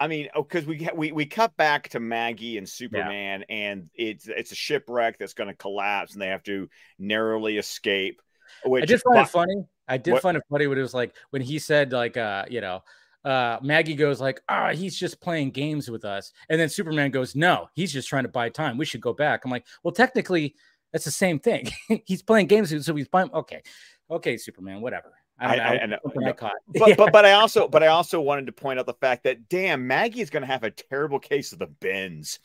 I 0.00 0.08
mean, 0.08 0.28
because 0.34 0.64
oh, 0.64 0.68
we 0.68 0.88
we 0.94 1.12
we 1.12 1.26
cut 1.26 1.56
back 1.56 1.88
to 1.90 2.00
Maggie 2.00 2.58
and 2.58 2.68
Superman, 2.68 3.44
yeah. 3.48 3.54
and 3.54 3.88
it's 3.94 4.26
it's 4.28 4.52
a 4.52 4.56
shipwreck 4.56 5.18
that's 5.18 5.34
going 5.34 5.48
to 5.48 5.54
collapse, 5.54 6.12
and 6.12 6.20
they 6.20 6.28
have 6.28 6.42
to 6.44 6.68
narrowly 6.98 7.58
escape. 7.58 8.20
Which, 8.64 8.82
I 8.82 8.86
just 8.86 9.04
find 9.04 9.20
it 9.20 9.28
funny. 9.28 9.64
I 9.86 9.96
did 9.98 10.14
what, 10.14 10.22
find 10.22 10.36
it 10.36 10.42
funny 10.50 10.66
when 10.66 10.78
it 10.78 10.82
was 10.82 10.94
like 10.94 11.14
when 11.30 11.42
he 11.42 11.58
said 11.58 11.92
like 11.92 12.16
uh 12.16 12.44
you 12.50 12.60
know 12.60 12.82
uh, 13.24 13.58
Maggie 13.62 13.94
goes 13.94 14.20
like, 14.20 14.40
"Ah, 14.48 14.68
oh, 14.68 14.74
he's 14.74 14.96
just 14.98 15.20
playing 15.20 15.50
games 15.50 15.90
with 15.90 16.04
us," 16.04 16.32
and 16.48 16.60
then 16.60 16.68
Superman 16.68 17.10
goes, 17.10 17.34
"No, 17.34 17.68
he's 17.74 17.92
just 17.92 18.08
trying 18.08 18.24
to 18.24 18.28
buy 18.28 18.48
time. 18.48 18.76
We 18.76 18.84
should 18.84 19.00
go 19.00 19.12
back." 19.12 19.44
I'm 19.44 19.50
like, 19.50 19.66
"Well, 19.82 19.92
technically, 19.92 20.54
that's 20.92 21.04
the 21.04 21.10
same 21.10 21.38
thing. 21.38 21.68
he's 22.06 22.22
playing 22.22 22.46
games, 22.46 22.70
so 22.84 22.94
he's 22.94 23.08
buying." 23.08 23.30
Okay, 23.32 23.62
okay, 24.10 24.36
Superman, 24.36 24.80
whatever. 24.80 25.12
I, 25.38 25.58
I, 25.58 25.80
I, 25.80 25.86
know, 25.86 25.98
I 26.26 26.32
caught. 26.32 26.52
But, 26.68 26.88
yeah. 26.90 26.94
but 26.96 27.12
but 27.12 27.24
I 27.24 27.32
also 27.40 27.66
but 27.66 27.82
I 27.82 27.88
also 27.88 28.20
wanted 28.20 28.46
to 28.46 28.52
point 28.52 28.78
out 28.78 28.86
the 28.86 28.94
fact 28.94 29.24
that 29.24 29.48
damn 29.48 29.86
Maggie 29.86 30.20
is 30.20 30.30
going 30.30 30.42
to 30.42 30.46
have 30.46 30.64
a 30.64 30.70
terrible 30.70 31.18
case 31.18 31.52
of 31.52 31.58
the 31.58 31.66
bends. 31.66 32.38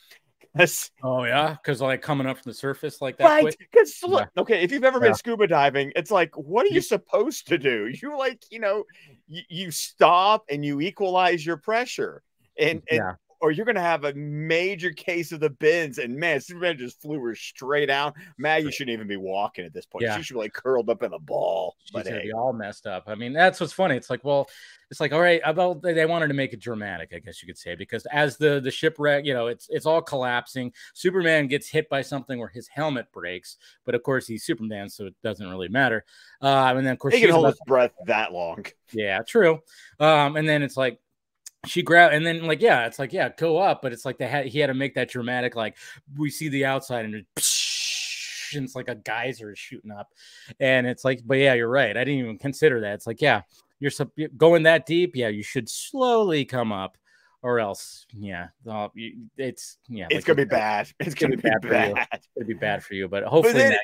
Oh 1.03 1.23
yeah, 1.23 1.55
because 1.61 1.81
like 1.81 2.01
coming 2.01 2.27
up 2.27 2.37
from 2.37 2.49
the 2.49 2.55
surface 2.55 3.01
like 3.01 3.17
that. 3.17 3.25
Right. 3.25 3.55
Because 3.57 3.97
look, 4.03 4.29
yeah. 4.35 4.41
okay, 4.41 4.63
if 4.63 4.71
you've 4.71 4.83
ever 4.83 4.99
been 4.99 5.13
scuba 5.13 5.47
diving, 5.47 5.91
it's 5.95 6.11
like, 6.11 6.35
what 6.35 6.65
are 6.65 6.73
you 6.73 6.81
supposed 6.81 7.47
to 7.47 7.57
do? 7.57 7.93
You 8.01 8.17
like, 8.17 8.43
you 8.49 8.59
know, 8.59 8.85
you, 9.27 9.41
you 9.49 9.71
stop 9.71 10.45
and 10.49 10.65
you 10.65 10.81
equalize 10.81 11.45
your 11.45 11.57
pressure. 11.57 12.23
And, 12.57 12.81
and 12.89 12.97
yeah 12.97 13.13
or 13.41 13.51
you're 13.51 13.65
going 13.65 13.75
to 13.75 13.81
have 13.81 14.03
a 14.03 14.13
major 14.13 14.91
case 14.91 15.31
of 15.31 15.39
the 15.39 15.49
bends. 15.49 15.97
And 15.97 16.15
man, 16.15 16.41
Superman 16.41 16.77
just 16.77 17.01
flew 17.01 17.19
her 17.21 17.35
straight 17.35 17.89
out. 17.89 18.15
Maggie 18.37 18.71
shouldn't 18.71 18.93
even 18.93 19.07
be 19.07 19.17
walking 19.17 19.65
at 19.65 19.73
this 19.73 19.85
point. 19.85 20.03
Yeah. 20.03 20.17
She 20.17 20.23
should 20.23 20.33
be 20.35 20.39
like 20.39 20.53
curled 20.53 20.89
up 20.89 21.03
in 21.03 21.13
a 21.13 21.19
ball. 21.19 21.75
She's 21.83 21.91
but 21.91 22.07
hey. 22.07 22.23
be 22.23 22.33
all 22.33 22.53
messed 22.53 22.87
up. 22.87 23.03
I 23.07 23.15
mean, 23.15 23.33
that's 23.33 23.59
what's 23.59 23.73
funny. 23.73 23.95
It's 23.95 24.09
like, 24.09 24.23
well, 24.23 24.49
it's 24.91 24.99
like, 24.99 25.13
all 25.13 25.21
right, 25.21 25.41
about 25.45 25.81
they 25.83 26.05
wanted 26.05 26.29
to 26.29 26.33
make 26.33 26.51
it 26.51 26.59
dramatic, 26.59 27.11
I 27.15 27.19
guess 27.19 27.41
you 27.41 27.47
could 27.47 27.57
say, 27.57 27.75
because 27.75 28.05
as 28.11 28.37
the 28.37 28.59
the 28.59 28.71
shipwreck, 28.71 29.23
you 29.23 29.33
know, 29.35 29.47
it's 29.47 29.67
it's 29.69 29.85
all 29.85 30.01
collapsing. 30.01 30.73
Superman 30.95 31.47
gets 31.47 31.69
hit 31.69 31.87
by 31.89 32.01
something 32.01 32.39
where 32.39 32.47
his 32.47 32.67
helmet 32.67 33.11
breaks, 33.11 33.57
but 33.85 33.93
of 33.93 34.01
course 34.01 34.25
he's 34.25 34.43
Superman, 34.43 34.89
so 34.89 35.05
it 35.05 35.15
doesn't 35.23 35.47
really 35.47 35.67
matter. 35.67 36.05
Uh, 36.41 36.73
and 36.75 36.85
then 36.85 36.93
of 36.93 36.99
course 36.99 37.13
he 37.13 37.21
can 37.21 37.29
hold 37.29 37.45
his 37.45 37.59
breath 37.67 37.91
that 38.07 38.33
long. 38.33 38.65
Yeah, 38.91 39.21
true. 39.21 39.59
Um, 39.99 40.35
and 40.35 40.49
then 40.49 40.63
it's 40.63 40.75
like 40.75 40.99
she 41.65 41.81
grabbed 41.81 42.13
and 42.13 42.25
then 42.25 42.45
like 42.45 42.61
yeah 42.61 42.85
it's 42.85 42.99
like 42.99 43.11
yeah 43.11 43.29
go 43.37 43.57
up 43.57 43.81
but 43.81 43.91
it's 43.91 44.05
like 44.05 44.17
they 44.17 44.27
had 44.27 44.45
he 44.45 44.59
had 44.59 44.67
to 44.67 44.73
make 44.73 44.95
that 44.95 45.09
dramatic 45.09 45.55
like 45.55 45.75
we 46.17 46.29
see 46.29 46.47
the 46.47 46.65
outside 46.65 47.03
and, 47.05 47.13
and 48.55 48.65
it's 48.65 48.75
like 48.75 48.87
a 48.87 48.95
geyser 48.95 49.51
is 49.51 49.59
shooting 49.59 49.91
up. 49.91 50.13
And 50.59 50.87
it's 50.87 51.05
like 51.05 51.21
but 51.25 51.37
yeah 51.37 51.53
you're 51.53 51.69
right. 51.69 51.95
I 51.95 52.03
didn't 52.03 52.19
even 52.19 52.37
consider 52.37 52.81
that. 52.81 52.93
It's 52.93 53.07
like 53.07 53.21
yeah 53.21 53.41
you're 53.79 53.91
going 54.37 54.63
that 54.63 54.85
deep. 54.85 55.15
Yeah 55.15 55.29
you 55.29 55.43
should 55.43 55.69
slowly 55.69 56.45
come 56.45 56.71
up 56.71 56.97
or 57.41 57.59
else 57.61 58.05
yeah 58.13 58.47
it's 59.37 59.77
yeah 59.87 60.07
it's 60.09 60.15
like, 60.15 60.25
gonna 60.25 60.35
be 60.35 60.43
bad. 60.43 60.91
it's, 60.99 61.15
gonna, 61.15 61.37
be 61.37 61.41
bad, 61.41 61.61
bad. 61.61 62.07
it's 62.11 62.27
gonna 62.35 62.45
be 62.45 62.53
bad 62.53 62.83
for 62.83 62.95
you 62.95 63.07
but 63.07 63.23
hopefully 63.23 63.53
but 63.53 63.59
then, 63.59 63.69
Maggie, 63.69 63.79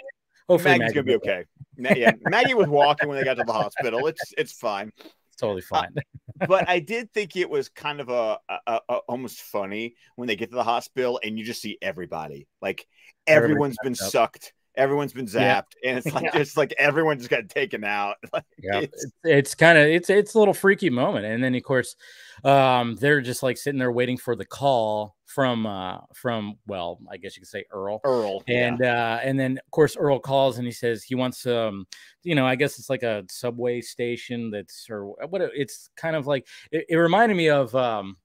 hopefully 0.50 0.80
Maggie's 0.80 0.94
gonna 0.94 1.04
be 1.06 1.16
okay. 1.16 1.46
Yeah 1.78 2.12
maggie 2.26 2.54
was 2.54 2.68
walking 2.68 3.08
when 3.08 3.18
they 3.18 3.24
got 3.24 3.36
to 3.36 3.46
the 3.46 3.54
hospital. 3.54 4.08
It's 4.08 4.34
it's 4.38 4.52
fine 4.52 4.92
totally 5.40 5.62
uh, 5.72 5.82
fine. 5.82 5.94
Uh, 5.98 6.46
but 6.48 6.70
I 6.70 6.80
did 6.80 7.12
think 7.14 7.36
it 7.36 7.50
was 7.50 7.70
kind 7.70 8.00
of 8.00 8.10
a, 8.10 8.40
a, 8.50 8.80
a, 8.90 8.96
almost 9.08 9.42
funny 9.42 9.96
when 10.16 10.28
they 10.28 10.36
get 10.36 10.50
to 10.50 10.56
the 10.56 10.64
hospital 10.64 11.20
and 11.24 11.38
you 11.38 11.46
just 11.46 11.62
see 11.62 11.78
everybody. 11.82 12.48
Like 12.62 12.88
everyone's 13.28 13.78
been 13.84 13.94
up. 13.94 13.98
sucked. 14.12 14.54
Everyone's 14.78 15.14
been 15.14 15.26
zapped, 15.26 15.74
yeah. 15.82 15.90
and 15.90 15.98
it's 15.98 16.08
like 16.14 16.26
yeah. 16.26 16.38
just 16.38 16.58
like 16.58 16.74
everyone 16.78 17.18
just 17.18 17.30
got 17.30 17.50
taken 17.50 17.84
out. 17.84 18.16
Like, 18.34 18.44
yeah, 18.62 18.80
it's, 18.80 19.06
it's 19.24 19.56
kind 19.56 19.78
of 19.78 19.86
it's 19.86 20.10
it's 20.10 20.34
a 20.34 20.40
little 20.40 20.54
freaky 20.54 20.90
moment, 20.90 21.26
and 21.26 21.44
then 21.44 21.56
of 21.56 21.64
course, 21.64 21.96
um, 22.44 22.96
they're 22.96 23.22
just 23.22 23.44
like 23.44 23.58
sitting 23.58 23.80
there 23.80 23.92
waiting 23.92 24.18
for 24.18 24.36
the 24.36 24.46
call 24.46 25.16
from 25.26 25.66
uh 25.66 25.98
from 26.14 26.54
well 26.68 27.00
i 27.12 27.18
guess 27.18 27.36
you 27.36 27.42
could 27.42 27.50
say 27.50 27.66
earl 27.72 28.00
earl 28.06 28.44
and 28.48 28.80
yeah. 28.80 29.16
uh 29.16 29.20
and 29.24 29.40
then 29.40 29.58
of 29.58 29.72
course 29.72 29.98
earl 29.98 30.20
calls 30.20 30.58
and 30.58 30.66
he 30.68 30.72
says 30.72 31.04
he 31.04 31.16
wants 31.16 31.46
um 31.48 31.86
you 32.24 32.36
know 32.36 32.46
i 32.46 32.56
guess 32.56 32.78
it's 32.78 32.90
like 32.90 33.04
a 33.04 33.24
subway 33.30 33.82
station 33.82 34.52
that's 34.52 34.88
or 34.90 35.08
what 35.28 35.42
it's 35.42 35.90
kind 35.98 36.16
of 36.16 36.28
like 36.28 36.48
it, 36.72 36.86
it 36.90 36.96
reminded 36.96 37.36
me 37.36 37.50
of 37.50 37.74
um 37.76 38.16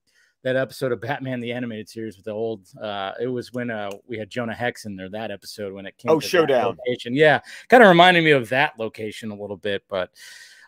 that 0.43 0.55
episode 0.55 0.91
of 0.91 0.99
batman 1.01 1.39
the 1.39 1.51
animated 1.51 1.87
series 1.87 2.15
with 2.15 2.25
the 2.25 2.31
old 2.31 2.67
uh 2.81 3.11
it 3.19 3.27
was 3.27 3.53
when 3.53 3.69
uh 3.69 3.89
we 4.07 4.17
had 4.17 4.29
jonah 4.29 4.53
hex 4.53 4.85
in 4.85 4.95
there 4.95 5.09
that 5.09 5.31
episode 5.31 5.73
when 5.73 5.85
it 5.85 5.97
came 5.97 6.11
oh 6.11 6.19
showdown 6.19 6.75
location 6.87 7.13
yeah 7.13 7.39
kind 7.69 7.83
of 7.83 7.89
reminded 7.89 8.23
me 8.23 8.31
of 8.31 8.49
that 8.49 8.77
location 8.79 9.31
a 9.31 9.35
little 9.35 9.57
bit 9.57 9.83
but 9.87 10.11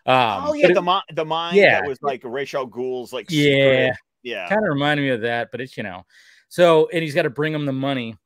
um, 0.06 0.48
oh 0.48 0.52
yeah, 0.52 0.70
the 0.70 0.82
mind, 0.82 1.04
the 1.14 1.24
mind 1.24 1.56
yeah. 1.56 1.80
that 1.80 1.88
was 1.88 2.02
like 2.02 2.20
Ra's 2.24 2.52
al 2.52 2.66
Ghul's 2.66 3.10
like 3.10 3.30
yeah, 3.30 3.42
secret 3.42 3.96
yeah. 4.24 4.48
Kind 4.48 4.64
of 4.64 4.70
reminded 4.70 5.02
me 5.02 5.10
of 5.10 5.20
that, 5.20 5.50
but 5.52 5.60
it's, 5.60 5.76
you 5.76 5.84
know, 5.84 6.04
so, 6.48 6.88
and 6.92 7.02
he's 7.02 7.14
got 7.14 7.22
to 7.22 7.30
bring 7.30 7.54
him 7.54 7.66
the 7.66 7.72
money. 7.72 8.16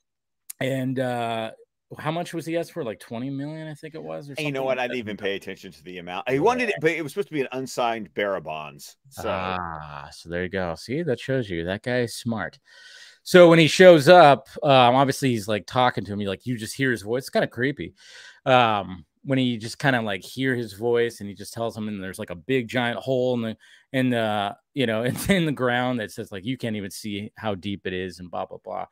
And, 0.61 0.99
uh, 0.99 1.51
how 1.96 2.11
much 2.11 2.35
was 2.35 2.44
he 2.44 2.57
asked 2.57 2.72
for? 2.72 2.85
Like 2.85 3.01
20 3.01 3.31
million, 3.31 3.66
I 3.66 3.74
think 3.74 3.94
it 3.94 4.03
was. 4.03 4.29
Or 4.29 4.35
you 4.38 4.53
know 4.53 4.62
what? 4.62 4.77
Like 4.77 4.85
I 4.85 4.88
didn't 4.88 4.98
even 4.98 5.16
pay 5.16 5.37
attention 5.37 5.72
to 5.72 5.83
the 5.83 5.98
amount. 5.98 6.29
He 6.29 6.38
wanted 6.38 6.68
it, 6.68 6.74
but 6.81 6.90
it 6.90 7.03
was 7.03 7.12
supposed 7.12 7.29
to 7.29 7.35
be 7.35 7.40
an 7.40 7.48
unsigned 7.53 8.12
bearer 8.14 8.40
bonds. 8.40 8.96
So, 9.09 9.29
ah, 9.29 10.09
so 10.12 10.29
there 10.29 10.42
you 10.42 10.51
go. 10.51 10.74
See, 10.74 11.03
that 11.03 11.18
shows 11.18 11.48
you 11.48 11.64
that 11.64 11.83
guy 11.83 12.01
is 12.01 12.14
smart. 12.14 12.59
So 13.22 13.48
when 13.48 13.59
he 13.59 13.68
shows 13.68 14.09
up, 14.09 14.48
um, 14.62 14.94
obviously 14.94 15.31
he's 15.31 15.48
like 15.48 15.66
talking 15.66 16.05
to 16.05 16.12
him. 16.12 16.20
You 16.20 16.29
like 16.29 16.46
you 16.46 16.57
just 16.57 16.77
hear 16.77 16.90
his 16.90 17.03
voice. 17.03 17.22
It's 17.22 17.31
kind 17.31 17.44
of 17.44 17.51
creepy. 17.51 17.94
Um, 18.44 19.05
when 19.29 19.38
he 19.38 19.59
just 19.59 19.79
kind 19.79 19.95
of 19.95 20.05
like 20.05 20.25
hear 20.25 20.55
his 20.55 20.73
voice 20.73 21.21
and 21.21 21.29
he 21.29 21.35
just 21.35 21.53
tells 21.53 21.77
him 21.77 21.87
and 21.87 22.03
there's 22.03 22.19
like 22.19 22.31
a 22.31 22.35
big 22.35 22.67
giant 22.67 22.99
hole 22.99 23.35
in 23.35 23.43
the 23.43 23.57
in 23.93 24.09
the 24.09 24.57
you 24.73 24.87
know 24.87 25.03
in, 25.05 25.14
in 25.29 25.45
the 25.45 25.53
ground 25.53 26.01
that 26.01 26.11
says 26.11 26.33
like 26.33 26.47
you 26.47 26.57
can't 26.57 26.77
even 26.77 26.91
see 26.91 27.31
how 27.37 27.55
deep 27.55 27.87
it 27.87 27.93
is 27.93 28.21
and 28.21 28.31
blah 28.31 28.47
blah 28.47 28.57
blah. 28.64 28.87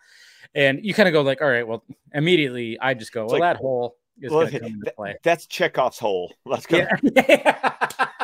And 0.54 0.84
you 0.84 0.92
kind 0.92 1.08
of 1.08 1.14
go 1.14 1.22
like 1.22 1.40
all 1.40 1.48
right 1.48 1.66
well 1.66 1.82
immediately 2.12 2.78
i 2.80 2.92
just 2.92 3.12
go 3.12 3.22
well 3.22 3.40
like, 3.40 3.40
that 3.40 3.56
hole 3.56 3.96
is 4.20 4.30
well, 4.30 4.46
come 4.46 4.62
into 4.62 4.92
play. 4.92 5.16
that's 5.22 5.46
chekhov's 5.46 5.98
hole. 5.98 6.34
Let's 6.44 6.66
go. 6.66 6.86
Yeah. 7.02 7.76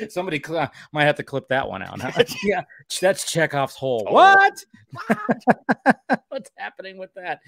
Somebody 0.08 0.42
cl- 0.44 0.70
might 0.92 1.04
have 1.04 1.16
to 1.16 1.22
clip 1.22 1.48
that 1.48 1.68
one 1.68 1.82
out. 1.82 2.00
Huh? 2.00 2.24
yeah, 2.44 2.62
that's 3.00 3.30
Chekhov's 3.30 3.74
hole. 3.74 4.06
Oh. 4.08 4.12
What? 4.12 4.64
What's 6.28 6.50
happening 6.56 6.98
with 6.98 7.14
that? 7.14 7.40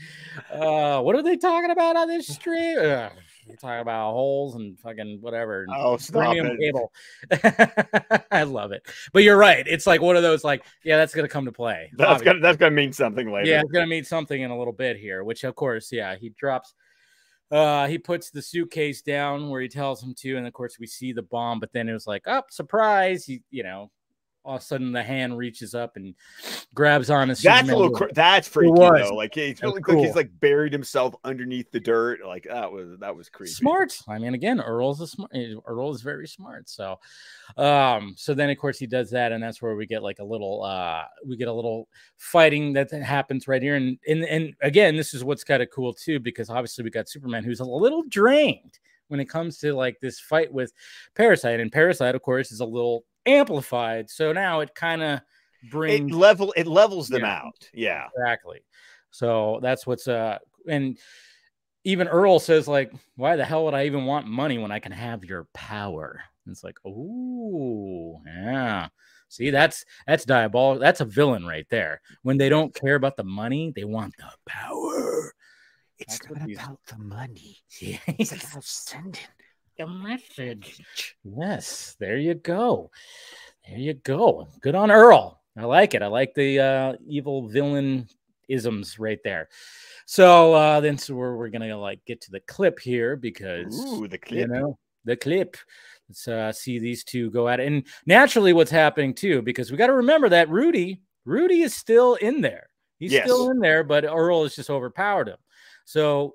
Uh, 0.53 1.01
what 1.03 1.17
are 1.17 1.23
they 1.23 1.37
talking 1.37 1.71
about 1.71 1.97
on 1.97 2.09
this 2.09 2.27
stream? 2.27 3.11
You're 3.47 3.57
talking 3.57 3.81
about 3.81 4.13
holes 4.13 4.55
and 4.55 4.79
fucking 4.79 5.19
whatever. 5.21 5.67
Oh, 5.75 5.97
stop 5.97 6.35
it. 6.37 6.59
cable. 6.61 6.93
I 8.31 8.45
love 8.45 8.71
it. 8.73 8.87
But 9.13 9.25
you're 9.25 9.37
right. 9.37 9.67
It's 9.67 9.87
like 9.87 10.01
one 10.01 10.17
of 10.17 10.23
those 10.23 10.45
like, 10.45 10.65
yeah, 10.85 10.97
that's 10.97 11.15
gonna 11.15 11.29
come 11.29 11.47
to 11.47 11.53
play. 11.53 11.91
That's 11.97 12.09
Obviously. 12.09 12.27
gonna 12.27 12.41
that's 12.41 12.59
gonna 12.59 12.75
mean 12.75 12.93
something 12.93 13.33
later. 13.33 13.51
Yeah, 13.51 13.61
it's 13.63 13.73
gonna 13.73 13.87
mean 13.87 14.05
something 14.05 14.41
in 14.41 14.51
a 14.51 14.59
little 14.59 14.73
bit 14.73 14.97
here. 14.97 15.25
Which 15.25 15.43
of 15.45 15.57
course, 15.57 15.91
yeah, 15.91 16.15
he 16.17 16.31
drops 16.31 16.75
uh, 17.53 17.87
he 17.87 17.99
puts 17.99 18.31
the 18.31 18.43
suitcase 18.43 19.03
down 19.03 19.51
where 19.51 19.61
he 19.61 19.69
tells 19.69 20.03
him 20.03 20.15
to, 20.21 20.37
and 20.37 20.47
of 20.47 20.53
course 20.55 20.79
we 20.81 20.87
see 20.87 21.13
the 21.13 21.23
bomb. 21.23 21.61
But 21.61 21.73
then 21.73 21.89
it 21.89 21.93
was 21.93 22.07
like, 22.07 22.23
oh, 22.27 22.43
surprise! 22.51 23.25
He, 23.25 23.43
you 23.51 23.63
know, 23.63 23.91
all 24.45 24.57
of 24.57 24.63
a 24.63 24.65
sudden 24.65 24.93
the 24.93 25.03
hand 25.03 25.37
reaches 25.37 25.75
up 25.75 25.97
and 25.97 26.15
grabs 26.75 27.11
on 27.11 27.29
his. 27.29 27.41
That's 27.41 27.69
a 27.69 27.77
little. 27.77 27.91
Cr- 27.91 28.13
that's 28.15 28.49
freaky 28.49 28.75
though. 28.75 29.15
Like 29.15 29.35
he's, 29.35 29.59
That's 29.61 29.73
like 29.73 29.85
cool. 29.85 30.03
he's 30.05 30.15
like 30.15 30.31
buried 30.41 30.73
himself 30.73 31.15
underneath 31.25 31.71
the 31.71 31.81
dirt. 31.81 32.21
Like 32.27 32.47
that 32.51 32.71
was 32.71 32.99
that 33.01 33.15
was 33.15 33.29
creepy. 33.29 33.53
smart. 33.53 33.99
I 34.09 34.19
mean, 34.19 34.35
again, 34.35 34.61
Earl's 34.61 35.01
a 35.01 35.07
smart. 35.07 35.31
Earl 35.67 35.95
is 35.95 36.03
very 36.03 36.27
smart. 36.27 36.69
So, 36.69 36.99
um, 37.57 38.15
so 38.17 38.35
then 38.35 38.51
of 38.51 38.59
course 38.59 38.79
he 38.79 38.87
does 38.87 39.11
that, 39.11 39.33
and 39.33 39.43
that's 39.43 39.63
where 39.63 39.77
we 39.77 39.87
get 39.87 40.03
like 40.03 40.19
a 40.19 40.25
little, 40.25 40.63
uh, 40.65 41.05
we 41.27 41.37
get 41.37 41.49
a 41.49 41.53
little 41.53 41.89
fighting 42.17 42.73
that 42.75 42.91
happens 42.91 43.49
right 43.49 43.63
here, 43.63 43.77
and 43.77 43.99
and 44.09 44.25
and 44.25 44.55
again, 44.63 44.97
this 44.97 45.15
is 45.15 45.25
what's 45.25 45.45
kind 45.45 45.63
of 45.63 45.71
cool 45.71 45.93
too, 45.93 46.19
because 46.21 46.51
obviously 46.51 46.85
we 46.85 46.91
got 46.91 47.09
Superman 47.09 47.45
who's 47.45 47.61
a 47.61 47.65
little 47.65 48.03
drained 48.09 48.79
when 49.09 49.21
it 49.21 49.29
comes 49.29 49.59
to 49.59 49.75
like 49.75 50.01
this 50.01 50.19
fight 50.19 50.53
with 50.53 50.73
Parasite, 51.15 51.61
and 51.61 51.71
Parasite, 51.71 52.15
of 52.15 52.23
course, 52.23 52.51
is 52.51 52.61
a 52.61 52.65
little 52.65 53.05
amplified. 53.27 54.11
So 54.11 54.33
now 54.33 54.61
it 54.61 54.75
kind 54.75 55.03
of 55.03 55.21
It 55.63 55.71
brings 55.71 56.13
level 56.13 56.53
it 56.57 56.67
levels 56.67 57.09
them 57.09 57.23
Yeah. 57.23 57.37
out. 57.39 57.71
Yeah. 57.73 58.09
Exactly. 58.17 58.61
So 59.11 59.59
that's 59.63 59.87
what's 59.87 60.09
uh 60.09 60.39
and 60.69 60.99
even 61.85 62.07
Earl 62.09 62.39
says 62.39 62.69
like, 62.69 62.93
why 63.17 63.35
the 63.37 63.45
hell 63.45 63.65
would 63.65 63.75
I 63.75 63.87
even 63.87 64.05
want 64.05 64.27
money 64.29 64.59
when 64.59 64.71
I 64.71 64.79
can 64.79 64.93
have 64.93 65.25
your 65.25 65.49
power? 65.53 66.21
And 66.47 66.53
it's 66.53 66.63
like, 66.65 66.79
oh 66.87 68.21
yeah. 68.27 68.89
See, 69.29 69.51
that's 69.51 69.85
that's 70.07 70.25
diabolical. 70.25 70.81
That's 70.81 71.01
a 71.01 71.05
villain 71.07 71.47
right 71.47 71.67
there. 71.71 72.01
When 72.23 72.37
they 72.39 72.49
don't 72.49 72.75
care 72.75 72.95
about 72.97 73.17
the 73.17 73.25
money, 73.25 73.73
they 73.75 73.85
want 73.85 74.15
the 74.19 74.31
power. 74.47 75.33
It's 75.99 76.19
That's 76.19 76.31
not 76.39 76.49
he's- 76.49 76.63
about 76.63 76.79
the 76.87 76.99
money. 76.99 77.59
Yes. 77.81 78.01
It's 78.19 78.33
about 78.33 78.65
sending 78.65 79.21
the 79.87 79.93
message. 79.93 80.79
message. 80.79 81.17
Yes, 81.25 81.97
there 81.99 82.17
you 82.19 82.35
go. 82.35 82.91
There 83.69 83.79
you 83.79 83.95
go. 83.95 84.49
Good 84.61 84.75
on 84.75 84.91
Earl. 84.91 85.41
I 85.57 85.65
like 85.65 85.95
it. 85.95 86.03
I 86.03 86.07
like 86.07 86.35
the 86.35 86.61
uh, 86.61 86.93
evil 87.07 87.49
villain 87.49 88.09
isms 88.49 88.99
right 88.99 89.19
there. 89.25 89.49
So 90.07 90.53
uh, 90.55 90.81
then, 90.81 90.99
so 90.99 91.15
we're, 91.15 91.37
we're 91.37 91.49
gonna 91.49 91.77
like 91.77 92.05
get 92.07 92.21
to 92.23 92.31
the 92.31 92.41
clip 92.41 92.79
here 92.79 93.17
because 93.17 93.79
Ooh, 93.87 94.09
the 94.09 94.19
clip. 94.19 94.41
you 94.41 94.47
clip. 94.47 94.61
know 94.61 94.79
the 95.05 95.17
clip. 95.17 95.57
Let's 96.09 96.29
uh, 96.29 96.53
see 96.53 96.79
these 96.79 97.05
two 97.05 97.31
go 97.31 97.49
at 97.49 97.61
it, 97.61 97.67
and 97.67 97.87
naturally, 98.07 98.53
what's 98.53 98.71
happening 98.71 99.15
too, 99.15 99.43
because 99.43 99.71
we 99.71 99.77
got 99.79 99.87
to 99.87 99.95
remember 99.95 100.29
that 100.29 100.49
Rudy, 100.51 101.01
Rudy 101.25 101.63
is 101.63 101.75
still 101.75 102.15
in 102.17 102.41
there. 102.41 102.69
He's 102.99 103.13
Yes. 103.13 103.25
still 103.25 103.51
in 103.51 103.59
there, 103.59 103.83
but 103.85 104.05
Earl 104.05 104.43
has 104.45 104.55
just 104.55 104.71
overpowered 104.71 105.29
him. 105.29 105.39
So 105.85 106.35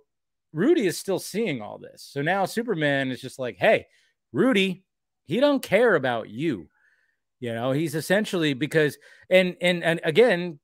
Rudy 0.58 0.88
is 0.88 0.98
still 0.98 1.20
seeing 1.20 1.62
all 1.62 1.78
this. 1.78 2.10
So 2.12 2.24
now 2.24 2.46
Superman 2.46 3.12
is 3.12 3.22
just 3.22 3.38
like, 3.38 3.58
hey, 3.60 3.86
Rudy, 4.34 4.84
he 5.28 5.40
don't 5.40 5.62
care 5.62 5.94
about 5.94 6.30
you. 6.30 6.68
You 7.40 7.54
know, 7.54 7.72
he's 7.74 7.94
essentially 7.94 8.56
because 8.56 8.98
and 9.30 9.56
and 9.62 9.84
and 9.84 10.02
again, 10.04 10.58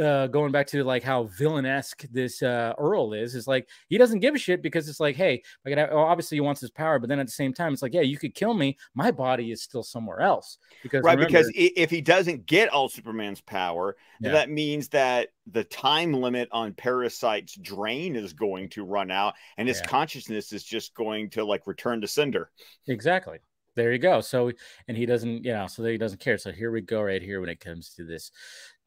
uh 0.00 0.26
going 0.28 0.50
back 0.50 0.66
to 0.66 0.82
like 0.82 1.02
how 1.02 1.24
villainesque 1.38 2.06
this 2.10 2.42
uh 2.42 2.72
Earl 2.78 3.12
is, 3.12 3.34
is 3.34 3.46
like 3.46 3.68
he 3.88 3.98
doesn't 3.98 4.20
give 4.20 4.34
a 4.34 4.38
shit 4.38 4.62
because 4.62 4.88
it's 4.88 5.00
like, 5.00 5.14
hey, 5.16 5.42
I 5.66 5.70
gotta, 5.70 5.94
well, 5.94 6.04
obviously 6.04 6.36
he 6.36 6.40
wants 6.40 6.60
his 6.60 6.70
power, 6.70 6.98
but 6.98 7.08
then 7.08 7.20
at 7.20 7.26
the 7.26 7.32
same 7.32 7.52
time, 7.52 7.72
it's 7.72 7.82
like, 7.82 7.92
yeah, 7.92 8.00
you 8.00 8.16
could 8.16 8.34
kill 8.34 8.54
me. 8.54 8.78
My 8.94 9.10
body 9.10 9.52
is 9.52 9.62
still 9.62 9.82
somewhere 9.82 10.20
else. 10.20 10.58
Because 10.82 11.02
Right, 11.02 11.12
remember- 11.18 11.26
because 11.28 11.52
if 11.54 11.90
he 11.90 12.00
doesn't 12.00 12.46
get 12.46 12.70
all 12.70 12.88
Superman's 12.88 13.40
power, 13.42 13.96
Yeah. 14.20 14.32
that 14.32 14.48
means 14.50 14.88
that 14.88 15.28
the 15.50 15.64
time 15.64 16.12
limit 16.12 16.48
on 16.52 16.72
Parasite's 16.74 17.54
drain 17.56 18.16
is 18.16 18.32
going 18.32 18.68
to 18.70 18.84
run 18.84 19.10
out, 19.10 19.34
and 19.58 19.68
his 19.68 19.80
Yeah. 19.80 19.86
consciousness 19.86 20.52
is 20.52 20.64
just 20.64 20.94
going 20.94 21.30
to 21.30 21.44
like 21.44 21.66
return 21.66 22.00
to 22.00 22.08
cinder. 22.08 22.50
Exactly. 22.86 23.38
There 23.74 23.92
you 23.92 23.98
go. 23.98 24.20
So, 24.22 24.50
and 24.88 24.96
he 24.96 25.06
doesn't, 25.06 25.44
you 25.44 25.52
know, 25.52 25.66
so 25.68 25.84
he 25.84 25.98
doesn't 25.98 26.20
care. 26.20 26.36
So 26.38 26.50
here 26.52 26.72
we 26.72 26.80
go, 26.80 27.00
right 27.02 27.22
here, 27.22 27.40
when 27.40 27.48
it 27.48 27.60
comes 27.60 27.90
to 27.94 28.04
this 28.04 28.32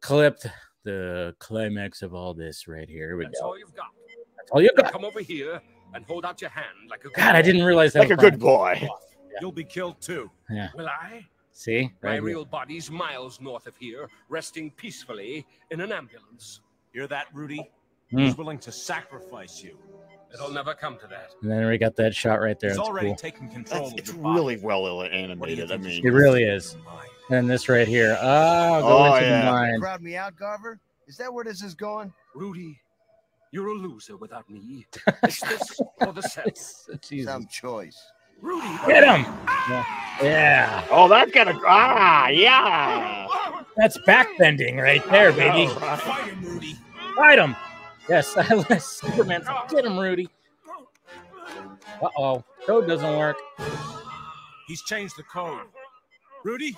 clip, 0.02 0.40
the 0.84 1.36
climax 1.40 2.02
of 2.02 2.14
all 2.14 2.34
this, 2.34 2.68
right 2.68 2.88
here. 2.90 3.08
Here 3.08 3.18
we 3.18 3.26
That's 3.26 3.40
go. 3.40 3.48
all 3.48 3.58
you've 3.60 3.76
got. 3.76 3.88
That's 4.38 4.52
all 4.52 4.62
you 4.62 4.70
got. 4.76 4.92
Come 4.92 5.06
over 5.06 5.20
here 5.22 5.62
and 5.94 6.06
hold 6.06 6.26
out 6.26 6.42
your 6.42 6.50
hand 6.50 6.90
like 6.90 7.02
a 7.02 7.04
good 7.10 7.14
God, 7.16 7.36
I 7.36 7.42
boy. 7.42 7.46
didn't 7.46 7.64
realize 7.64 7.94
that. 7.94 8.00
Like 8.00 8.12
a 8.12 8.16
good 8.18 8.34
on- 8.34 8.40
boy. 8.40 8.88
You'll 9.40 9.52
be 9.52 9.64
killed 9.64 10.00
too. 10.02 10.30
Yeah. 10.50 10.70
Will 10.76 10.88
I? 10.88 11.26
See, 11.54 11.92
My 12.04 12.14
here. 12.14 12.22
real 12.22 12.46
body's 12.46 12.90
miles 12.92 13.40
north 13.42 13.68
of 13.68 13.76
here, 13.78 14.10
resting 14.30 14.72
peacefully 14.72 15.46
in 15.70 15.82
an 15.82 15.92
ambulance. 15.92 16.62
Hear 16.94 17.08
that, 17.08 17.28
Rudy? 17.34 17.70
Hmm. 18.12 18.18
He's 18.20 18.38
willing 18.38 18.58
to 18.60 18.72
sacrifice 18.72 19.62
you. 19.64 19.78
It'll 20.34 20.52
never 20.52 20.74
come 20.74 20.98
to 21.00 21.08
that. 21.08 21.32
And 21.42 21.52
then 21.52 21.68
we 21.68 21.78
got 21.78 21.96
that 21.98 22.16
shot 22.16 22.36
right 22.42 22.58
there. 22.60 22.70
He's 22.72 22.78
That's 22.78 22.88
already 22.88 23.08
cool. 23.08 23.16
taken 23.16 23.50
control 23.50 23.82
That's, 23.82 23.94
of 23.94 24.00
it's 24.00 24.14
your 24.14 24.22
body. 24.22 24.36
really 24.36 24.58
well 24.58 24.88
il- 24.88 24.98
What 24.98 25.12
do 25.12 25.18
you 25.18 25.24
animated. 25.24 25.72
I 25.72 25.78
mean, 25.78 26.06
It 26.06 26.10
really 26.10 26.44
is. 26.44 26.76
Mine. 26.86 27.08
And 27.32 27.50
this 27.50 27.70
right 27.70 27.88
here. 27.88 28.18
Oh, 28.22 28.82
go 28.82 28.88
Oh, 28.88 29.16
into 29.16 29.26
yeah. 29.28 29.46
the 29.46 29.52
mind. 29.52 29.82
Crowd 29.82 30.02
me 30.02 30.18
out, 30.18 30.36
Garver? 30.36 30.80
Is 31.08 31.16
that 31.18 31.34
where 31.34 31.46
this 31.46 31.64
is 31.64 31.74
going? 31.74 32.12
Rudy, 32.36 32.78
you're 33.52 33.70
a 33.70 33.74
loser 33.74 34.18
without 34.18 34.50
me. 34.50 34.86
Is 35.28 35.40
this 35.40 35.80
or 36.02 36.12
the 36.14 36.22
set? 36.22 36.60
Jesus. 37.02 37.32
Some 37.32 37.48
choice. 37.48 37.98
Rudy, 38.42 38.68
Get 38.88 39.04
him. 39.04 39.26
Yeah. 39.70 39.86
yeah. 40.22 40.88
oh, 40.90 41.08
that's 41.08 41.32
gonna 41.32 41.58
ah 41.66 42.28
yeah. 42.30 43.28
That's 43.78 43.98
backbending 44.00 44.82
right 44.82 45.06
there, 45.10 45.32
baby. 45.32 45.68
Fight 45.74 46.26
him, 46.28 46.42
Rudy. 46.44 46.76
Fight 47.16 47.40
him. 47.40 47.56
Yes, 48.10 48.28
Superman. 48.84 49.44
Get 49.70 49.86
him, 49.86 49.98
Rudy. 49.98 50.28
Uh 52.02 52.10
oh. 52.18 52.44
Code 52.66 52.88
doesn't 52.88 53.18
work. 53.18 53.38
He's 54.68 54.82
changed 54.84 55.16
the 55.18 55.24
code. 55.24 55.68
Rudy? 56.44 56.76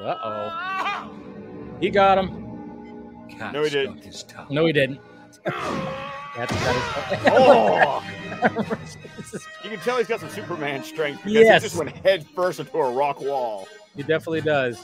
Uh 0.00 0.16
oh. 0.24 1.10
He 1.80 1.90
got 1.90 2.18
him. 2.18 3.28
Cat 3.30 3.52
No, 3.52 3.62
he 3.62 3.70
didn't. 3.70 4.04
his. 4.04 4.24
No, 4.50 4.66
he 4.66 4.72
didn't. 4.72 5.00
That's, 5.34 5.38
that 6.36 6.50
is, 6.50 7.28
Oh, 7.32 8.02
you 9.62 9.70
can 9.70 9.78
tell 9.80 9.98
he's 9.98 10.06
got 10.08 10.20
some 10.20 10.30
Superman 10.30 10.82
strength 10.82 11.18
because 11.24 11.32
Yes. 11.32 11.62
he 11.62 11.66
just 11.68 11.76
went 11.78 11.90
head 11.98 12.26
first 12.34 12.58
into 12.60 12.76
a 12.76 12.90
rock 12.90 13.20
wall. 13.20 13.68
he 13.96 14.02
definitely 14.02 14.40
does. 14.40 14.82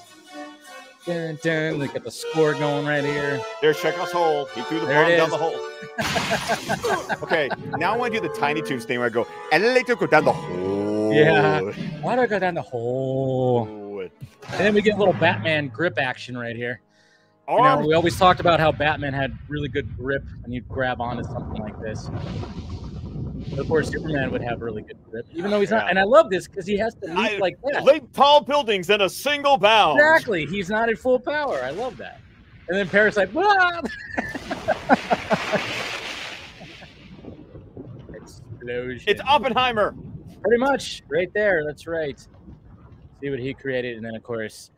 Dun, 1.07 1.39
dun. 1.43 1.75
Look 1.79 1.97
at 1.97 2.05
the 2.05 2.11
score 2.11 2.53
going 2.55 2.87
right 2.87 3.03
here. 3.03 3.41
There's 3.63 3.81
Chekhov's 3.81 4.13
hole. 4.13 4.45
He 4.55 4.61
threw 4.63 4.81
the 4.81 4.87
There 4.87 5.03
bomb 5.03 5.17
down 5.17 5.31
the 5.31 5.39
hole. 5.39 7.23
okay, 7.25 7.49
now 7.79 7.95
I 7.95 7.97
want 7.97 8.13
to 8.13 8.21
do 8.21 8.29
the 8.29 8.35
Tiny 8.35 8.61
Toons 8.63 8.85
thing 8.85 8.99
where 8.99 9.07
I 9.07 9.11
go, 9.11 9.27
elevator 9.51 9.97
go 9.97 10.07
down 10.07 10.25
the 10.27 10.33
hole. 10.33 10.80
Yeah. 11.13 11.61
Oh. 11.63 11.73
Why 12.01 12.17
do 12.17 12.23
I 12.23 12.27
go 12.27 12.39
down 12.39 12.55
the 12.55 12.63
hole? 12.63 13.81
And 14.53 14.59
then 14.59 14.75
we 14.75 14.83
get 14.83 14.95
a 14.95 14.99
little 14.99 15.15
Batman 15.15 15.69
grip 15.69 15.99
action 15.99 16.37
right 16.37 16.57
here. 16.57 16.81
You 17.49 17.57
know, 17.57 17.81
oh. 17.81 17.87
we 17.87 17.95
always 17.95 18.17
talked 18.17 18.41
about 18.41 18.61
how 18.61 18.71
Batman 18.71 19.13
had 19.13 19.37
really 19.49 19.69
good 19.69 19.97
grip 19.97 20.25
when 20.43 20.53
you'd 20.53 20.69
grab 20.69 21.01
onto 21.01 21.25
something 21.25 21.61
like 21.61 21.81
this. 21.81 22.09
But 23.51 23.59
of 23.59 23.69
course, 23.69 23.89
Superman 23.89 24.31
would 24.31 24.43
have 24.43 24.61
really 24.61 24.83
good 24.83 24.99
grip, 25.11 25.27
even 25.33 25.51
though 25.51 25.59
he's 25.59 25.71
not. 25.71 25.85
Yeah. 25.85 25.91
And 25.91 25.99
I 25.99 26.05
love 26.05 26.31
this 26.31 26.47
because 26.47 26.67
he 26.67 26.77
has 26.79 26.95
to 26.97 27.07
leap 27.07 27.19
I- 27.19 27.39
like 27.39 27.59
that. 27.73 27.85
leap 27.85 28.13
tall 28.13 28.43
buildings 28.43 28.91
in 28.91 29.01
a 29.01 29.09
single 29.09 29.57
bound. 29.57 29.99
Exactly. 29.99 30.47
He's 30.47 30.71
not 30.71 30.89
at 30.89 30.99
full 30.99 31.19
power. 31.19 31.61
I 31.63 31.71
love 31.71 31.97
that. 31.97 32.21
And 32.69 32.79
then 32.79 32.89
Parasite. 32.89 33.33
"Wah!" 33.33 33.81
Explosion. 38.15 39.05
It's 39.09 39.21
Oppenheimer. 39.23 39.97
Pretty 40.43 40.59
much 40.59 41.03
right 41.09 41.31
there. 41.35 41.65
That's 41.65 41.87
right. 41.87 42.19
See 43.21 43.31
what 43.31 43.39
he 43.39 43.55
created. 43.55 43.97
And 43.97 44.05
then, 44.05 44.15
of 44.15 44.23
course, 44.23 44.71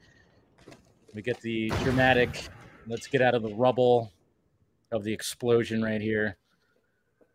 we 1.14 1.22
get 1.22 1.40
the 1.40 1.68
dramatic 1.82 2.48
let's 2.86 3.06
get 3.06 3.22
out 3.22 3.34
of 3.34 3.42
the 3.42 3.54
rubble 3.54 4.12
of 4.90 5.04
the 5.04 5.12
explosion 5.12 5.82
right 5.82 6.00
here. 6.00 6.36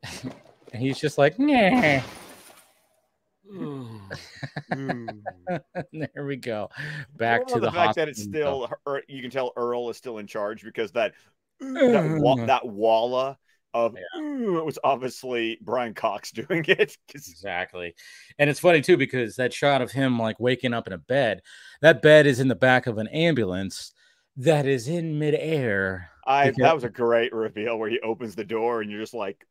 and 0.24 0.82
he's 0.82 1.00
just 1.00 1.18
like, 1.18 1.40
nah. 1.40 2.02
Mm. 3.52 4.02
there 5.94 6.26
we 6.26 6.36
go. 6.36 6.70
Back 7.16 7.42
I 7.42 7.54
to 7.54 7.60
the, 7.60 7.68
the 7.68 7.72
fact 7.72 7.96
that 7.96 8.10
it's 8.10 8.22
still 8.22 8.70
Ur- 8.88 9.04
you 9.08 9.22
can 9.22 9.32
tell 9.32 9.54
Earl 9.56 9.90
is 9.90 9.98
still 9.98 10.18
in 10.18 10.28
charge 10.28 10.64
because 10.64 10.92
that 10.92 11.14
that, 11.60 12.20
wa- 12.20 12.36
that 12.46 12.66
walla 12.68 13.38
of 13.86 13.96
it 13.96 14.66
was 14.66 14.80
obviously 14.84 15.58
Brian 15.62 15.94
Cox 15.94 16.32
doing 16.32 16.66
it. 16.68 16.98
Exactly. 17.14 17.94
And 18.40 18.50
it's 18.50 18.60
funny 18.60 18.82
too 18.82 18.98
because 18.98 19.36
that 19.36 19.54
shot 19.54 19.82
of 19.82 19.92
him 19.92 20.20
like 20.20 20.40
waking 20.40 20.74
up 20.74 20.88
in 20.88 20.94
a 20.94 20.98
bed, 20.98 21.42
that 21.82 22.02
bed 22.02 22.26
is 22.26 22.40
in 22.40 22.48
the 22.48 22.56
back 22.56 22.88
of 22.88 22.98
an 22.98 23.08
ambulance 23.10 23.94
that 24.38 24.66
is 24.66 24.88
in 24.88 25.18
midair. 25.20 26.10
I 26.26 26.52
that 26.58 26.76
was 26.76 26.84
a 26.84 26.90
great 26.90 27.34
reveal 27.34 27.78
where 27.78 27.90
he 27.90 28.00
opens 28.02 28.36
the 28.36 28.44
door 28.44 28.82
and 28.82 28.92
you're 28.92 29.00
just 29.00 29.14
like 29.14 29.46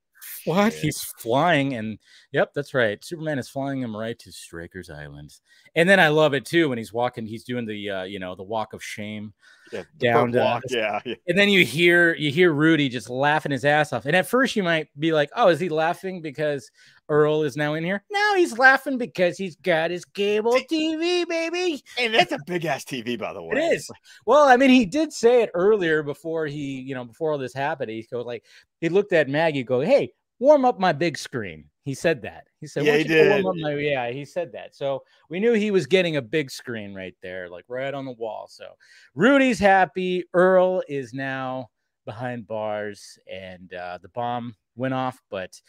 What? 0.44 0.72
He's 0.72 1.02
flying, 1.02 1.74
and 1.74 1.98
yep, 2.32 2.52
that's 2.54 2.74
right. 2.74 3.02
Superman 3.04 3.38
is 3.38 3.48
flying 3.48 3.80
him 3.80 3.96
right 3.96 4.18
to 4.18 4.32
Stryker's 4.32 4.90
Island, 4.90 5.32
and 5.74 5.88
then 5.88 6.00
I 6.00 6.08
love 6.08 6.34
it 6.34 6.44
too 6.44 6.68
when 6.68 6.78
he's 6.78 6.92
walking. 6.92 7.26
He's 7.26 7.44
doing 7.44 7.66
the 7.66 7.90
uh, 7.90 8.02
you 8.04 8.18
know 8.18 8.34
the 8.34 8.42
walk 8.42 8.72
of 8.72 8.82
shame, 8.82 9.34
Yeah, 9.72 9.82
down 9.98 10.32
to- 10.32 10.62
yeah, 10.70 11.00
yeah. 11.04 11.14
and 11.26 11.36
then 11.38 11.48
you 11.48 11.64
hear 11.64 12.14
you 12.14 12.30
hear 12.30 12.52
Rudy 12.52 12.88
just 12.88 13.10
laughing 13.10 13.52
his 13.52 13.64
ass 13.64 13.92
off. 13.92 14.06
And 14.06 14.14
at 14.14 14.26
first 14.26 14.54
you 14.56 14.62
might 14.62 14.88
be 14.98 15.12
like, 15.12 15.30
"Oh, 15.34 15.48
is 15.48 15.58
he 15.58 15.68
laughing 15.68 16.20
because 16.22 16.70
Earl 17.08 17.42
is 17.42 17.56
now 17.56 17.74
in 17.74 17.82
here?" 17.84 18.04
No, 18.10 18.36
he's 18.36 18.56
laughing 18.58 18.96
because 18.98 19.36
he's 19.36 19.56
got 19.56 19.90
his 19.90 20.04
cable 20.04 20.52
TV, 20.52 21.26
baby. 21.26 21.82
And 21.98 22.14
that's 22.14 22.32
a 22.32 22.38
big 22.46 22.64
ass 22.64 22.84
TV, 22.84 23.18
by 23.18 23.32
the 23.32 23.42
way. 23.42 23.56
It 23.56 23.74
is. 23.74 23.90
Well, 24.24 24.46
I 24.48 24.56
mean, 24.56 24.70
he 24.70 24.86
did 24.86 25.12
say 25.12 25.42
it 25.42 25.50
earlier 25.54 26.02
before 26.02 26.46
he, 26.46 26.80
you 26.80 26.94
know, 26.94 27.04
before 27.04 27.32
all 27.32 27.38
this 27.38 27.54
happened. 27.54 27.90
He 27.90 28.06
goes 28.10 28.24
like, 28.24 28.44
he 28.80 28.88
looked 28.88 29.12
at 29.12 29.28
Maggie, 29.28 29.64
go, 29.64 29.80
"Hey, 29.80 30.12
warm 30.38 30.64
up 30.64 30.78
my 30.78 30.92
big 30.92 31.18
screen." 31.18 31.70
He 31.86 31.94
said 31.94 32.22
that. 32.22 32.48
He 32.60 32.66
said, 32.66 32.84
Yeah, 32.84 32.96
he 32.96 33.04
did. 33.04 33.46
up 33.46 33.54
my-" 33.54 33.74
Yeah, 33.74 34.10
he 34.10 34.24
said 34.24 34.50
that. 34.54 34.74
So 34.74 35.04
we 35.30 35.38
knew 35.38 35.52
he 35.52 35.70
was 35.70 35.86
getting 35.86 36.16
a 36.16 36.20
big 36.20 36.50
screen 36.50 36.92
right 36.92 37.14
there, 37.22 37.48
like 37.48 37.64
right 37.68 37.94
on 37.94 38.04
the 38.04 38.10
wall. 38.10 38.48
So 38.50 38.70
Rudy's 39.14 39.60
happy. 39.60 40.24
Earl 40.34 40.82
is 40.88 41.14
now 41.14 41.68
behind 42.04 42.48
bars, 42.48 43.20
and 43.32 43.72
uh, 43.72 44.00
the 44.02 44.08
bomb 44.08 44.56
went 44.74 44.94
off, 44.94 45.22
but 45.30 45.60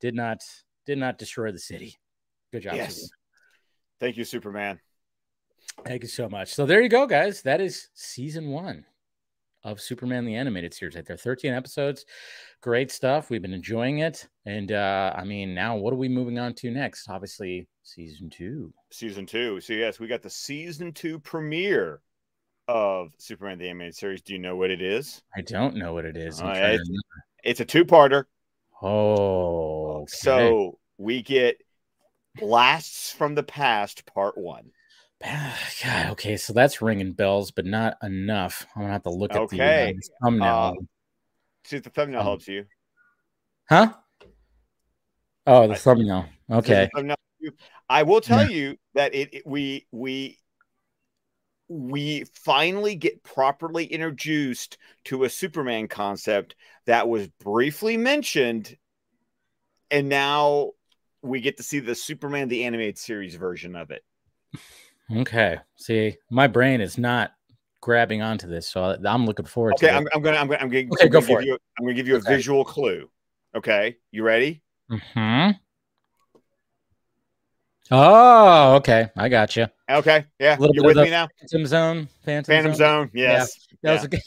did 0.00 0.14
not 0.14 0.38
did 0.86 0.96
not 0.96 1.18
destroy 1.18 1.52
the 1.52 1.58
city. 1.58 1.98
Good 2.52 2.62
job. 2.62 2.76
Yes. 2.76 2.94
Superman. 2.94 3.10
Thank 4.00 4.16
you, 4.16 4.24
Superman. 4.24 4.80
Thank 5.84 6.02
you 6.04 6.08
so 6.08 6.26
much. 6.30 6.54
So 6.54 6.64
there 6.64 6.80
you 6.80 6.88
go, 6.88 7.06
guys. 7.06 7.42
That 7.42 7.60
is 7.60 7.90
season 7.92 8.48
one 8.48 8.86
of 9.66 9.80
Superman 9.80 10.24
the 10.24 10.36
Animated 10.36 10.72
Series. 10.72 10.94
Right 10.94 11.04
there, 11.04 11.16
13 11.16 11.52
episodes. 11.52 12.06
Great 12.62 12.90
stuff. 12.92 13.28
We've 13.28 13.42
been 13.42 13.52
enjoying 13.52 13.98
it. 13.98 14.28
And 14.46 14.70
uh, 14.70 15.12
I 15.14 15.24
mean, 15.24 15.54
now 15.54 15.76
what 15.76 15.92
are 15.92 15.96
we 15.96 16.08
moving 16.08 16.38
on 16.38 16.54
to 16.54 16.70
next? 16.70 17.10
Obviously, 17.10 17.66
season 17.82 18.30
two. 18.30 18.72
Season 18.90 19.26
two. 19.26 19.60
So 19.60 19.72
yes, 19.72 19.98
we 19.98 20.06
got 20.06 20.22
the 20.22 20.30
season 20.30 20.92
two 20.92 21.18
premiere 21.18 22.00
of 22.68 23.12
Superman 23.18 23.58
the 23.58 23.68
Animated 23.68 23.96
Series. 23.96 24.22
Do 24.22 24.32
you 24.32 24.38
know 24.38 24.56
what 24.56 24.70
it 24.70 24.80
is? 24.80 25.22
I 25.36 25.40
don't 25.40 25.74
know 25.74 25.92
what 25.92 26.04
it 26.04 26.16
is. 26.16 26.40
I'm 26.40 26.46
All 26.46 26.52
trying 26.52 26.62
to 26.62 26.68
right. 26.68 26.80
remember. 26.80 27.24
It's 27.44 27.60
a 27.60 27.64
two-parter. 27.64 28.24
Oh, 28.82 30.02
okay. 30.02 30.06
So 30.08 30.78
we 30.96 31.22
get 31.22 31.60
blasts 32.36 33.12
from 33.12 33.34
the 33.34 33.42
past, 33.42 34.06
part 34.06 34.38
one. 34.38 34.70
God, 35.82 36.10
okay, 36.12 36.36
so 36.36 36.52
that's 36.52 36.82
ringing 36.82 37.12
bells, 37.12 37.50
but 37.50 37.64
not 37.64 37.96
enough. 38.02 38.66
I'm 38.74 38.82
gonna 38.82 38.92
have 38.92 39.02
to 39.04 39.10
look 39.10 39.32
at 39.34 39.42
Okay, 39.42 39.92
the 39.94 39.98
uh, 39.98 40.24
thumbnail. 40.24 40.48
uh, 40.48 40.72
See 41.64 41.76
if 41.76 41.82
the 41.82 41.90
thumbnail 41.90 42.20
Um, 42.20 42.26
helps 42.26 42.48
you. 42.48 42.64
huh? 43.68 43.94
Oh, 45.46 45.66
the 45.68 45.74
I- 45.74 45.78
thumbnail. 45.78 46.22
See 46.22 46.28
if 46.28 46.64
the 46.66 46.74
Okay. 46.74 46.88
thumbnail? 46.94 47.16
I 47.88 48.02
will 48.02 48.20
tell 48.20 48.44
you 48.44 48.76
that 48.94 49.14
it, 49.14 49.34
it- 49.34 49.46
we 49.46 49.86
we 49.90 50.38
we 51.68 52.24
finally 52.34 52.94
get 52.94 53.22
properly 53.24 53.86
introduced 53.86 54.78
to 55.04 55.24
a 55.24 55.30
Superman 55.30 55.88
concept 55.88 56.54
that 56.86 57.08
was 57.08 57.26
briefly 57.26 57.96
mentioned, 57.96 58.76
and 59.90 60.08
now 60.08 60.72
we 61.22 61.40
get 61.40 61.56
to 61.56 61.64
see 61.64 61.80
the 61.80 61.94
Superman 61.96 62.48
the 62.48 62.64
animated 62.64 62.98
series 62.98 63.34
version 63.34 63.74
of 63.74 63.90
it. 63.90 64.04
Okay. 65.14 65.58
See, 65.76 66.16
my 66.30 66.46
brain 66.46 66.80
is 66.80 66.98
not 66.98 67.32
grabbing 67.80 68.22
onto 68.22 68.48
this, 68.48 68.68
so 68.68 68.82
I- 68.82 68.98
I'm 69.08 69.26
looking 69.26 69.46
forward 69.46 69.74
Okay, 69.74 69.88
to 69.88 69.94
I'm, 69.94 70.08
I'm 70.12 70.22
gonna 70.22 70.36
I'm 70.36 70.48
gonna 70.48 70.60
I'm 70.60 70.68
gonna, 70.68 70.86
Okay, 70.92 71.04
I'm 71.04 71.08
go 71.10 71.20
gonna 71.20 71.22
for 71.22 71.40
give 71.40 71.46
you 71.46 71.58
I'm 71.78 71.84
gonna 71.84 71.94
give 71.94 72.08
you 72.08 72.14
a 72.16 72.18
Okay. 72.18 72.34
visual 72.34 72.64
clue. 72.64 73.08
Okay, 73.54 73.96
you 74.10 74.22
ready? 74.24 74.62
it. 74.90 75.00
hmm 75.14 75.50
Oh, 77.88 78.74
okay. 78.76 79.10
I 79.16 79.28
got 79.28 79.54
you. 79.54 79.68
Okay, 79.88 80.24
yeah, 80.40 80.58
A 80.58 80.60
little 80.60 80.74
you're 80.74 80.82
bit 80.82 80.88
with 80.88 80.98
of 80.98 81.04
me 81.04 81.10
now. 81.10 81.28
Phantom 81.38 81.66
Zone. 81.66 82.08
Phantom, 82.24 82.52
Phantom 82.52 82.74
Zone, 82.74 83.10
yes. 83.14 83.68
That 83.82 83.92
was 83.92 84.04
a 84.04 84.08
good. 84.08 84.20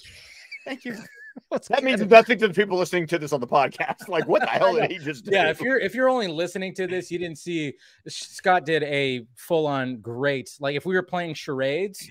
Thank 0.66 0.86
you. 0.86 0.96
What's 1.50 1.68
That 1.68 1.84
means 1.84 2.02
nothing 2.02 2.38
to 2.40 2.48
the 2.48 2.54
people 2.54 2.78
listening 2.78 3.08
to 3.08 3.20
this 3.20 3.34
on 3.34 3.40
the 3.40 3.48
podcast. 3.48 4.08
Like, 4.08 4.28
what 4.28 4.42
the 4.42 4.48
hell 4.50 4.76
did 4.76 4.92
he 4.92 4.98
just 4.98 5.26
do? 5.26 5.32
Yeah, 5.32 5.50
if 5.50 5.62
you're 5.62 5.80
if 5.80 5.96
you're 5.96 6.10
only 6.10 6.28
listening 6.28 6.74
to 6.76 6.88
this, 6.88 7.12
you 7.12 7.20
didn't 7.20 7.38
see 7.38 7.74
Scott 8.08 8.66
did 8.66 8.84
a 8.84 9.26
full 9.36 9.68
on 9.68 9.98
great. 9.98 10.52
Like 10.60 10.76
if 10.76 10.86
we 10.86 10.96
were 10.96 11.04
playing 11.04 11.34
charades, 11.36 12.10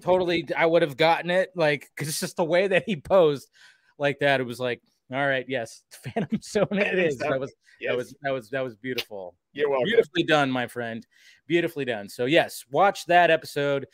totally, 0.00 0.46
I 0.56 0.66
would 0.66 0.82
have 0.82 0.96
gotten 0.96 1.30
it. 1.30 1.50
Like 1.54 1.90
because 1.94 2.08
it's 2.08 2.20
just 2.20 2.36
the 2.36 2.44
way 2.44 2.68
that 2.68 2.84
he 2.86 2.96
posed 2.96 3.50
like 3.98 4.18
that. 4.20 4.40
It 4.40 4.44
was 4.44 4.60
like, 4.60 4.82
all 5.12 5.26
right, 5.26 5.44
yes, 5.48 5.82
Phantom 6.04 6.40
Zone. 6.42 6.66
It 6.72 6.98
is. 6.98 7.18
That 7.18 7.40
was 7.40 7.52
Yes, 7.80 7.92
that 7.92 7.96
was 7.96 8.14
that 8.22 8.30
was 8.30 8.50
that 8.50 8.60
was 8.60 8.76
beautiful. 8.76 9.34
you're 9.52 9.70
welcome. 9.70 9.86
Beautifully 9.86 10.22
done, 10.22 10.50
my 10.50 10.66
friend. 10.66 11.06
Beautifully 11.46 11.86
done. 11.86 12.08
So 12.08 12.26
yes, 12.26 12.64
watch 12.70 13.06
that 13.06 13.30
episode, 13.30 13.86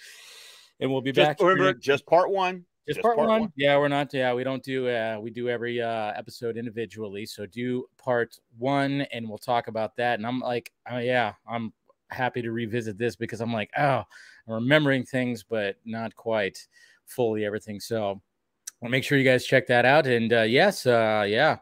and 0.81 0.91
we'll 0.91 1.03
be 1.03 1.13
back. 1.13 1.41
Remember, 1.41 1.73
just 1.73 2.05
part 2.05 2.31
one. 2.31 2.65
Just, 2.87 2.99
just 2.99 3.03
part, 3.03 3.17
part 3.17 3.29
one. 3.29 3.41
one. 3.43 3.53
Yeah, 3.57 3.77
we're 3.79 3.89
not. 3.89 4.13
Yeah, 4.15 4.33
we 4.35 4.45
don't 4.45 4.63
do. 4.63 4.89
Uh, 4.89 5.19
we 5.21 5.31
do 5.31 5.49
every 5.49 5.81
uh, 5.83 6.13
episode 6.17 6.57
individually. 6.57 7.27
So 7.27 7.47
do 7.47 7.87
part 7.99 8.39
one, 8.59 9.03
and 9.13 9.29
we'll 9.29 9.39
talk 9.39 9.69
about 9.69 9.97
that. 9.97 10.19
And 10.19 10.27
I'm 10.27 10.41
like, 10.41 10.73
oh 10.91 10.99
yeah, 10.99 11.35
I'm 11.49 11.73
happy 12.11 12.43
to 12.43 12.53
revisit 12.53 12.97
this 12.97 13.17
because 13.17 13.41
I'm 13.41 13.53
like, 13.53 13.71
oh, 13.77 14.05
I'm 14.47 14.55
remembering 14.55 15.05
things, 15.05 15.43
but 15.43 15.77
not 15.85 16.15
quite 16.15 16.67
fully 17.07 17.45
everything. 17.45 17.81
So 17.81 18.21
I'll 18.83 18.91
make 18.91 19.05
sure 19.05 19.19
you 19.19 19.25
guys 19.25 19.45
check 19.45 19.67
that 19.67 19.85
out. 19.85 20.07
And 20.07 20.33
uh, 20.33 20.43
yes, 20.43 20.87
uh, 20.87 21.25
yeah, 21.27 21.59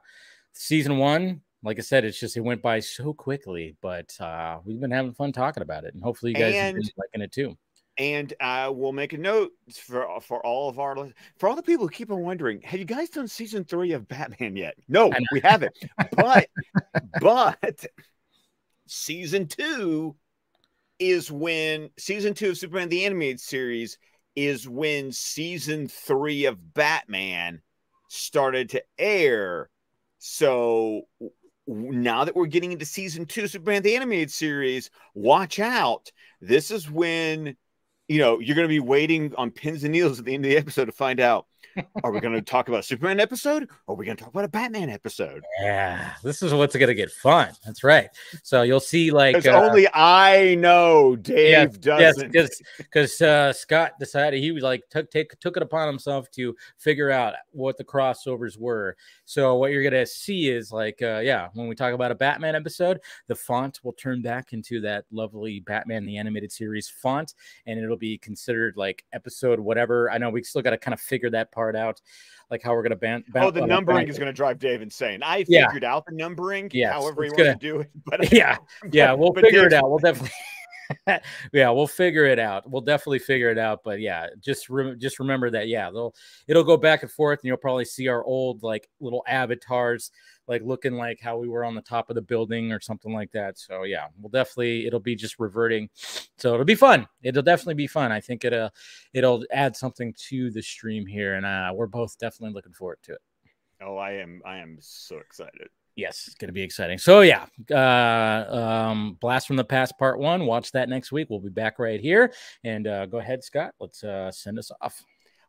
season 0.52 0.98
one. 0.98 1.40
Like 1.62 1.78
I 1.78 1.82
said, 1.82 2.04
it's 2.04 2.20
just 2.20 2.36
it 2.36 2.40
went 2.40 2.60
by 2.60 2.80
so 2.80 3.14
quickly, 3.14 3.74
but 3.80 4.14
uh, 4.20 4.58
we've 4.66 4.78
been 4.78 4.90
having 4.90 5.14
fun 5.14 5.32
talking 5.32 5.62
about 5.62 5.84
it, 5.84 5.94
and 5.94 6.02
hopefully 6.02 6.32
you 6.32 6.36
guys 6.36 6.54
have 6.54 6.74
been 6.74 6.84
liking 6.98 7.22
it 7.22 7.32
too. 7.32 7.56
And 7.96 8.32
I 8.40 8.68
will 8.68 8.92
make 8.92 9.12
a 9.12 9.18
note 9.18 9.52
for 9.72 10.20
for 10.20 10.44
all 10.44 10.68
of 10.68 10.80
our 10.80 10.96
for 11.38 11.48
all 11.48 11.54
the 11.54 11.62
people 11.62 11.86
who 11.86 11.90
keep 11.90 12.10
on 12.10 12.22
wondering, 12.22 12.60
have 12.62 12.80
you 12.80 12.86
guys 12.86 13.08
done 13.08 13.28
season 13.28 13.64
three 13.64 13.92
of 13.92 14.08
Batman 14.08 14.56
yet? 14.56 14.74
No, 14.88 15.12
we 15.32 15.40
haven't. 15.40 15.76
But 16.16 16.48
but 17.20 17.86
season 18.86 19.46
two 19.46 20.16
is 20.98 21.30
when 21.30 21.90
season 21.98 22.34
two 22.34 22.50
of 22.50 22.58
Superman 22.58 22.88
the 22.88 23.04
Animated 23.04 23.40
Series 23.40 23.98
is 24.36 24.68
when 24.68 25.12
season 25.12 25.88
three 25.88 26.46
of 26.46 26.74
Batman 26.74 27.62
started 28.08 28.70
to 28.70 28.82
air. 28.98 29.70
So 30.18 31.02
now 31.66 32.24
that 32.24 32.36
we're 32.36 32.46
getting 32.46 32.72
into 32.72 32.84
season 32.84 33.26
two, 33.26 33.46
Superman 33.46 33.82
the 33.82 33.96
Animated 33.96 34.30
Series, 34.30 34.90
watch 35.14 35.58
out. 35.58 36.10
This 36.40 36.70
is 36.70 36.90
when 36.90 37.56
you 38.08 38.18
know 38.18 38.38
you're 38.38 38.56
going 38.56 38.68
to 38.68 38.72
be 38.72 38.80
waiting 38.80 39.34
on 39.36 39.50
pins 39.50 39.84
and 39.84 39.92
needles 39.92 40.18
at 40.18 40.24
the 40.24 40.34
end 40.34 40.44
of 40.44 40.50
the 40.50 40.56
episode 40.56 40.86
to 40.86 40.92
find 40.92 41.20
out 41.20 41.46
are 42.02 42.12
we 42.12 42.20
going 42.20 42.34
to 42.34 42.42
talk 42.42 42.68
about 42.68 42.80
a 42.80 42.82
Superman 42.82 43.20
episode 43.20 43.68
or 43.86 43.94
are 43.94 43.96
we 43.96 44.04
going 44.04 44.16
to 44.16 44.24
talk 44.24 44.32
about 44.32 44.44
a 44.44 44.48
Batman 44.48 44.90
episode? 44.90 45.44
Yeah, 45.60 46.12
this 46.22 46.42
is 46.42 46.52
what's 46.52 46.76
gonna 46.76 46.94
get 46.94 47.10
fun. 47.10 47.50
That's 47.64 47.84
right. 47.84 48.08
So 48.42 48.62
you'll 48.62 48.80
see, 48.80 49.10
like, 49.10 49.46
uh, 49.46 49.50
only 49.50 49.86
I 49.92 50.54
know 50.56 51.16
Dave 51.16 51.70
yes, 51.72 51.76
doesn't. 51.76 52.32
because 52.32 52.62
because 52.78 53.20
uh, 53.22 53.52
Scott 53.52 53.92
decided 53.98 54.40
he 54.40 54.52
was 54.52 54.62
like 54.62 54.82
took 54.90 55.10
take 55.10 55.38
took 55.40 55.56
it 55.56 55.62
upon 55.62 55.86
himself 55.86 56.30
to 56.32 56.54
figure 56.78 57.10
out 57.10 57.34
what 57.52 57.76
the 57.76 57.84
crossovers 57.84 58.58
were. 58.58 58.96
So 59.24 59.56
what 59.56 59.70
you're 59.70 59.82
gonna 59.82 60.06
see 60.06 60.50
is 60.50 60.72
like, 60.72 61.00
uh, 61.02 61.20
yeah, 61.22 61.48
when 61.54 61.68
we 61.68 61.74
talk 61.74 61.94
about 61.94 62.10
a 62.10 62.14
Batman 62.14 62.54
episode, 62.54 63.00
the 63.26 63.34
font 63.34 63.80
will 63.82 63.92
turn 63.92 64.22
back 64.22 64.52
into 64.52 64.80
that 64.80 65.04
lovely 65.10 65.60
Batman 65.60 66.04
the 66.04 66.18
animated 66.18 66.52
series 66.52 66.88
font, 66.88 67.34
and 67.66 67.78
it'll 67.78 67.96
be 67.96 68.18
considered 68.18 68.76
like 68.76 69.04
episode 69.12 69.60
whatever. 69.60 70.10
I 70.10 70.18
know 70.18 70.30
we 70.30 70.42
still 70.42 70.62
got 70.62 70.70
to 70.70 70.78
kind 70.78 70.94
of 70.94 71.00
figure 71.00 71.30
that 71.30 71.52
part 71.54 71.76
out, 71.76 72.00
like 72.50 72.62
how 72.62 72.72
we're 72.74 72.82
gonna 72.82 72.96
ban. 72.96 73.24
Oh, 73.34 73.50
the 73.50 73.62
uh, 73.62 73.66
numbering 73.66 74.08
is 74.08 74.18
going 74.18 74.26
to 74.26 74.32
drive 74.32 74.58
Dave 74.58 74.82
insane. 74.82 75.22
I 75.22 75.44
Yeah. 75.48 75.66
figured 75.68 75.84
out 75.84 76.04
the 76.06 76.12
numbering, 76.12 76.70
Yes, 76.72 76.92
however 76.92 77.22
wants 77.22 77.36
gonna- 77.36 77.52
to 77.54 77.58
do 77.58 77.80
it. 77.80 77.90
But 78.04 78.32
Yeah, 78.32 78.56
yeah, 78.92 79.12
we'll 79.12 79.32
but 79.32 79.44
figure 79.44 79.66
it 79.66 79.72
out. 79.72 79.88
We'll 79.88 79.98
definitely, 79.98 80.30
yeah, 81.52 81.70
we'll 81.70 81.86
figure 81.86 82.26
it 82.26 82.38
out. 82.38 82.68
We'll 82.70 82.82
definitely 82.82 83.18
figure 83.20 83.50
it 83.50 83.58
out. 83.58 83.80
But 83.84 84.00
yeah, 84.00 84.26
just 84.40 84.68
re- 84.68 84.96
just 84.96 85.18
remember 85.18 85.48
that. 85.50 85.68
Yeah, 85.68 85.90
they'll 85.90 86.14
it'll 86.46 86.64
go 86.64 86.76
back 86.76 87.02
and 87.02 87.10
forth, 87.10 87.38
and 87.40 87.46
you'll 87.48 87.56
probably 87.56 87.84
see 87.86 88.08
our 88.08 88.22
old 88.24 88.62
like 88.62 88.88
little 89.00 89.24
avatars, 89.26 90.10
like 90.46 90.62
looking 90.62 90.94
like 90.94 91.20
how 91.20 91.38
we 91.38 91.48
were 91.48 91.64
on 91.64 91.74
the 91.74 91.82
top 91.82 92.10
of 92.10 92.14
the 92.14 92.22
building 92.22 92.72
or 92.72 92.80
something 92.80 93.12
like 93.12 93.32
that. 93.32 93.58
So 93.58 93.84
yeah, 93.84 94.06
we'll 94.20 94.30
definitely 94.30 94.86
it'll 94.86 95.00
be 95.00 95.16
just 95.16 95.38
reverting. 95.38 95.88
So 96.36 96.54
it'll 96.54 96.64
be 96.64 96.74
fun. 96.74 97.06
It'll 97.22 97.42
definitely 97.42 97.74
be 97.74 97.86
fun. 97.86 98.12
I 98.12 98.20
think 98.20 98.44
it'll 98.44 98.70
it'll 99.12 99.44
add 99.52 99.76
something 99.76 100.14
to 100.28 100.50
the 100.50 100.62
stream 100.62 101.06
here, 101.06 101.34
and 101.34 101.46
uh, 101.46 101.72
we're 101.74 101.86
both 101.86 102.18
definitely 102.18 102.54
looking 102.54 102.72
forward 102.72 102.98
to 103.04 103.12
it. 103.12 103.20
Oh, 103.82 103.96
I 103.96 104.12
am. 104.12 104.40
I 104.44 104.58
am 104.58 104.78
so 104.80 105.18
excited. 105.18 105.68
Yes, 105.96 106.24
it's 106.26 106.34
going 106.34 106.48
to 106.48 106.52
be 106.52 106.62
exciting. 106.62 106.98
So 106.98 107.20
yeah, 107.20 107.46
uh, 107.70 108.52
um, 108.52 109.16
Blast 109.20 109.46
from 109.46 109.56
the 109.56 109.64
Past 109.64 109.96
Part 109.96 110.18
One. 110.18 110.44
Watch 110.44 110.72
that 110.72 110.88
next 110.88 111.12
week. 111.12 111.28
We'll 111.30 111.40
be 111.40 111.50
back 111.50 111.78
right 111.78 112.00
here. 112.00 112.32
And 112.64 112.86
uh, 112.86 113.06
go 113.06 113.18
ahead, 113.18 113.44
Scott. 113.44 113.74
Let's 113.78 114.02
uh, 114.02 114.32
send 114.32 114.58
us 114.58 114.72
off. 114.80 115.00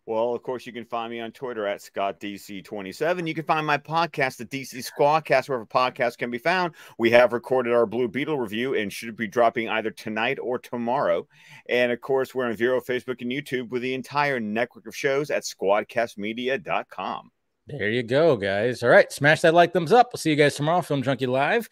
Well, 0.07 0.35
of 0.35 0.43
course, 0.43 0.67
you 0.67 0.73
can 0.73 0.85
find 0.85 1.09
me 1.09 1.19
on 1.19 1.31
Twitter 1.31 1.65
at 1.65 1.79
ScottDC27. 1.79 3.27
You 3.27 3.33
can 3.33 3.43
find 3.43 3.65
my 3.65 3.79
podcast, 3.79 4.37
the 4.37 4.45
DC 4.45 4.87
Squadcast, 4.87 5.49
wherever 5.49 5.65
podcasts 5.65 6.15
can 6.15 6.29
be 6.29 6.37
found. 6.37 6.75
We 6.99 7.09
have 7.09 7.33
recorded 7.33 7.73
our 7.73 7.87
Blue 7.87 8.07
Beetle 8.07 8.37
review 8.37 8.75
and 8.75 8.93
should 8.93 9.15
be 9.15 9.27
dropping 9.27 9.67
either 9.67 9.89
tonight 9.89 10.37
or 10.39 10.59
tomorrow. 10.59 11.27
And 11.69 11.91
of 11.91 12.01
course, 12.01 12.35
we're 12.35 12.45
on 12.45 12.55
Vero, 12.55 12.79
Facebook, 12.81 13.21
and 13.21 13.31
YouTube 13.31 13.69
with 13.69 13.81
the 13.81 13.95
entire 13.95 14.39
network 14.39 14.85
of 14.85 14.95
shows 14.95 15.31
at 15.31 15.41
squadcastmedia.com. 15.41 17.31
There 17.65 17.89
you 17.89 18.03
go, 18.03 18.37
guys. 18.37 18.83
All 18.83 18.89
right, 18.89 19.11
smash 19.11 19.41
that 19.41 19.55
like, 19.55 19.73
thumbs 19.73 19.91
up. 19.91 20.09
We'll 20.13 20.19
see 20.19 20.29
you 20.29 20.35
guys 20.35 20.53
tomorrow, 20.53 20.83
Film 20.83 21.01
Junkie 21.01 21.25
Live. 21.25 21.67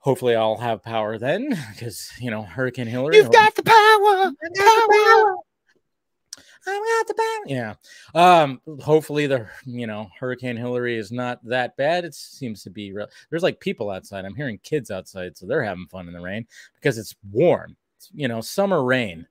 Hopefully, 0.00 0.36
I'll 0.36 0.58
have 0.58 0.82
power 0.82 1.16
then 1.16 1.58
because, 1.72 2.12
you 2.20 2.30
know, 2.30 2.42
Hurricane 2.42 2.86
Hilary. 2.86 3.16
You've 3.16 3.32
got 3.32 3.54
the 3.54 3.62
power. 3.62 4.32
power. 4.56 5.36
I 6.66 7.04
got 7.04 7.06
the 7.08 7.14
power. 7.14 7.44
Yeah. 7.46 7.74
Um. 8.14 8.60
Hopefully, 8.80 9.26
the 9.26 9.46
you 9.64 9.86
know 9.86 10.08
Hurricane 10.18 10.56
Hilary 10.56 10.96
is 10.96 11.12
not 11.12 11.44
that 11.44 11.76
bad. 11.76 12.04
It 12.04 12.14
seems 12.14 12.62
to 12.64 12.70
be. 12.70 12.92
Real. 12.92 13.08
There's 13.30 13.42
like 13.42 13.60
people 13.60 13.90
outside. 13.90 14.24
I'm 14.24 14.34
hearing 14.34 14.58
kids 14.62 14.90
outside, 14.90 15.36
so 15.36 15.46
they're 15.46 15.62
having 15.62 15.86
fun 15.86 16.08
in 16.08 16.14
the 16.14 16.20
rain 16.20 16.46
because 16.74 16.98
it's 16.98 17.14
warm. 17.30 17.76
It's, 17.96 18.10
you 18.12 18.28
know, 18.28 18.40
summer 18.40 18.84
rain. 18.84 19.26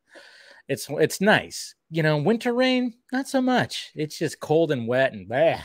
It's 0.67 0.87
it's 0.89 1.21
nice. 1.21 1.75
You 1.91 2.03
know, 2.03 2.17
winter 2.17 2.53
rain 2.53 2.93
not 3.11 3.27
so 3.27 3.41
much. 3.41 3.91
It's 3.95 4.17
just 4.17 4.39
cold 4.39 4.71
and 4.71 4.87
wet 4.87 5.13
and 5.13 5.27
bah. 5.27 5.59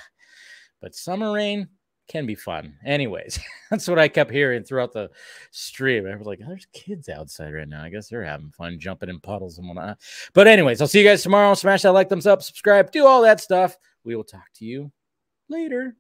But 0.81 0.95
summer 0.95 1.33
rain, 1.33 1.69
can 2.11 2.27
be 2.27 2.35
fun. 2.35 2.75
Anyways, 2.85 3.39
that's 3.71 3.87
what 3.87 3.99
I 3.99 4.09
kept 4.09 4.33
hearing 4.33 4.65
throughout 4.65 4.93
the 4.93 5.11
stream. 5.53 6.07
I 6.07 6.17
was 6.17 6.27
like, 6.27 6.41
there's 6.41 6.67
kids 6.73 7.09
outside 7.09 7.55
right 7.55 7.69
now. 7.69 7.85
I 7.85 7.89
guess 7.89 8.09
they're 8.09 8.25
having 8.25 8.51
fun 8.51 8.79
jumping 8.81 9.09
in 9.09 9.21
puddles 9.21 9.59
and 9.59 9.69
whatnot. 9.69 9.99
But, 10.35 10.49
anyways, 10.49 10.81
I'll 10.81 10.89
see 10.89 10.99
you 10.99 11.09
guys 11.09 11.23
tomorrow. 11.23 11.55
Smash 11.55 11.83
that 11.83 11.93
like, 11.93 12.09
thumbs 12.09 12.27
up, 12.27 12.43
subscribe, 12.43 12.91
do 12.91 13.07
all 13.07 13.23
that 13.23 13.41
stuff. 13.41 13.77
We 14.05 14.17
will 14.17 14.25
talk 14.25 14.49
to 14.57 14.65
you 14.65 14.91
later. 15.49 15.97